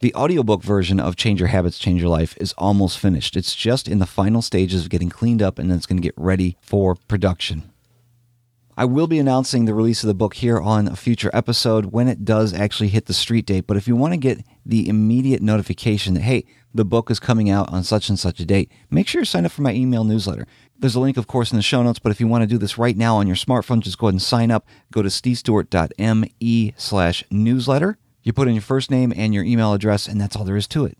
The 0.00 0.14
audiobook 0.14 0.62
version 0.62 1.00
of 1.00 1.16
Change 1.16 1.40
Your 1.40 1.48
Habits, 1.48 1.78
Change 1.78 2.02
Your 2.02 2.10
Life 2.10 2.36
is 2.38 2.54
almost 2.58 2.98
finished. 2.98 3.36
It's 3.36 3.54
just 3.54 3.88
in 3.88 4.00
the 4.00 4.06
final 4.06 4.42
stages 4.42 4.84
of 4.84 4.90
getting 4.90 5.08
cleaned 5.08 5.40
up 5.40 5.58
and 5.58 5.70
then 5.70 5.78
it's 5.78 5.86
going 5.86 5.96
to 5.96 6.06
get 6.06 6.14
ready 6.18 6.58
for 6.60 6.94
production. 6.94 7.70
I 8.76 8.84
will 8.84 9.06
be 9.06 9.18
announcing 9.18 9.64
the 9.64 9.74
release 9.74 10.02
of 10.02 10.08
the 10.08 10.14
book 10.14 10.34
here 10.34 10.60
on 10.60 10.88
a 10.88 10.96
future 10.96 11.30
episode 11.32 11.86
when 11.86 12.06
it 12.06 12.24
does 12.24 12.52
actually 12.52 12.88
hit 12.88 13.06
the 13.06 13.14
street 13.14 13.46
date, 13.46 13.66
but 13.66 13.76
if 13.76 13.88
you 13.88 13.96
want 13.96 14.12
to 14.12 14.18
get 14.18 14.44
the 14.64 14.88
immediate 14.88 15.42
notification 15.42 16.14
that 16.14 16.20
hey, 16.20 16.44
the 16.72 16.84
book 16.84 17.10
is 17.10 17.18
coming 17.18 17.50
out 17.50 17.68
on 17.70 17.82
such 17.82 18.08
and 18.08 18.18
such 18.18 18.40
a 18.40 18.46
date, 18.46 18.70
make 18.90 19.08
sure 19.08 19.22
you 19.22 19.24
sign 19.26 19.44
up 19.44 19.52
for 19.52 19.62
my 19.62 19.72
email 19.72 20.04
newsletter. 20.04 20.46
There's 20.80 20.94
a 20.94 21.00
link, 21.00 21.18
of 21.18 21.26
course, 21.26 21.52
in 21.52 21.58
the 21.58 21.62
show 21.62 21.82
notes, 21.82 21.98
but 21.98 22.10
if 22.10 22.20
you 22.20 22.26
want 22.26 22.40
to 22.40 22.46
do 22.46 22.56
this 22.56 22.78
right 22.78 22.96
now 22.96 23.16
on 23.16 23.26
your 23.26 23.36
smartphone, 23.36 23.80
just 23.80 23.98
go 23.98 24.06
ahead 24.06 24.14
and 24.14 24.22
sign 24.22 24.50
up. 24.50 24.66
Go 24.90 25.02
to 25.02 25.10
stevestewart.me 25.10 26.74
slash 26.78 27.22
newsletter. 27.30 27.98
You 28.22 28.32
put 28.32 28.48
in 28.48 28.54
your 28.54 28.62
first 28.62 28.90
name 28.90 29.12
and 29.14 29.34
your 29.34 29.44
email 29.44 29.74
address, 29.74 30.08
and 30.08 30.18
that's 30.18 30.36
all 30.36 30.44
there 30.44 30.56
is 30.56 30.66
to 30.68 30.86
it. 30.86 30.96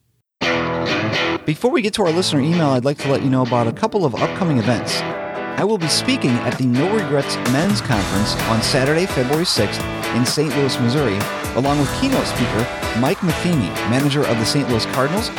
Before 1.47 1.71
we 1.71 1.81
get 1.81 1.95
to 1.95 2.03
our 2.03 2.13
listener 2.13 2.41
email, 2.41 2.69
I'd 2.69 2.85
like 2.85 2.99
to 2.99 3.11
let 3.11 3.23
you 3.23 3.31
know 3.31 3.41
about 3.41 3.69
a 3.69 3.73
couple 3.73 4.05
of 4.05 4.15
upcoming 4.15 4.59
events. 4.59 5.01
I 5.01 5.65
will 5.65 5.79
be 5.79 5.89
speaking 5.89 6.31
at 6.31 6.59
the 6.59 6.67
No 6.67 6.95
Regrets 6.95 7.37
Men's 7.51 7.81
Conference 7.81 8.35
on 8.51 8.63
Saturday, 8.63 9.07
February 9.07 9.45
6th 9.45 10.15
in 10.15 10.27
St. 10.27 10.55
Louis, 10.57 10.79
Missouri, 10.81 11.19
along 11.55 11.79
with 11.79 12.01
keynote 12.01 12.27
speaker 12.27 12.67
Mike 13.01 13.23
Matheny, 13.23 13.69
manager 13.89 14.27
of 14.27 14.39
the 14.39 14.45
St. 14.45 14.69
Louis 14.69 14.85
Cardinals, 14.87 15.31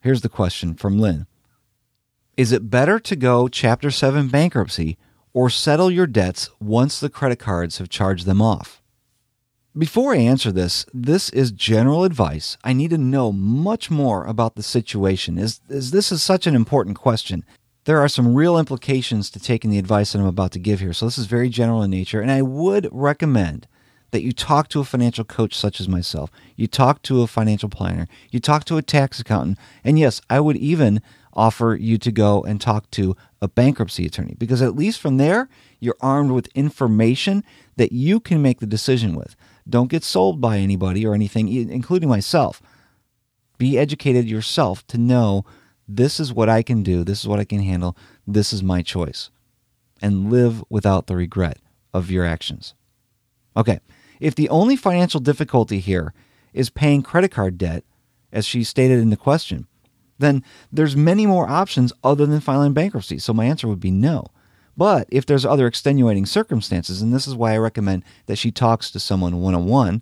Here's 0.01 0.21
the 0.21 0.29
question 0.29 0.75
from 0.75 0.99
Lynn 0.99 1.25
Is 2.37 2.51
it 2.51 2.69
better 2.69 2.99
to 2.99 3.15
go 3.15 3.47
Chapter 3.47 3.89
7 3.89 4.27
bankruptcy 4.27 4.99
or 5.33 5.49
settle 5.49 5.89
your 5.89 6.07
debts 6.07 6.49
once 6.59 6.99
the 6.99 7.09
credit 7.09 7.39
cards 7.39 7.79
have 7.79 7.89
charged 7.89 8.27
them 8.27 8.41
off? 8.41 8.81
Before 9.75 10.13
I 10.13 10.17
answer 10.17 10.51
this, 10.51 10.85
this 10.93 11.29
is 11.29 11.51
general 11.51 12.03
advice. 12.03 12.57
I 12.63 12.73
need 12.73 12.89
to 12.89 12.97
know 12.97 13.31
much 13.31 13.89
more 13.89 14.25
about 14.25 14.55
the 14.55 14.63
situation. 14.63 15.37
Is, 15.37 15.61
is 15.69 15.91
this 15.91 16.11
is 16.11 16.21
such 16.21 16.45
an 16.45 16.55
important 16.55 16.97
question 16.97 17.45
there 17.85 17.99
are 17.99 18.07
some 18.07 18.35
real 18.35 18.57
implications 18.57 19.29
to 19.31 19.39
taking 19.39 19.71
the 19.71 19.79
advice 19.79 20.11
that 20.11 20.19
I'm 20.19 20.25
about 20.25 20.51
to 20.51 20.59
give 20.59 20.79
here. 20.79 20.93
So 20.93 21.05
this 21.05 21.17
is 21.17 21.25
very 21.25 21.49
general 21.49 21.81
in 21.81 21.91
nature 21.91 22.21
and 22.21 22.31
I 22.31 22.41
would 22.41 22.87
recommend 22.91 23.67
that 24.11 24.21
you 24.21 24.31
talk 24.33 24.67
to 24.69 24.81
a 24.81 24.85
financial 24.85 25.23
coach 25.23 25.55
such 25.55 25.79
as 25.79 25.87
myself. 25.87 26.29
You 26.55 26.67
talk 26.67 27.01
to 27.03 27.21
a 27.21 27.27
financial 27.27 27.69
planner, 27.69 28.07
you 28.29 28.39
talk 28.39 28.65
to 28.65 28.77
a 28.77 28.81
tax 28.81 29.19
accountant, 29.19 29.57
and 29.83 29.97
yes, 29.97 30.21
I 30.29 30.39
would 30.41 30.57
even 30.57 31.01
offer 31.33 31.77
you 31.79 31.97
to 31.97 32.11
go 32.11 32.43
and 32.43 32.59
talk 32.59 32.91
to 32.91 33.15
a 33.41 33.47
bankruptcy 33.47 34.05
attorney 34.05 34.35
because 34.37 34.61
at 34.61 34.75
least 34.75 34.99
from 34.99 35.17
there 35.17 35.47
you're 35.79 35.95
armed 36.01 36.31
with 36.31 36.49
information 36.53 37.43
that 37.77 37.93
you 37.93 38.19
can 38.19 38.41
make 38.41 38.59
the 38.59 38.67
decision 38.67 39.15
with. 39.15 39.35
Don't 39.67 39.89
get 39.89 40.03
sold 40.03 40.41
by 40.41 40.57
anybody 40.57 41.05
or 41.05 41.13
anything 41.13 41.47
including 41.47 42.09
myself. 42.09 42.61
Be 43.57 43.77
educated 43.79 44.29
yourself 44.29 44.85
to 44.87 44.97
know 44.97 45.45
this 45.87 46.19
is 46.19 46.33
what 46.33 46.49
I 46.49 46.63
can 46.63 46.83
do, 46.83 47.03
this 47.03 47.21
is 47.21 47.27
what 47.27 47.39
I 47.39 47.45
can 47.45 47.61
handle, 47.61 47.97
this 48.25 48.53
is 48.53 48.63
my 48.63 48.81
choice. 48.81 49.29
And 50.01 50.31
live 50.31 50.63
without 50.69 51.07
the 51.07 51.15
regret 51.15 51.59
of 51.93 52.09
your 52.09 52.25
actions. 52.25 52.73
Okay, 53.55 53.79
if 54.19 54.33
the 54.33 54.49
only 54.49 54.75
financial 54.75 55.19
difficulty 55.19 55.79
here 55.79 56.13
is 56.53 56.69
paying 56.69 57.03
credit 57.03 57.29
card 57.29 57.57
debt, 57.57 57.83
as 58.31 58.45
she 58.45 58.63
stated 58.63 58.99
in 58.99 59.09
the 59.09 59.17
question, 59.17 59.67
then 60.19 60.43
there's 60.71 60.95
many 60.95 61.25
more 61.25 61.49
options 61.49 61.91
other 62.03 62.25
than 62.25 62.39
filing 62.39 62.73
bankruptcy. 62.73 63.19
So 63.19 63.33
my 63.33 63.45
answer 63.45 63.67
would 63.67 63.79
be 63.79 63.91
no. 63.91 64.27
But 64.77 65.07
if 65.11 65.25
there's 65.25 65.45
other 65.45 65.67
extenuating 65.67 66.25
circumstances, 66.25 67.01
and 67.01 67.13
this 67.13 67.27
is 67.27 67.35
why 67.35 67.53
I 67.53 67.57
recommend 67.57 68.03
that 68.27 68.37
she 68.37 68.51
talks 68.51 68.89
to 68.91 68.99
someone 68.99 69.41
one 69.41 69.55
on 69.55 69.65
one, 69.65 70.01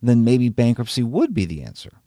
then 0.00 0.24
maybe 0.24 0.48
bankruptcy 0.48 1.02
would 1.02 1.34
be 1.34 1.44
the 1.44 1.62
answer. 1.62 2.00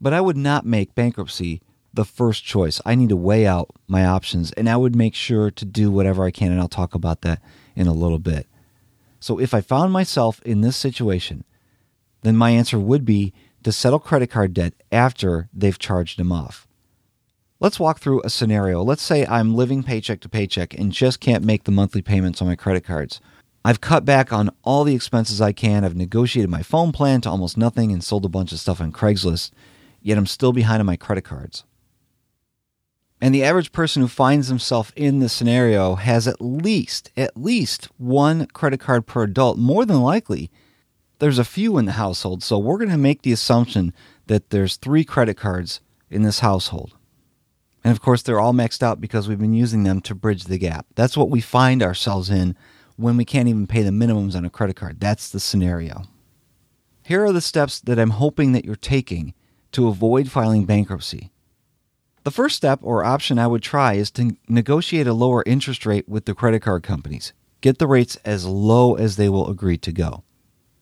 But 0.00 0.14
I 0.14 0.20
would 0.20 0.36
not 0.36 0.64
make 0.64 0.94
bankruptcy 0.94 1.60
the 1.96 2.04
first 2.04 2.44
choice. 2.44 2.80
I 2.86 2.94
need 2.94 3.08
to 3.08 3.16
weigh 3.16 3.46
out 3.46 3.70
my 3.88 4.04
options 4.04 4.52
and 4.52 4.68
I 4.68 4.76
would 4.76 4.94
make 4.94 5.14
sure 5.14 5.50
to 5.50 5.64
do 5.64 5.90
whatever 5.90 6.24
I 6.24 6.30
can 6.30 6.52
and 6.52 6.60
I'll 6.60 6.68
talk 6.68 6.94
about 6.94 7.22
that 7.22 7.42
in 7.74 7.86
a 7.86 7.92
little 7.92 8.18
bit. 8.18 8.46
So 9.18 9.40
if 9.40 9.52
I 9.52 9.60
found 9.60 9.92
myself 9.92 10.40
in 10.42 10.60
this 10.60 10.76
situation, 10.76 11.44
then 12.22 12.36
my 12.36 12.50
answer 12.50 12.78
would 12.78 13.04
be 13.04 13.32
to 13.64 13.72
settle 13.72 13.98
credit 13.98 14.28
card 14.28 14.54
debt 14.54 14.74
after 14.92 15.48
they've 15.52 15.78
charged 15.78 16.18
them 16.18 16.30
off. 16.30 16.68
Let's 17.58 17.80
walk 17.80 17.98
through 17.98 18.22
a 18.22 18.30
scenario. 18.30 18.82
Let's 18.82 19.02
say 19.02 19.24
I'm 19.26 19.54
living 19.54 19.82
paycheck 19.82 20.20
to 20.20 20.28
paycheck 20.28 20.74
and 20.74 20.92
just 20.92 21.20
can't 21.20 21.44
make 21.44 21.64
the 21.64 21.72
monthly 21.72 22.02
payments 22.02 22.42
on 22.42 22.48
my 22.48 22.54
credit 22.54 22.84
cards. 22.84 23.20
I've 23.64 23.80
cut 23.80 24.04
back 24.04 24.32
on 24.32 24.50
all 24.62 24.84
the 24.84 24.94
expenses 24.94 25.40
I 25.40 25.52
can. 25.52 25.82
I've 25.82 25.96
negotiated 25.96 26.50
my 26.50 26.62
phone 26.62 26.92
plan 26.92 27.22
to 27.22 27.30
almost 27.30 27.56
nothing 27.56 27.90
and 27.90 28.04
sold 28.04 28.24
a 28.24 28.28
bunch 28.28 28.52
of 28.52 28.60
stuff 28.60 28.80
on 28.80 28.92
Craigslist, 28.92 29.50
yet 30.00 30.18
I'm 30.18 30.26
still 30.26 30.52
behind 30.52 30.78
on 30.80 30.86
my 30.86 30.96
credit 30.96 31.24
cards. 31.24 31.64
And 33.20 33.34
the 33.34 33.44
average 33.44 33.72
person 33.72 34.02
who 34.02 34.08
finds 34.08 34.48
himself 34.48 34.92
in 34.94 35.20
this 35.20 35.32
scenario 35.32 35.94
has 35.94 36.28
at 36.28 36.40
least 36.40 37.10
at 37.16 37.36
least 37.36 37.88
one 37.96 38.46
credit 38.48 38.78
card 38.78 39.06
per 39.06 39.22
adult. 39.22 39.56
More 39.56 39.86
than 39.86 40.02
likely, 40.02 40.50
there's 41.18 41.38
a 41.38 41.44
few 41.44 41.78
in 41.78 41.86
the 41.86 41.92
household, 41.92 42.42
so 42.42 42.58
we're 42.58 42.76
going 42.76 42.90
to 42.90 42.98
make 42.98 43.22
the 43.22 43.32
assumption 43.32 43.94
that 44.26 44.50
there's 44.50 44.76
3 44.76 45.02
credit 45.04 45.38
cards 45.38 45.80
in 46.10 46.22
this 46.22 46.40
household. 46.40 46.94
And 47.82 47.92
of 47.92 48.02
course, 48.02 48.20
they're 48.20 48.40
all 48.40 48.52
maxed 48.52 48.82
out 48.82 49.00
because 49.00 49.28
we've 49.28 49.38
been 49.38 49.54
using 49.54 49.84
them 49.84 50.00
to 50.02 50.14
bridge 50.14 50.44
the 50.44 50.58
gap. 50.58 50.86
That's 50.94 51.16
what 51.16 51.30
we 51.30 51.40
find 51.40 51.82
ourselves 51.82 52.28
in 52.28 52.54
when 52.96 53.16
we 53.16 53.24
can't 53.24 53.48
even 53.48 53.66
pay 53.66 53.82
the 53.82 53.90
minimums 53.90 54.34
on 54.34 54.44
a 54.44 54.50
credit 54.50 54.76
card. 54.76 55.00
That's 55.00 55.30
the 55.30 55.40
scenario. 55.40 56.02
Here 57.02 57.24
are 57.24 57.32
the 57.32 57.40
steps 57.40 57.80
that 57.80 57.98
I'm 57.98 58.10
hoping 58.10 58.52
that 58.52 58.64
you're 58.64 58.76
taking 58.76 59.32
to 59.72 59.88
avoid 59.88 60.30
filing 60.30 60.64
bankruptcy 60.64 61.30
The 62.26 62.32
first 62.32 62.56
step 62.56 62.80
or 62.82 63.04
option 63.04 63.38
I 63.38 63.46
would 63.46 63.62
try 63.62 63.92
is 63.92 64.10
to 64.10 64.36
negotiate 64.48 65.06
a 65.06 65.12
lower 65.12 65.44
interest 65.46 65.86
rate 65.86 66.08
with 66.08 66.24
the 66.24 66.34
credit 66.34 66.58
card 66.58 66.82
companies. 66.82 67.32
Get 67.60 67.78
the 67.78 67.86
rates 67.86 68.16
as 68.24 68.44
low 68.44 68.96
as 68.96 69.14
they 69.14 69.28
will 69.28 69.48
agree 69.48 69.78
to 69.78 69.92
go. 69.92 70.24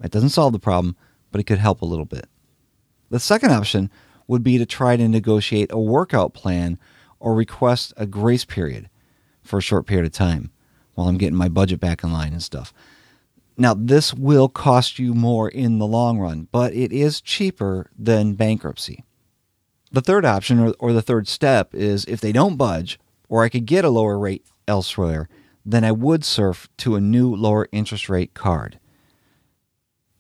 It 0.03 0.11
doesn't 0.11 0.31
solve 0.31 0.55
the 0.55 0.59
problem, 0.59 0.97
but 1.31 1.43
it 1.43 1.45
could 1.45 1.59
help 1.59 1.83
a 1.83 1.85
little 1.85 2.07
bit. 2.07 2.31
The 3.11 3.21
second 3.21 3.51
option 3.51 3.91
would 4.27 4.43
be 4.43 4.57
to 4.57 4.65
try 4.65 4.97
to 4.97 5.07
negotiate 5.07 5.71
a 5.71 5.79
workout 5.79 6.33
plan 6.33 6.79
or 7.21 7.35
request 7.35 7.93
a 7.99 8.07
grace 8.07 8.47
period 8.47 8.89
for 9.43 9.59
a 9.59 9.63
short 9.63 9.87
period 9.87 10.07
of 10.07 10.13
time 10.13 10.51
while 10.95 11.09
I'm 11.09 11.19
getting 11.19 11.37
my 11.37 11.51
budget 11.51 11.79
back 11.79 12.03
in 12.03 12.11
line 12.11 12.33
and 12.33 12.43
stuff. 12.43 12.73
Now, 13.59 13.75
this 13.75 14.15
will 14.15 14.49
cost 14.49 14.99
you 14.99 15.13
more 15.13 15.51
in 15.51 15.79
the 15.79 15.87
long 15.87 16.19
run, 16.19 16.49
but 16.53 16.73
it 16.73 16.91
is 16.91 17.21
cheaper 17.21 17.91
than 17.99 18.33
bankruptcy. 18.33 19.05
The 19.95 20.01
third 20.01 20.25
option 20.25 20.59
or, 20.59 20.75
or 20.81 20.93
the 20.93 21.03
third 21.03 21.29
step 21.29 21.73
is 21.73 22.05
if 22.07 22.21
they 22.21 22.33
don't 22.33 22.57
budge 22.57 22.99
or 23.29 23.45
I 23.45 23.49
could 23.49 23.65
get 23.65 23.85
a 23.85 23.91
lower 23.91 24.19
rate 24.19 24.45
elsewhere, 24.67 25.29
then 25.65 25.85
I 25.85 25.93
would 25.93 26.25
surf 26.25 26.69
to 26.79 26.97
a 26.97 27.01
new 27.01 27.33
lower 27.33 27.69
interest 27.71 28.09
rate 28.09 28.35
card. 28.35 28.81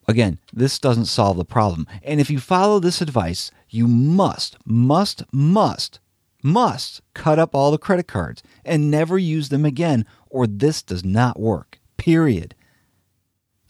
Again, 0.06 0.38
this 0.52 0.78
doesn't 0.78 1.06
solve 1.06 1.38
the 1.38 1.44
problem. 1.44 1.88
And 2.04 2.20
if 2.20 2.30
you 2.30 2.38
follow 2.38 2.78
this 2.78 3.00
advice, 3.00 3.50
you 3.68 3.88
must, 3.88 4.56
must, 4.64 5.24
must, 5.32 5.98
must 6.40 7.00
cut 7.12 7.40
up 7.40 7.52
all 7.52 7.72
the 7.72 7.76
credit 7.76 8.06
cards 8.06 8.44
and 8.64 8.92
never 8.92 9.18
use 9.18 9.48
them 9.48 9.64
again 9.64 10.06
or 10.30 10.46
this 10.46 10.84
does 10.84 11.04
not 11.04 11.40
work. 11.40 11.80
Period. 11.96 12.54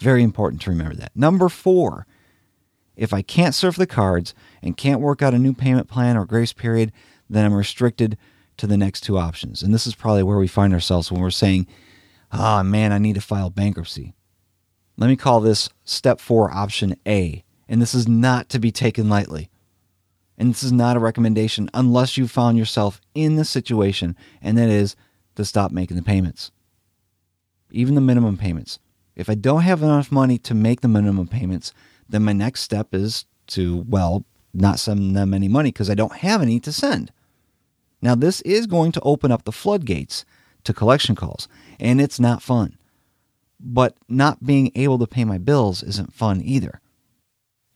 Very 0.01 0.23
important 0.23 0.61
to 0.63 0.71
remember 0.71 0.97
that. 0.97 1.17
Number 1.17 1.49
4, 1.49 2.07
If 2.97 3.13
I 3.13 3.23
can't 3.23 3.55
surf 3.55 3.77
the 3.77 3.87
cards 3.87 4.35
and 4.63 4.77
can't 4.77 5.01
work 5.01 5.23
out 5.23 5.35
a 5.35 5.39
new 5.39 5.53
payment 5.53 5.89
plan 5.89 6.17
or 6.17 6.25
grace 6.25 6.53
period, 6.53 6.93
then 7.29 7.45
I'm 7.45 7.55
restricted 7.55 8.17
to 8.57 8.67
the 8.67 8.77
next 8.77 9.01
two 9.01 9.19
options. 9.19 9.63
And 9.63 9.75
this 9.75 9.87
is 9.87 9.95
probably 9.95 10.23
where 10.23 10.39
we 10.39 10.47
find 10.47 10.73
ourselves 10.73 11.11
when 11.11 11.21
we're 11.21 11.31
saying, 11.31 11.67
ah, 12.31 12.61
oh, 12.61 12.63
man, 12.63 12.93
I 12.93 12.99
need 12.99 13.15
to 13.17 13.21
file 13.21 13.51
bankruptcy. 13.51 14.15
Let 14.97 15.09
me 15.09 15.17
call 15.17 15.41
this 15.41 15.71
step 15.85 16.21
4 16.21 16.53
option 16.53 16.97
A. 17.07 17.45
And 17.69 17.83
this 17.83 17.95
is 17.95 18.07
not 18.07 18.49
to 18.51 18.59
be 18.59 18.71
taken 18.71 19.09
lightly. 19.09 19.51
And 20.37 20.51
this 20.51 20.63
is 20.63 20.73
not 20.73 20.97
a 20.97 21.01
recommendation 21.01 21.71
unless 21.75 22.17
you 22.17 22.29
found 22.29 22.59
yourself 22.59 23.01
in 23.15 23.37
the 23.37 23.45
situation, 23.45 24.17
and 24.43 24.59
that 24.59 24.69
is 24.69 24.97
to 25.37 25.45
stop 25.45 25.71
making 25.71 25.97
the 25.97 26.03
payments. 26.03 26.51
Even 27.71 27.95
the 27.95 28.01
minimum 28.01 28.37
payments. 28.37 28.79
If 29.17 29.31
I 29.31 29.35
don't 29.35 29.63
have 29.63 29.83
enough 29.83 30.11
money 30.11 30.39
to 30.39 30.55
make 30.55 30.81
the 30.81 30.89
minimum 30.89 31.29
payments, 31.29 31.73
then 32.09 32.25
my 32.25 32.33
next 32.33 32.63
step 32.63 32.95
is 32.95 33.25
to, 33.49 33.85
well, 33.89 34.25
not 34.53 34.79
send 34.79 35.17
them 35.17 35.35
any 35.35 35.49
money 35.49 35.71
because 35.71 35.91
I 35.91 35.95
don't 35.95 36.17
have 36.17 36.41
any 36.41 36.61
to 36.61 36.73
send. 36.73 37.13
Now, 38.01 38.15
this 38.15 38.41
is 38.43 38.67
going 38.67 38.93
to 38.93 39.01
open 39.01 39.33
up 39.33 39.45
the 39.45 39.53
floodgates 39.53 40.25
to 40.65 40.73
collection 40.73 41.15
calls, 41.15 41.49
and 41.81 42.01
it's 42.01 42.21
not 42.21 42.43
fun. 42.43 42.79
But 43.59 43.97
not 44.09 44.45
being 44.45 44.71
able 44.75 44.99
to 44.99 45.07
pay 45.07 45.25
my 45.25 45.39
bills 45.39 45.83
isn't 45.83 46.13
fun 46.13 46.43
either. 46.43 46.81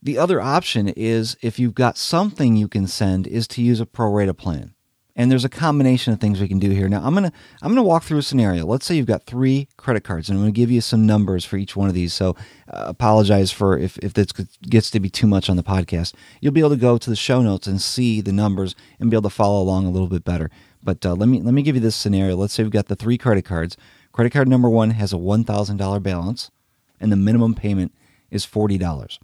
The 0.01 0.17
other 0.17 0.39
option 0.39 0.87
is 0.89 1.35
if 1.41 1.59
you've 1.59 1.75
got 1.75 1.97
something 1.97 2.55
you 2.55 2.67
can 2.67 2.87
send 2.87 3.27
is 3.27 3.47
to 3.49 3.61
use 3.61 3.81
a 3.81 3.85
prorata 3.85 4.35
plan. 4.37 4.73
And 5.19 5.29
there's 5.29 5.43
a 5.43 5.49
combination 5.49 6.13
of 6.13 6.21
things 6.21 6.39
we 6.39 6.47
can 6.47 6.59
do 6.59 6.69
here. 6.69 6.87
Now, 6.87 7.01
I'm 7.03 7.13
going 7.13 7.29
to 7.29 7.33
I'm 7.61 7.67
going 7.67 7.75
to 7.75 7.83
walk 7.83 8.03
through 8.03 8.19
a 8.19 8.23
scenario. 8.23 8.65
Let's 8.65 8.85
say 8.85 8.95
you've 8.95 9.05
got 9.05 9.25
3 9.25 9.67
credit 9.75 10.05
cards 10.05 10.29
and 10.29 10.37
I'm 10.37 10.43
going 10.43 10.53
to 10.53 10.57
give 10.57 10.71
you 10.71 10.79
some 10.79 11.05
numbers 11.05 11.43
for 11.43 11.57
each 11.57 11.75
one 11.75 11.89
of 11.89 11.93
these. 11.93 12.13
So, 12.13 12.37
uh, 12.71 12.85
apologize 12.87 13.51
for 13.51 13.77
if 13.77 13.97
if 13.97 14.13
this 14.13 14.31
gets 14.31 14.89
to 14.91 14.99
be 15.01 15.09
too 15.09 15.27
much 15.27 15.49
on 15.49 15.57
the 15.57 15.63
podcast. 15.63 16.13
You'll 16.39 16.53
be 16.53 16.61
able 16.61 16.69
to 16.69 16.77
go 16.77 16.97
to 16.97 17.09
the 17.09 17.17
show 17.17 17.41
notes 17.41 17.67
and 17.67 17.81
see 17.81 18.21
the 18.21 18.31
numbers 18.31 18.75
and 18.97 19.11
be 19.11 19.15
able 19.17 19.29
to 19.29 19.35
follow 19.35 19.61
along 19.61 19.85
a 19.85 19.89
little 19.89 20.07
bit 20.07 20.23
better. 20.23 20.49
But 20.81 21.05
uh, 21.05 21.15
let 21.15 21.27
me 21.27 21.41
let 21.41 21.53
me 21.53 21.63
give 21.63 21.75
you 21.75 21.81
this 21.81 21.97
scenario. 21.97 22.37
Let's 22.37 22.53
say 22.53 22.63
we've 22.63 22.71
got 22.71 22.87
the 22.87 22.95
3 22.95 23.17
credit 23.17 23.43
cards. 23.43 23.75
Credit 24.13 24.31
card 24.31 24.47
number 24.47 24.69
1 24.69 24.91
has 24.91 25.11
a 25.11 25.17
$1,000 25.17 26.01
balance 26.01 26.49
and 26.97 27.11
the 27.11 27.17
minimum 27.17 27.55
payment 27.55 27.93
is 28.31 28.45
$40. 28.45 29.19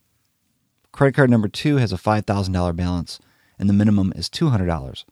Credit 0.91 1.15
card 1.15 1.29
number 1.29 1.47
2 1.47 1.77
has 1.77 1.93
a 1.93 1.97
$5,000 1.97 2.75
balance 2.75 3.19
and 3.57 3.69
the 3.69 3.73
minimum 3.73 4.11
is 4.13 4.29
$200. 4.29 5.05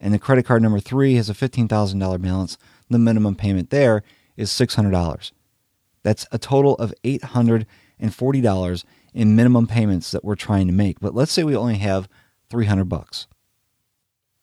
And 0.00 0.14
the 0.14 0.18
credit 0.18 0.44
card 0.44 0.62
number 0.62 0.80
three 0.80 1.14
has 1.14 1.28
a 1.28 1.34
$15,000 1.34 2.22
balance. 2.22 2.58
The 2.88 2.98
minimum 2.98 3.34
payment 3.34 3.70
there 3.70 4.02
is 4.36 4.50
$600. 4.50 5.32
That's 6.02 6.26
a 6.30 6.38
total 6.38 6.74
of 6.76 6.94
$840 7.04 8.84
in 9.14 9.36
minimum 9.36 9.66
payments 9.66 10.10
that 10.12 10.24
we're 10.24 10.36
trying 10.36 10.66
to 10.68 10.72
make. 10.72 11.00
But 11.00 11.14
let's 11.14 11.32
say 11.32 11.42
we 11.42 11.56
only 11.56 11.78
have 11.78 12.08
300 12.50 12.84
bucks. 12.84 13.26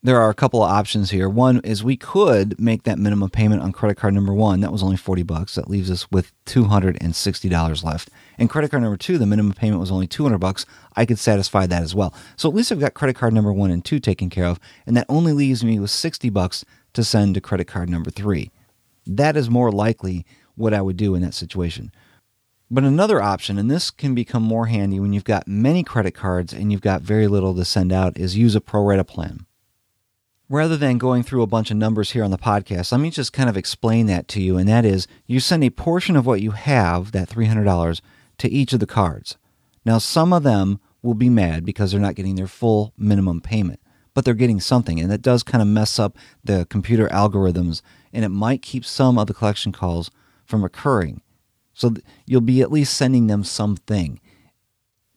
There 0.04 0.22
are 0.22 0.30
a 0.30 0.36
couple 0.36 0.62
of 0.62 0.70
options 0.70 1.10
here. 1.10 1.28
One 1.28 1.62
is 1.64 1.84
we 1.84 1.98
could 1.98 2.60
make 2.60 2.84
that 2.84 3.00
minimum 3.00 3.32
payment 3.32 3.64
on 3.64 3.72
credit 3.72 3.96
card 3.96 4.14
number 4.14 4.34
1. 4.34 4.60
That 4.60 4.72
was 4.72 4.84
only 4.84 4.98
40 4.98 5.24
bucks. 5.24 5.56
That 5.56 5.68
leaves 5.68 5.90
us 5.90 6.12
with 6.12 6.32
$260 6.46 7.84
left 7.84 8.12
and 8.38 8.50
credit 8.50 8.72
card 8.72 8.84
number 8.84 8.98
2 8.98 9.18
the 9.18 9.26
minimum 9.26 9.54
payment 9.54 9.80
was 9.80 9.92
only 9.92 10.08
200 10.08 10.38
bucks. 10.38 10.66
I 10.96 11.06
could 11.06 11.20
satisfy 11.20 11.68
that 11.68 11.84
as 11.84 11.96
well. 11.96 12.14
So 12.36 12.50
at 12.50 12.56
least 12.56 12.72
I've 12.72 12.80
got 12.80 12.94
credit 12.94 13.16
card 13.16 13.34
number 13.34 13.54
1 13.54 13.72
and 13.72 13.84
2 13.84 14.00
taken 14.00 14.30
care 14.30 14.46
of, 14.46 14.60
and 14.86 14.96
that 14.98 15.06
only 15.10 15.34
leaves 15.34 15.64
me 15.64 15.80
with 15.80 15.92
60 15.92 16.30
bucks 16.30 16.66
to 16.94 17.04
send 17.04 17.36
to 17.36 17.42
credit 17.42 17.66
card 17.66 17.90
number 17.90 18.10
3 18.10 18.52
That 19.06 19.38
is 19.38 19.50
more 19.50 19.72
likely 19.72 20.26
what 20.56 20.74
I 20.74 20.82
would 20.82 20.98
do 20.98 21.16
in 21.16 21.22
that 21.22 21.34
situation. 21.34 21.92
But 22.72 22.84
another 22.84 23.22
option, 23.22 23.60
and 23.60 23.70
this 23.70 23.92
can 23.92 24.16
become 24.16 24.42
more 24.42 24.66
handy 24.66 25.00
when 25.00 25.14
you've 25.14 25.24
got 25.24 25.48
many 25.48 25.84
credit 25.84 26.16
cards 26.16 26.52
and 26.52 26.72
you've 26.72 26.82
got 26.82 27.02
very 27.02 27.28
little 27.28 27.54
to 27.56 27.64
send 27.66 27.92
out, 27.92 28.18
is 28.18 28.38
use 28.38 28.56
a 28.56 28.62
pro 28.62 28.84
rata 28.84 29.04
plan. 29.04 29.46
Rather 30.50 30.78
than 30.78 30.98
going 30.98 31.24
through 31.24 31.42
a 31.42 31.48
bunch 31.48 31.70
of 31.70 31.78
numbers 31.78 32.12
here 32.12 32.24
on 32.24 32.32
the 32.32 32.38
podcast, 32.38 32.92
let 32.92 33.02
me 33.02 33.10
just 33.10 33.34
kind 33.34 33.50
of 33.50 33.58
explain 33.58 34.08
that 34.08 34.28
to 34.30 34.42
you, 34.42 34.58
and 34.58 34.68
that 34.68 34.86
is 34.86 35.08
you 35.26 35.40
send 35.40 35.64
a 35.64 35.70
portion 35.70 36.16
of 36.16 36.26
what 36.26 36.42
you 36.42 36.52
have, 36.52 37.12
that 37.12 37.30
$300, 37.30 38.02
to 38.38 38.50
each 38.50 38.74
of 38.74 38.80
the 38.80 38.86
cards. 38.86 39.38
Now, 39.86 39.98
some 39.98 40.34
of 40.34 40.44
them 40.44 40.80
will 41.02 41.14
be 41.14 41.30
mad 41.30 41.66
because 41.66 41.92
they're 41.92 42.00
not 42.00 42.16
getting 42.16 42.36
their 42.36 42.48
full 42.48 42.94
minimum 42.98 43.42
payment, 43.42 43.80
but 44.14 44.26
they're 44.26 44.34
getting 44.34 44.60
something, 44.60 45.00
and 45.00 45.12
that 45.12 45.22
does 45.22 45.44
kind 45.44 45.62
of 45.62 45.68
mess 45.68 46.00
up 46.00 46.18
the 46.44 46.66
computer 46.70 47.08
algorithms, 47.10 47.82
and 48.12 48.26
it 48.26 48.30
might 48.30 48.62
keep 48.62 48.86
some 48.86 49.18
of 49.18 49.28
the 49.28 49.34
collection 49.34 49.72
calls 49.72 50.10
from 50.46 50.64
occurring. 50.64 51.22
So 51.74 51.94
you'll 52.26 52.42
be 52.42 52.62
at 52.62 52.72
least 52.72 52.96
sending 52.96 53.28
them 53.28 53.44
something. 53.44 54.20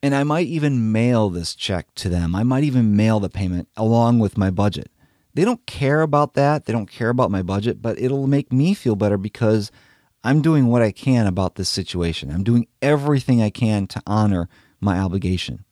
And 0.02 0.14
I 0.14 0.24
might 0.24 0.46
even 0.46 0.92
mail 0.92 1.30
this 1.30 1.54
check 1.54 1.94
to 1.96 2.08
them. 2.08 2.34
I 2.34 2.42
might 2.42 2.64
even 2.64 2.96
mail 2.96 3.20
the 3.20 3.28
payment 3.28 3.68
along 3.76 4.18
with 4.18 4.38
my 4.38 4.50
budget. 4.50 4.90
They 5.34 5.44
don't 5.44 5.64
care 5.66 6.02
about 6.02 6.34
that. 6.34 6.64
They 6.64 6.72
don't 6.72 6.90
care 6.90 7.10
about 7.10 7.30
my 7.30 7.42
budget, 7.42 7.80
but 7.80 7.98
it'll 7.98 8.26
make 8.26 8.52
me 8.52 8.74
feel 8.74 8.96
better 8.96 9.16
because– 9.16 9.72
I'm 10.24 10.42
doing 10.42 10.66
what 10.66 10.82
I 10.82 10.90
can 10.90 11.26
about 11.26 11.54
this 11.54 11.68
situation. 11.68 12.30
I'm 12.30 12.44
doing 12.44 12.66
everything 12.82 13.40
I 13.40 13.50
can 13.50 13.86
to 13.88 14.02
honor 14.06 14.48
my 14.80 14.98
obligation. 14.98 15.64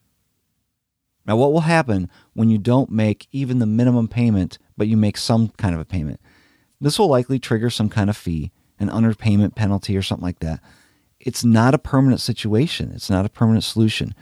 Now, 1.26 1.36
what 1.36 1.52
will 1.52 1.62
happen 1.62 2.08
when 2.34 2.50
you 2.50 2.58
don't 2.58 2.90
make 2.90 3.26
even 3.32 3.58
the 3.58 3.66
minimum 3.66 4.06
payment, 4.06 4.58
but 4.76 4.86
you 4.86 4.96
make 4.96 5.16
some 5.16 5.48
kind 5.48 5.74
of 5.74 5.80
a 5.80 5.84
payment? 5.84 6.20
This 6.80 6.98
will 6.98 7.08
likely 7.08 7.38
trigger 7.38 7.70
some 7.70 7.88
kind 7.88 8.08
of 8.08 8.16
fee, 8.16 8.52
an 8.78 8.88
underpayment 8.88 9.56
penalty 9.56 9.96
or 9.96 10.02
something 10.02 10.24
like 10.24 10.38
that. 10.38 10.60
It's 11.18 11.44
not 11.44 11.74
a 11.74 11.78
permanent 11.78 12.20
situation. 12.20 12.92
It's 12.94 13.10
not 13.10 13.26
a 13.26 13.30
permanent 13.30 13.64
solution. 13.64 14.14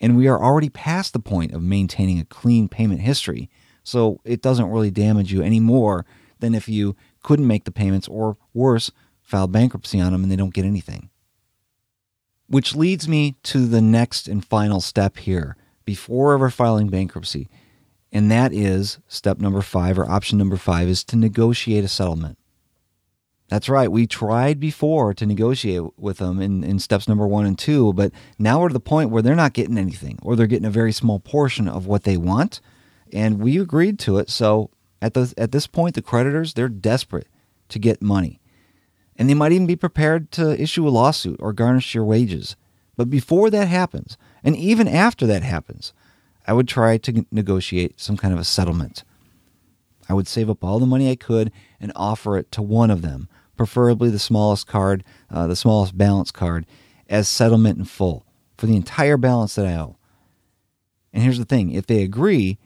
And 0.00 0.16
we 0.16 0.26
are 0.28 0.42
already 0.42 0.68
past 0.68 1.12
the 1.14 1.20
point 1.20 1.52
of 1.52 1.62
maintaining 1.62 2.18
a 2.18 2.24
clean 2.24 2.68
payment 2.68 3.00
history, 3.00 3.48
so 3.84 4.20
it 4.24 4.42
doesn't 4.42 4.70
really 4.70 4.90
damage 4.90 5.32
you 5.32 5.42
any 5.42 5.60
more 5.60 6.04
than 6.40 6.54
if 6.54 6.68
you 6.68 6.96
couldn't 7.22 7.46
make 7.46 7.64
the 7.64 7.70
payments 7.70 8.08
or 8.08 8.36
worse, 8.52 8.90
file 9.22 9.46
bankruptcy 9.46 10.00
on 10.00 10.12
them 10.12 10.22
and 10.22 10.30
they 10.30 10.36
don't 10.36 10.54
get 10.54 10.64
anything. 10.64 11.10
Which 12.48 12.74
leads 12.74 13.08
me 13.08 13.36
to 13.44 13.66
the 13.66 13.80
next 13.80 14.28
and 14.28 14.44
final 14.44 14.80
step 14.80 15.16
here 15.18 15.56
before 15.84 16.34
ever 16.34 16.50
filing 16.50 16.88
bankruptcy. 16.88 17.48
And 18.12 18.30
that 18.30 18.52
is 18.52 18.98
step 19.08 19.38
number 19.38 19.62
5 19.62 19.98
or 19.98 20.08
option 20.08 20.36
number 20.36 20.56
5 20.56 20.88
is 20.88 21.02
to 21.04 21.16
negotiate 21.16 21.84
a 21.84 21.88
settlement. 21.88 22.36
That's 23.48 23.68
right. 23.68 23.92
We 23.92 24.06
tried 24.06 24.60
before 24.60 25.12
to 25.12 25.26
negotiate 25.26 25.82
with 25.98 26.18
them 26.18 26.40
in 26.40 26.64
in 26.64 26.78
steps 26.78 27.06
number 27.06 27.26
1 27.26 27.44
and 27.44 27.58
2, 27.58 27.92
but 27.92 28.10
now 28.38 28.58
we're 28.58 28.68
to 28.68 28.72
the 28.72 28.80
point 28.80 29.10
where 29.10 29.20
they're 29.20 29.34
not 29.34 29.52
getting 29.52 29.76
anything 29.76 30.18
or 30.22 30.36
they're 30.36 30.46
getting 30.46 30.66
a 30.66 30.70
very 30.70 30.90
small 30.90 31.18
portion 31.20 31.68
of 31.68 31.86
what 31.86 32.04
they 32.04 32.16
want, 32.16 32.62
and 33.12 33.40
we 33.40 33.58
agreed 33.58 33.98
to 33.98 34.16
it. 34.16 34.30
So 34.30 34.70
at 35.02 35.12
the 35.12 35.34
at 35.36 35.52
this 35.52 35.66
point 35.66 35.94
the 35.94 36.00
creditors, 36.00 36.54
they're 36.54 36.70
desperate 36.70 37.28
to 37.68 37.78
get 37.78 38.00
money 38.00 38.40
and 39.16 39.28
they 39.28 39.34
might 39.34 39.52
even 39.52 39.66
be 39.66 39.76
prepared 39.76 40.30
to 40.32 40.60
issue 40.60 40.86
a 40.86 40.90
lawsuit 40.90 41.36
or 41.40 41.52
garnish 41.52 41.94
your 41.94 42.04
wages. 42.04 42.56
But 42.96 43.10
before 43.10 43.50
that 43.50 43.68
happens, 43.68 44.16
and 44.44 44.56
even 44.56 44.88
after 44.88 45.26
that 45.26 45.42
happens, 45.42 45.92
I 46.46 46.52
would 46.52 46.68
try 46.68 46.98
to 46.98 47.26
negotiate 47.30 48.00
some 48.00 48.16
kind 48.16 48.34
of 48.34 48.40
a 48.40 48.44
settlement. 48.44 49.04
I 50.08 50.14
would 50.14 50.28
save 50.28 50.50
up 50.50 50.64
all 50.64 50.78
the 50.78 50.86
money 50.86 51.10
I 51.10 51.16
could 51.16 51.52
and 51.80 51.92
offer 51.94 52.36
it 52.36 52.50
to 52.52 52.62
one 52.62 52.90
of 52.90 53.02
them, 53.02 53.28
preferably 53.56 54.10
the 54.10 54.18
smallest 54.18 54.66
card, 54.66 55.04
uh, 55.30 55.46
the 55.46 55.56
smallest 55.56 55.96
balance 55.96 56.30
card, 56.30 56.66
as 57.08 57.28
settlement 57.28 57.78
in 57.78 57.84
full 57.84 58.26
for 58.56 58.66
the 58.66 58.76
entire 58.76 59.16
balance 59.16 59.54
that 59.54 59.66
I 59.66 59.76
owe. 59.76 59.96
And 61.12 61.22
here's 61.22 61.38
the 61.38 61.44
thing, 61.44 61.72
if 61.72 61.86
they 61.86 62.02
agree, 62.02 62.58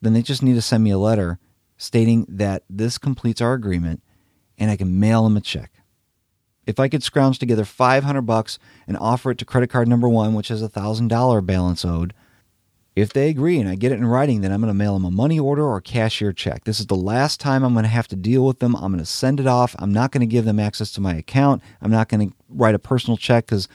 then 0.00 0.12
they 0.12 0.22
just 0.22 0.42
need 0.42 0.54
to 0.54 0.62
send 0.62 0.84
me 0.84 0.90
a 0.90 0.98
letter 0.98 1.38
stating 1.76 2.26
that 2.28 2.62
this 2.68 2.98
completes 2.98 3.40
our 3.40 3.54
agreement 3.54 4.02
and 4.58 4.70
I 4.70 4.76
can 4.76 5.00
mail 5.00 5.24
him 5.26 5.36
a 5.36 5.40
check. 5.40 5.72
If 6.66 6.78
I 6.78 6.88
could 6.88 7.02
scrounge 7.02 7.38
together 7.38 7.64
500 7.64 8.22
bucks 8.22 8.58
and 8.86 8.96
offer 8.98 9.30
it 9.30 9.38
to 9.38 9.46
credit 9.46 9.70
card 9.70 9.88
number 9.88 10.08
1, 10.08 10.34
which 10.34 10.48
has 10.48 10.62
a 10.62 10.68
$1,000 10.68 11.46
balance 11.46 11.84
owed, 11.84 12.12
if 12.94 13.12
they 13.12 13.30
agree 13.30 13.58
and 13.58 13.68
I 13.68 13.76
get 13.76 13.92
it 13.92 13.98
in 13.98 14.06
writing, 14.06 14.40
then 14.40 14.52
I'm 14.52 14.60
going 14.60 14.68
to 14.70 14.74
mail 14.74 14.94
them 14.94 15.04
a 15.04 15.10
money 15.10 15.38
order 15.38 15.64
or 15.64 15.76
a 15.76 15.82
cashier 15.82 16.32
check. 16.32 16.64
This 16.64 16.80
is 16.80 16.86
the 16.86 16.96
last 16.96 17.40
time 17.40 17.62
I'm 17.62 17.72
going 17.72 17.84
to 17.84 17.88
have 17.88 18.08
to 18.08 18.16
deal 18.16 18.44
with 18.44 18.58
them. 18.58 18.74
I'm 18.74 18.92
going 18.92 18.98
to 18.98 19.06
send 19.06 19.40
it 19.40 19.46
off. 19.46 19.76
I'm 19.78 19.92
not 19.92 20.10
going 20.10 20.20
to 20.20 20.26
give 20.26 20.44
them 20.44 20.58
access 20.58 20.90
to 20.92 21.00
my 21.00 21.14
account. 21.14 21.62
I'm 21.80 21.90
not 21.90 22.08
going 22.08 22.28
to 22.28 22.36
write 22.48 22.74
a 22.74 22.80
personal 22.80 23.16
check 23.16 23.46
cuz 23.46 23.68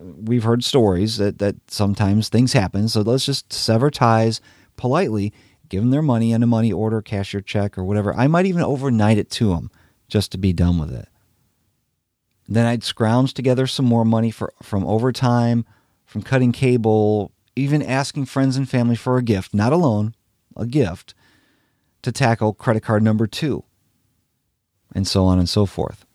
we've 0.00 0.44
heard 0.44 0.64
stories 0.64 1.18
that 1.18 1.38
that 1.38 1.56
sometimes 1.66 2.28
things 2.28 2.54
happen. 2.54 2.88
So 2.88 3.02
let's 3.02 3.26
just 3.26 3.52
sever 3.52 3.90
ties 3.90 4.40
politely, 4.76 5.32
give 5.68 5.82
them 5.82 5.90
their 5.90 6.00
money 6.00 6.32
in 6.32 6.42
a 6.42 6.46
money 6.46 6.72
order, 6.72 7.02
cashier 7.02 7.42
check 7.42 7.76
or 7.76 7.84
whatever. 7.84 8.14
I 8.14 8.28
might 8.28 8.46
even 8.46 8.62
overnight 8.62 9.18
it 9.18 9.30
to 9.32 9.50
them 9.50 9.70
just 10.08 10.32
to 10.32 10.38
be 10.38 10.52
done 10.52 10.78
with 10.78 10.92
it. 10.92 11.08
Then 12.48 12.66
I'd 12.66 12.82
scrounge 12.82 13.34
together 13.34 13.66
some 13.66 13.84
more 13.84 14.04
money 14.04 14.30
for, 14.30 14.52
from 14.62 14.86
overtime, 14.86 15.66
from 16.06 16.22
cutting 16.22 16.52
cable, 16.52 17.32
even 17.54 17.82
asking 17.82 18.24
friends 18.24 18.56
and 18.56 18.68
family 18.68 18.96
for 18.96 19.18
a 19.18 19.22
gift, 19.22 19.52
not 19.52 19.72
a 19.72 19.76
loan, 19.76 20.14
a 20.56 20.64
gift, 20.64 21.14
to 22.02 22.10
tackle 22.10 22.54
credit 22.54 22.82
card 22.82 23.02
number 23.02 23.26
2 23.26 23.62
and 24.94 25.06
so 25.06 25.24
on 25.24 25.38
and 25.38 25.48
so 25.48 25.66
forth. 25.66 26.06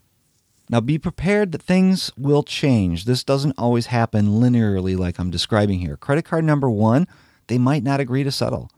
Now 0.70 0.80
be 0.80 0.98
prepared 0.98 1.52
that 1.52 1.62
things 1.62 2.12
will 2.18 2.41
change. 2.41 3.06
This 3.06 3.24
doesn't 3.24 3.56
always 3.58 3.88
happen 3.88 4.41
linearly 4.41 4.98
like 4.98 5.20
I'm 5.20 5.30
describing 5.30 5.80
here. 5.80 5.98
Credit 5.98 6.26
card 6.26 6.46
number 6.46 6.70
1, 6.70 7.08
they 7.48 7.58
might 7.58 7.84
not 7.84 8.00
agree 8.00 8.24
to 8.24 8.32
settle. 8.32 8.72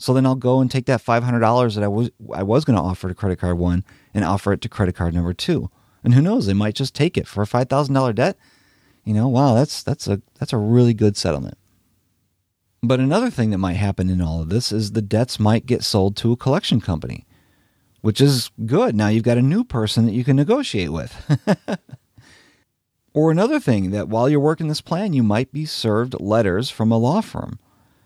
So 0.00 0.14
then 0.14 0.24
I'll 0.24 0.34
go 0.34 0.62
and 0.62 0.70
take 0.70 0.86
that 0.86 1.04
$500 1.04 1.74
that 1.74 1.84
I 1.84 1.88
was 1.88 2.10
I 2.34 2.42
was 2.42 2.64
going 2.64 2.76
to 2.76 2.82
offer 2.82 3.06
to 3.06 3.14
credit 3.14 3.38
card 3.38 3.58
1 3.58 3.84
and 4.14 4.24
offer 4.24 4.54
it 4.54 4.62
to 4.62 4.68
credit 4.68 4.94
card 4.94 5.12
number 5.12 5.34
2. 5.34 5.70
And 6.02 6.14
who 6.14 6.22
knows, 6.22 6.46
they 6.46 6.54
might 6.54 6.74
just 6.74 6.94
take 6.94 7.18
it 7.18 7.28
for 7.28 7.42
a 7.42 7.46
$5,000 7.46 8.14
debt. 8.14 8.38
You 9.04 9.12
know, 9.12 9.28
wow, 9.28 9.54
that's 9.54 9.82
that's 9.82 10.08
a 10.08 10.22
that's 10.38 10.54
a 10.54 10.58
really 10.58 10.94
good 10.94 11.18
settlement. 11.18 11.58
But 12.82 12.98
another 12.98 13.28
thing 13.28 13.50
that 13.50 13.58
might 13.58 13.74
happen 13.74 14.08
in 14.08 14.22
all 14.22 14.40
of 14.40 14.48
this 14.48 14.72
is 14.72 14.92
the 14.92 15.02
debts 15.02 15.38
might 15.38 15.66
get 15.66 15.84
sold 15.84 16.16
to 16.16 16.32
a 16.32 16.36
collection 16.36 16.80
company, 16.80 17.26
which 18.00 18.22
is 18.22 18.50
good. 18.64 18.94
Now 18.94 19.08
you've 19.08 19.22
got 19.22 19.36
a 19.36 19.42
new 19.42 19.64
person 19.64 20.06
that 20.06 20.12
you 20.12 20.24
can 20.24 20.36
negotiate 20.36 20.92
with. 20.92 21.38
or 23.12 23.30
another 23.30 23.60
thing 23.60 23.90
that 23.90 24.08
while 24.08 24.30
you're 24.30 24.40
working 24.40 24.68
this 24.68 24.80
plan, 24.80 25.12
you 25.12 25.22
might 25.22 25.52
be 25.52 25.66
served 25.66 26.18
letters 26.18 26.70
from 26.70 26.90
a 26.90 26.96
law 26.96 27.20
firm. 27.20 27.58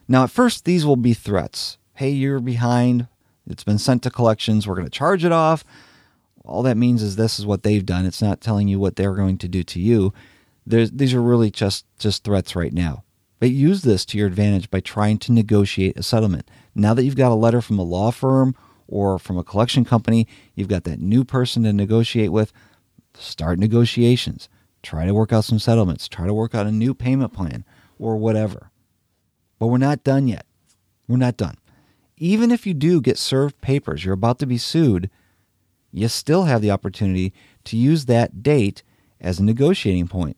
Now 0.09 0.25
at 0.25 0.31
first 0.31 0.65
these 0.65 0.85
will 0.85 0.97
be 0.97 1.15
threats 1.15 1.79
hey, 1.95 2.11
you're 2.11 2.41
behind. 2.41 3.09
It's 3.47 3.65
been 3.65 3.79
sent 3.79 4.03
to 4.03 4.11
collections. 4.11 4.67
We're 4.67 4.75
going 4.75 4.87
to 4.87 4.91
charge 4.91 5.25
it 5.25 5.33
off. 5.33 5.65
All 6.45 6.63
that 6.65 6.77
means 6.77 7.03
is 7.03 7.17
this 7.17 7.39
is 7.39 7.47
what 7.47 7.63
they've 7.63 7.87
done. 7.87 8.05
It's 8.05 8.23
not 8.23 8.41
telling 8.41 8.69
you 8.69 8.79
what 8.79 8.97
they're 8.97 9.15
going 9.15 9.39
to 9.39 9.49
do 9.49 9.63
to 9.63 9.81
you. 9.81 10.13
There's, 10.67 10.91
these 10.91 11.15
are 11.15 11.23
really 11.23 11.51
just, 11.51 11.87
just 11.99 12.25
threats 12.25 12.57
right 12.57 12.73
now. 12.73 13.05
But 13.39 13.51
use 13.51 13.83
this 13.83 14.05
to 14.07 14.19
your 14.19 14.27
advantage 14.27 14.71
by 14.71 14.81
trying 14.81 15.19
to 15.19 15.33
negotiate 15.33 15.97
a 15.97 16.03
settlement. 16.03 16.51
Now 16.75 16.95
that 16.95 17.05
you've 17.05 17.17
got 17.17 17.33
a 17.33 17.35
letter 17.35 17.61
from 17.61 17.79
a 17.79 17.83
law 17.83 18.11
firm 18.11 18.55
or 18.89 19.19
from 19.19 19.39
a 19.39 19.45
collection 19.45 19.85
company, 19.85 20.27
you've 20.55 20.69
got 20.69 20.85
that 20.85 21.01
new 21.01 21.25
person 21.25 21.63
to 21.65 21.73
negotiate 21.73 22.33
with, 22.33 22.53
start 23.15 23.59
negotiations. 23.59 24.49
Try 24.83 25.07
to 25.07 25.15
work 25.15 25.33
out 25.33 25.45
some 25.45 25.59
settlements. 25.59 26.09
Try 26.09 26.27
to 26.27 26.35
work 26.35 26.55
out 26.55 26.67
a 26.67 26.73
new 26.73 26.95
payment 26.95 27.33
plan 27.33 27.65
or 27.99 28.17
whatever. 28.17 28.71
But 29.59 29.69
we're 29.69 29.79
not 29.79 30.05
done 30.05 30.29
yet. 30.29 30.47
We're 31.09 31.17
not 31.17 31.37
done 31.37 31.57
even 32.17 32.51
if 32.51 32.67
you 32.67 32.75
do 32.75 33.01
get 33.01 33.19
served 33.19 33.61
papers, 33.61 34.05
you're 34.05 34.15
about 34.15 34.39
to 34.39 34.47
be 34.47 34.59
sued, 34.59 35.11
you 35.93 36.09
still 36.09 36.45
have 36.45 36.63
the 36.63 36.71
opportunity 36.71 37.33
to 37.65 37.77
use 37.77 38.07
that 38.07 38.43
date 38.43 38.83
as 39.21 39.39
a 39.39 39.45
negotiating 39.45 40.09
point. 40.09 40.37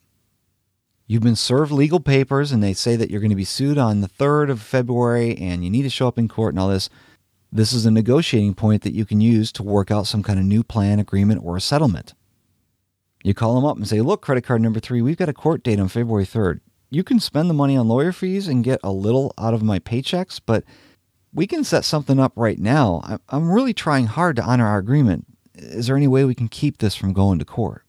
You've 1.06 1.22
been 1.22 1.36
served 1.36 1.70
legal 1.70 2.00
papers 2.00 2.50
and 2.50 2.62
they 2.62 2.72
say 2.72 2.96
that 2.96 3.10
you're 3.10 3.20
going 3.20 3.30
to 3.30 3.36
be 3.36 3.44
sued 3.44 3.78
on 3.78 4.00
the 4.00 4.08
3rd 4.08 4.50
of 4.50 4.60
February 4.60 5.36
and 5.36 5.62
you 5.62 5.70
need 5.70 5.82
to 5.82 5.90
show 5.90 6.08
up 6.08 6.18
in 6.18 6.28
court 6.28 6.54
and 6.54 6.60
all 6.60 6.68
this. 6.68 6.90
This 7.52 7.72
is 7.72 7.86
a 7.86 7.90
negotiating 7.90 8.54
point 8.54 8.82
that 8.82 8.92
you 8.92 9.04
can 9.04 9.20
use 9.20 9.52
to 9.52 9.62
work 9.62 9.90
out 9.90 10.06
some 10.06 10.22
kind 10.22 10.38
of 10.38 10.44
new 10.44 10.64
plan, 10.64 10.98
agreement, 10.98 11.42
or 11.44 11.56
a 11.56 11.60
settlement. 11.60 12.14
You 13.22 13.34
call 13.34 13.54
them 13.54 13.64
up 13.64 13.76
and 13.76 13.86
say, 13.86 14.00
look, 14.00 14.20
credit 14.20 14.42
card 14.42 14.60
number 14.60 14.80
three, 14.80 15.00
we've 15.00 15.16
got 15.16 15.28
a 15.28 15.32
court 15.32 15.62
date 15.62 15.80
on 15.80 15.88
February 15.88 16.26
3rd. 16.26 16.60
You 16.90 17.04
can 17.04 17.20
spend 17.20 17.48
the 17.48 17.54
money 17.54 17.76
on 17.76 17.88
lawyer 17.88 18.12
fees 18.12 18.48
and 18.48 18.64
get 18.64 18.80
a 18.82 18.92
little 18.92 19.32
out 19.38 19.54
of 19.54 19.62
my 19.62 19.78
paychecks, 19.78 20.40
but– 20.44 20.64
we 21.36 21.46
can 21.46 21.64
set 21.64 21.84
something 21.84 22.18
up 22.18 22.32
right 22.34 22.58
now. 22.58 23.02
I, 23.04 23.18
I'm 23.28 23.50
really 23.50 23.74
trying 23.74 24.06
hard 24.06 24.36
to 24.36 24.42
honor 24.42 24.66
our 24.66 24.78
agreement. 24.78 25.26
Is 25.54 25.86
there 25.86 25.96
any 25.96 26.08
way 26.08 26.24
we 26.24 26.34
can 26.34 26.48
keep 26.48 26.78
this 26.78 26.96
from 26.96 27.12
going 27.12 27.38
to 27.38 27.44
court? 27.44 27.84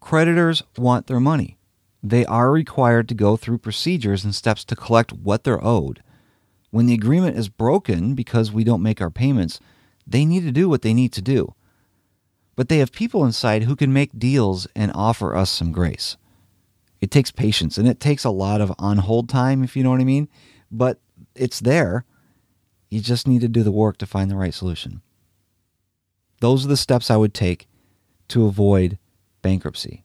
Creditors 0.00 0.62
want 0.76 1.06
their 1.06 1.18
money. 1.18 1.58
They 2.02 2.26
are 2.26 2.52
required 2.52 3.08
to 3.08 3.14
go 3.14 3.36
through 3.38 3.58
procedures 3.58 4.22
and 4.22 4.34
steps 4.34 4.64
to 4.66 4.76
collect 4.76 5.14
what 5.14 5.44
they're 5.44 5.64
owed. 5.64 6.02
When 6.70 6.84
the 6.84 6.94
agreement 6.94 7.38
is 7.38 7.48
broken 7.48 8.14
because 8.14 8.52
we 8.52 8.64
don't 8.64 8.82
make 8.82 9.00
our 9.00 9.10
payments, 9.10 9.58
they 10.06 10.26
need 10.26 10.42
to 10.42 10.52
do 10.52 10.68
what 10.68 10.82
they 10.82 10.92
need 10.92 11.14
to 11.14 11.22
do. 11.22 11.54
But 12.54 12.68
they 12.68 12.78
have 12.78 12.92
people 12.92 13.24
inside 13.24 13.62
who 13.62 13.74
can 13.74 13.94
make 13.94 14.18
deals 14.18 14.66
and 14.76 14.92
offer 14.94 15.34
us 15.34 15.50
some 15.50 15.72
grace. 15.72 16.18
It 17.00 17.10
takes 17.10 17.30
patience 17.30 17.78
and 17.78 17.88
it 17.88 17.98
takes 17.98 18.24
a 18.24 18.30
lot 18.30 18.60
of 18.60 18.74
on 18.78 18.98
hold 18.98 19.30
time, 19.30 19.64
if 19.64 19.74
you 19.74 19.82
know 19.82 19.90
what 19.90 20.02
I 20.02 20.04
mean, 20.04 20.28
but 20.70 21.00
it's 21.34 21.60
there 21.60 22.04
You 22.90 23.00
just 23.00 23.26
need 23.26 23.40
to 23.40 23.48
do 23.48 23.62
the 23.62 23.70
work 23.70 23.98
to 23.98 24.06
find 24.06 24.30
the 24.30 24.36
right 24.36 24.52
solution. 24.52 25.00
Those 26.40 26.64
are 26.64 26.68
the 26.68 26.76
steps 26.76 27.10
I 27.10 27.16
would 27.16 27.32
take 27.32 27.68
to 28.28 28.46
avoid 28.46 28.98
bankruptcy. 29.42 30.04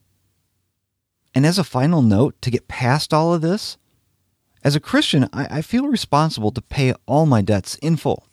And 1.34 1.44
as 1.44 1.58
a 1.58 1.64
final 1.64 2.00
note, 2.00 2.40
to 2.42 2.50
get 2.50 2.68
past 2.68 3.12
all 3.12 3.34
of 3.34 3.42
this, 3.42 3.76
as 4.62 4.74
a 4.74 4.80
Christian, 4.80 5.28
I, 5.32 5.58
I 5.58 5.62
feel 5.62 5.86
responsible 5.86 6.50
to 6.52 6.62
pay 6.62 6.94
all 7.06 7.26
my 7.26 7.42
debts 7.42 7.74
in 7.76 7.96
full. 7.96 8.26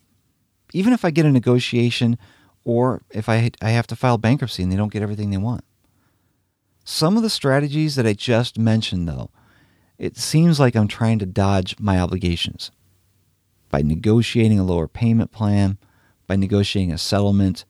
Even 0.72 0.94
if 0.94 1.04
I 1.04 1.12
get 1.12 1.26
a 1.26 1.32
negotiation 1.32 2.18
or 2.64 3.02
if 3.12 3.28
I, 3.28 3.52
I 3.62 3.72
have 3.72 3.88
to 3.88 3.96
file 3.96 4.18
bankruptcy 4.18 4.64
and 4.64 4.72
they 4.72 4.78
don't 4.78 4.92
get 4.92 5.02
everything 5.02 5.32
they 5.32 5.38
want. 5.38 5.64
Some 6.86 7.18
of 7.18 7.24
the 7.24 7.30
strategies 7.30 7.96
that 7.96 8.08
I 8.08 8.14
just 8.14 8.58
mentioned, 8.58 9.08
though, 9.08 9.30
it 9.98 10.18
seems 10.18 10.60
like 10.60 10.76
I'm 10.76 10.88
trying 10.88 11.20
to 11.20 11.26
dodge 11.26 11.80
my 11.80 12.00
obligations 12.00 12.72
by 13.74 13.82
negotiating 13.82 14.60
a 14.60 14.64
lower 14.64 14.88
payment 14.88 15.32
plan, 15.32 15.80
by 16.28 16.36
negotiating 16.36 16.94
a 16.94 16.98
settlement, 17.00 17.66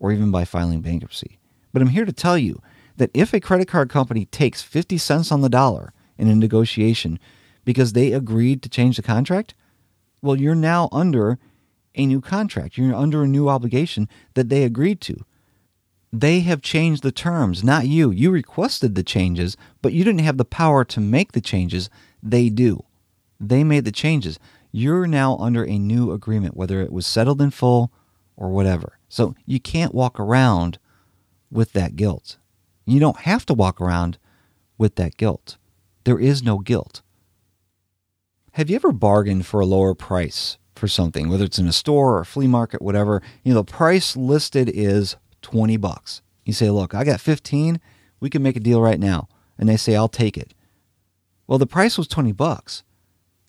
or 0.00 0.10
even 0.10 0.32
by 0.32 0.44
filing 0.44 0.80
bankruptcy. 0.80 1.38
But 1.72 1.80
I'm 1.80 1.90
here 1.90 2.04
to 2.04 2.12
tell 2.12 2.36
you 2.36 2.60
that 2.96 3.12
if 3.14 3.32
a 3.32 3.38
credit 3.38 3.68
card 3.68 3.88
company 3.88 4.24
takes 4.24 4.62
50 4.62 4.98
cents 4.98 5.30
on 5.30 5.42
the 5.42 5.48
dollar 5.48 5.92
in 6.18 6.26
a 6.26 6.34
negotiation 6.34 7.20
because 7.64 7.92
they 7.92 8.12
agreed 8.12 8.62
to 8.62 8.68
change 8.68 8.96
the 8.96 9.02
contract, 9.02 9.54
well, 10.20 10.34
you're 10.34 10.56
now 10.56 10.88
under 10.90 11.38
a 11.94 12.04
new 12.04 12.20
contract. 12.20 12.76
You're 12.76 12.92
under 12.92 13.22
a 13.22 13.28
new 13.28 13.48
obligation 13.48 14.08
that 14.34 14.48
they 14.48 14.64
agreed 14.64 15.00
to. 15.02 15.24
They 16.12 16.40
have 16.40 16.62
changed 16.62 17.04
the 17.04 17.12
terms, 17.12 17.62
not 17.62 17.86
you. 17.86 18.10
You 18.10 18.32
requested 18.32 18.96
the 18.96 19.04
changes, 19.04 19.56
but 19.82 19.92
you 19.92 20.02
didn't 20.02 20.22
have 20.22 20.36
the 20.36 20.44
power 20.44 20.84
to 20.86 21.00
make 21.00 21.30
the 21.30 21.40
changes. 21.40 21.90
They 22.20 22.48
do. 22.48 22.82
They 23.38 23.62
made 23.62 23.84
the 23.84 23.92
changes 23.92 24.40
you're 24.74 25.06
now 25.06 25.36
under 25.36 25.64
a 25.64 25.78
new 25.78 26.10
agreement, 26.10 26.56
whether 26.56 26.80
it 26.80 26.90
was 26.90 27.06
settled 27.06 27.40
in 27.40 27.52
full 27.52 27.92
or 28.36 28.50
whatever. 28.50 28.98
So 29.08 29.36
you 29.46 29.60
can't 29.60 29.94
walk 29.94 30.18
around 30.18 30.80
with 31.48 31.74
that 31.74 31.94
guilt. 31.94 32.38
You 32.84 32.98
don't 32.98 33.20
have 33.20 33.46
to 33.46 33.54
walk 33.54 33.80
around 33.80 34.18
with 34.76 34.96
that 34.96 35.16
guilt. 35.16 35.58
There 36.02 36.18
is 36.18 36.42
no 36.42 36.58
guilt. 36.58 37.02
Have 38.54 38.68
you 38.68 38.74
ever 38.74 38.90
bargained 38.90 39.46
for 39.46 39.60
a 39.60 39.66
lower 39.66 39.94
price 39.94 40.58
for 40.74 40.88
something, 40.88 41.28
whether 41.28 41.44
it's 41.44 41.60
in 41.60 41.68
a 41.68 41.72
store 41.72 42.16
or 42.16 42.22
a 42.22 42.26
flea 42.26 42.48
market, 42.48 42.82
whatever? 42.82 43.22
You 43.44 43.54
know, 43.54 43.60
the 43.60 43.72
price 43.72 44.16
listed 44.16 44.68
is 44.68 45.14
20 45.42 45.76
bucks. 45.76 46.20
You 46.44 46.52
say, 46.52 46.68
"Look, 46.70 46.96
I 46.96 47.04
got 47.04 47.20
15. 47.20 47.80
We 48.18 48.28
can 48.28 48.42
make 48.42 48.56
a 48.56 48.60
deal 48.60 48.82
right 48.82 48.98
now." 48.98 49.28
And 49.56 49.68
they 49.68 49.76
say, 49.76 49.94
"I'll 49.94 50.08
take 50.08 50.36
it." 50.36 50.52
Well, 51.46 51.60
the 51.60 51.66
price 51.66 51.96
was 51.96 52.08
20 52.08 52.32
bucks. 52.32 52.82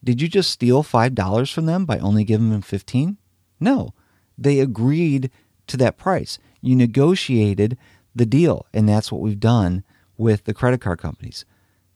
Did 0.06 0.22
you 0.22 0.28
just 0.28 0.52
steal 0.52 0.84
$5 0.84 1.52
from 1.52 1.66
them 1.66 1.86
by 1.86 1.98
only 1.98 2.24
giving 2.24 2.52
them 2.52 2.62
15? 2.62 3.18
No. 3.60 3.94
They 4.38 4.60
agreed 4.60 5.32
to 5.68 5.78
that 5.78 5.98
price. 5.98 6.38
You 6.62 6.76
negotiated 6.76 7.78
the 8.14 8.28
deal, 8.28 8.68
and 8.72 8.88
that's 8.88 9.12
what 9.12 9.22
we've 9.22 9.40
done 9.40 9.84
with 10.16 10.46
the 10.46 10.54
credit 10.54 10.80
card 10.80 11.00
companies. 11.00 11.44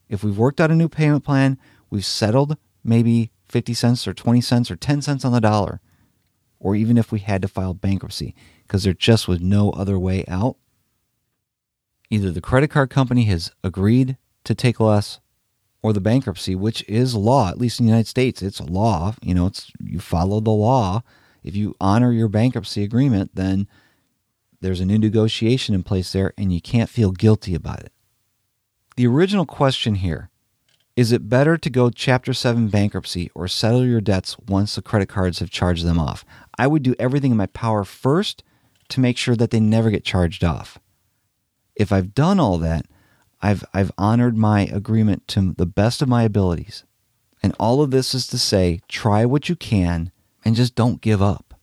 If 0.08 0.24
we've 0.24 0.36
worked 0.36 0.60
out 0.60 0.72
a 0.72 0.74
new 0.74 0.88
payment 0.88 1.24
plan, 1.24 1.56
we've 1.88 2.04
settled 2.04 2.58
maybe 2.82 3.30
50 3.48 3.74
cents 3.74 4.08
or 4.08 4.12
20 4.12 4.40
cents 4.40 4.70
or 4.70 4.76
10 4.76 5.02
cents 5.02 5.24
on 5.24 5.32
the 5.32 5.40
dollar, 5.40 5.80
or 6.58 6.74
even 6.74 6.98
if 6.98 7.12
we 7.12 7.20
had 7.20 7.42
to 7.42 7.48
file 7.48 7.74
bankruptcy 7.74 8.34
because 8.66 8.82
there 8.82 8.92
just 8.92 9.28
was 9.28 9.40
no 9.40 9.70
other 9.70 9.98
way 9.98 10.24
out. 10.26 10.56
Either 12.10 12.32
the 12.32 12.40
credit 12.40 12.68
card 12.68 12.90
company 12.90 13.24
has 13.24 13.52
agreed 13.62 14.16
to 14.42 14.54
take 14.54 14.80
less 14.80 15.20
or 15.82 15.92
the 15.92 16.00
bankruptcy, 16.00 16.54
which 16.54 16.84
is 16.88 17.14
law, 17.14 17.48
at 17.48 17.58
least 17.58 17.80
in 17.80 17.86
the 17.86 17.90
United 17.90 18.08
States, 18.08 18.42
it's 18.42 18.60
a 18.60 18.64
law. 18.64 19.14
You 19.22 19.34
know, 19.34 19.46
it's 19.46 19.70
you 19.82 19.98
follow 19.98 20.40
the 20.40 20.50
law. 20.50 21.02
If 21.42 21.56
you 21.56 21.74
honor 21.80 22.12
your 22.12 22.28
bankruptcy 22.28 22.82
agreement, 22.82 23.30
then 23.34 23.66
there's 24.60 24.80
a 24.80 24.84
new 24.84 24.98
negotiation 24.98 25.74
in 25.74 25.82
place 25.82 26.12
there 26.12 26.34
and 26.36 26.52
you 26.52 26.60
can't 26.60 26.90
feel 26.90 27.12
guilty 27.12 27.54
about 27.54 27.80
it. 27.80 27.92
The 28.96 29.06
original 29.06 29.46
question 29.46 29.96
here 29.96 30.28
is 30.96 31.12
it 31.12 31.30
better 31.30 31.56
to 31.56 31.70
go 31.70 31.88
Chapter 31.88 32.34
7 32.34 32.68
bankruptcy 32.68 33.30
or 33.34 33.48
settle 33.48 33.86
your 33.86 34.02
debts 34.02 34.38
once 34.38 34.74
the 34.74 34.82
credit 34.82 35.08
cards 35.08 35.38
have 35.38 35.48
charged 35.48 35.86
them 35.86 35.98
off? 35.98 36.26
I 36.58 36.66
would 36.66 36.82
do 36.82 36.94
everything 36.98 37.30
in 37.30 37.38
my 37.38 37.46
power 37.46 37.84
first 37.84 38.44
to 38.90 39.00
make 39.00 39.16
sure 39.16 39.36
that 39.36 39.50
they 39.50 39.60
never 39.60 39.90
get 39.90 40.04
charged 40.04 40.44
off. 40.44 40.78
If 41.74 41.90
I've 41.92 42.14
done 42.14 42.38
all 42.38 42.58
that, 42.58 42.84
I've 43.42 43.64
I've 43.72 43.92
honored 43.96 44.36
my 44.36 44.62
agreement 44.62 45.26
to 45.28 45.54
the 45.56 45.66
best 45.66 46.02
of 46.02 46.08
my 46.08 46.22
abilities. 46.24 46.84
And 47.42 47.54
all 47.58 47.80
of 47.80 47.90
this 47.90 48.14
is 48.14 48.26
to 48.28 48.38
say, 48.38 48.80
try 48.88 49.24
what 49.24 49.48
you 49.48 49.56
can 49.56 50.12
and 50.44 50.54
just 50.54 50.74
don't 50.74 51.00
give 51.00 51.22
up. 51.22 51.54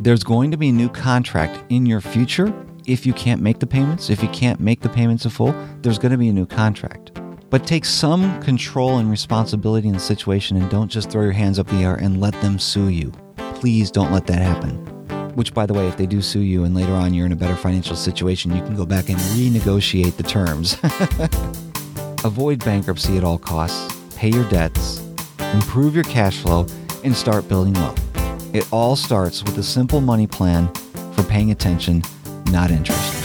There's 0.00 0.24
going 0.24 0.50
to 0.50 0.56
be 0.56 0.70
a 0.70 0.72
new 0.72 0.88
contract 0.88 1.62
in 1.70 1.86
your 1.86 2.00
future 2.00 2.52
if 2.86 3.06
you 3.06 3.12
can't 3.14 3.40
make 3.40 3.60
the 3.60 3.66
payments, 3.66 4.10
if 4.10 4.22
you 4.22 4.28
can't 4.28 4.60
make 4.60 4.80
the 4.80 4.88
payments 4.88 5.24
in 5.24 5.30
full, 5.30 5.54
there's 5.80 5.98
going 5.98 6.12
to 6.12 6.18
be 6.18 6.28
a 6.28 6.32
new 6.32 6.46
contract. 6.46 7.12
But 7.48 7.66
take 7.66 7.84
some 7.84 8.42
control 8.42 8.98
and 8.98 9.10
responsibility 9.10 9.88
in 9.88 9.94
the 9.94 10.00
situation 10.00 10.56
and 10.56 10.70
don't 10.70 10.90
just 10.90 11.10
throw 11.10 11.22
your 11.22 11.32
hands 11.32 11.58
up 11.58 11.70
in 11.70 11.78
the 11.78 11.84
air 11.84 11.94
and 11.94 12.20
let 12.20 12.38
them 12.42 12.58
sue 12.58 12.88
you. 12.88 13.12
Please 13.54 13.90
don't 13.90 14.12
let 14.12 14.26
that 14.26 14.42
happen 14.42 14.93
which 15.34 15.54
by 15.54 15.66
the 15.66 15.74
way, 15.74 15.86
if 15.86 15.96
they 15.96 16.06
do 16.06 16.22
sue 16.22 16.40
you 16.40 16.64
and 16.64 16.74
later 16.74 16.92
on 16.92 17.14
you're 17.14 17.26
in 17.26 17.32
a 17.32 17.36
better 17.36 17.56
financial 17.56 17.96
situation, 17.96 18.54
you 18.54 18.62
can 18.62 18.74
go 18.74 18.86
back 18.86 19.08
and 19.08 19.18
renegotiate 19.18 20.16
the 20.16 20.22
terms. 20.22 20.76
Avoid 22.24 22.64
bankruptcy 22.64 23.16
at 23.16 23.24
all 23.24 23.38
costs, 23.38 23.94
pay 24.16 24.30
your 24.30 24.48
debts, 24.48 25.02
improve 25.52 25.94
your 25.94 26.04
cash 26.04 26.40
flow, 26.40 26.66
and 27.04 27.14
start 27.14 27.48
building 27.48 27.74
wealth. 27.74 28.00
It 28.54 28.66
all 28.72 28.96
starts 28.96 29.42
with 29.42 29.58
a 29.58 29.62
simple 29.62 30.00
money 30.00 30.26
plan 30.26 30.72
for 31.12 31.22
paying 31.24 31.50
attention, 31.50 32.02
not 32.50 32.70
interest. 32.70 33.24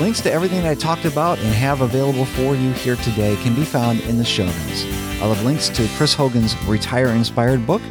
Links 0.00 0.20
to 0.22 0.32
everything 0.32 0.62
that 0.62 0.70
I 0.70 0.74
talked 0.74 1.04
about 1.04 1.38
and 1.38 1.48
have 1.54 1.80
available 1.80 2.24
for 2.24 2.54
you 2.54 2.72
here 2.72 2.96
today 2.96 3.36
can 3.42 3.54
be 3.54 3.64
found 3.64 4.00
in 4.02 4.18
the 4.18 4.24
show 4.24 4.46
notes. 4.46 4.84
I'll 5.20 5.32
have 5.32 5.44
links 5.44 5.68
to 5.70 5.88
Chris 5.96 6.14
Hogan's 6.14 6.56
Retire 6.64 7.08
Inspired 7.08 7.66
book, 7.66 7.82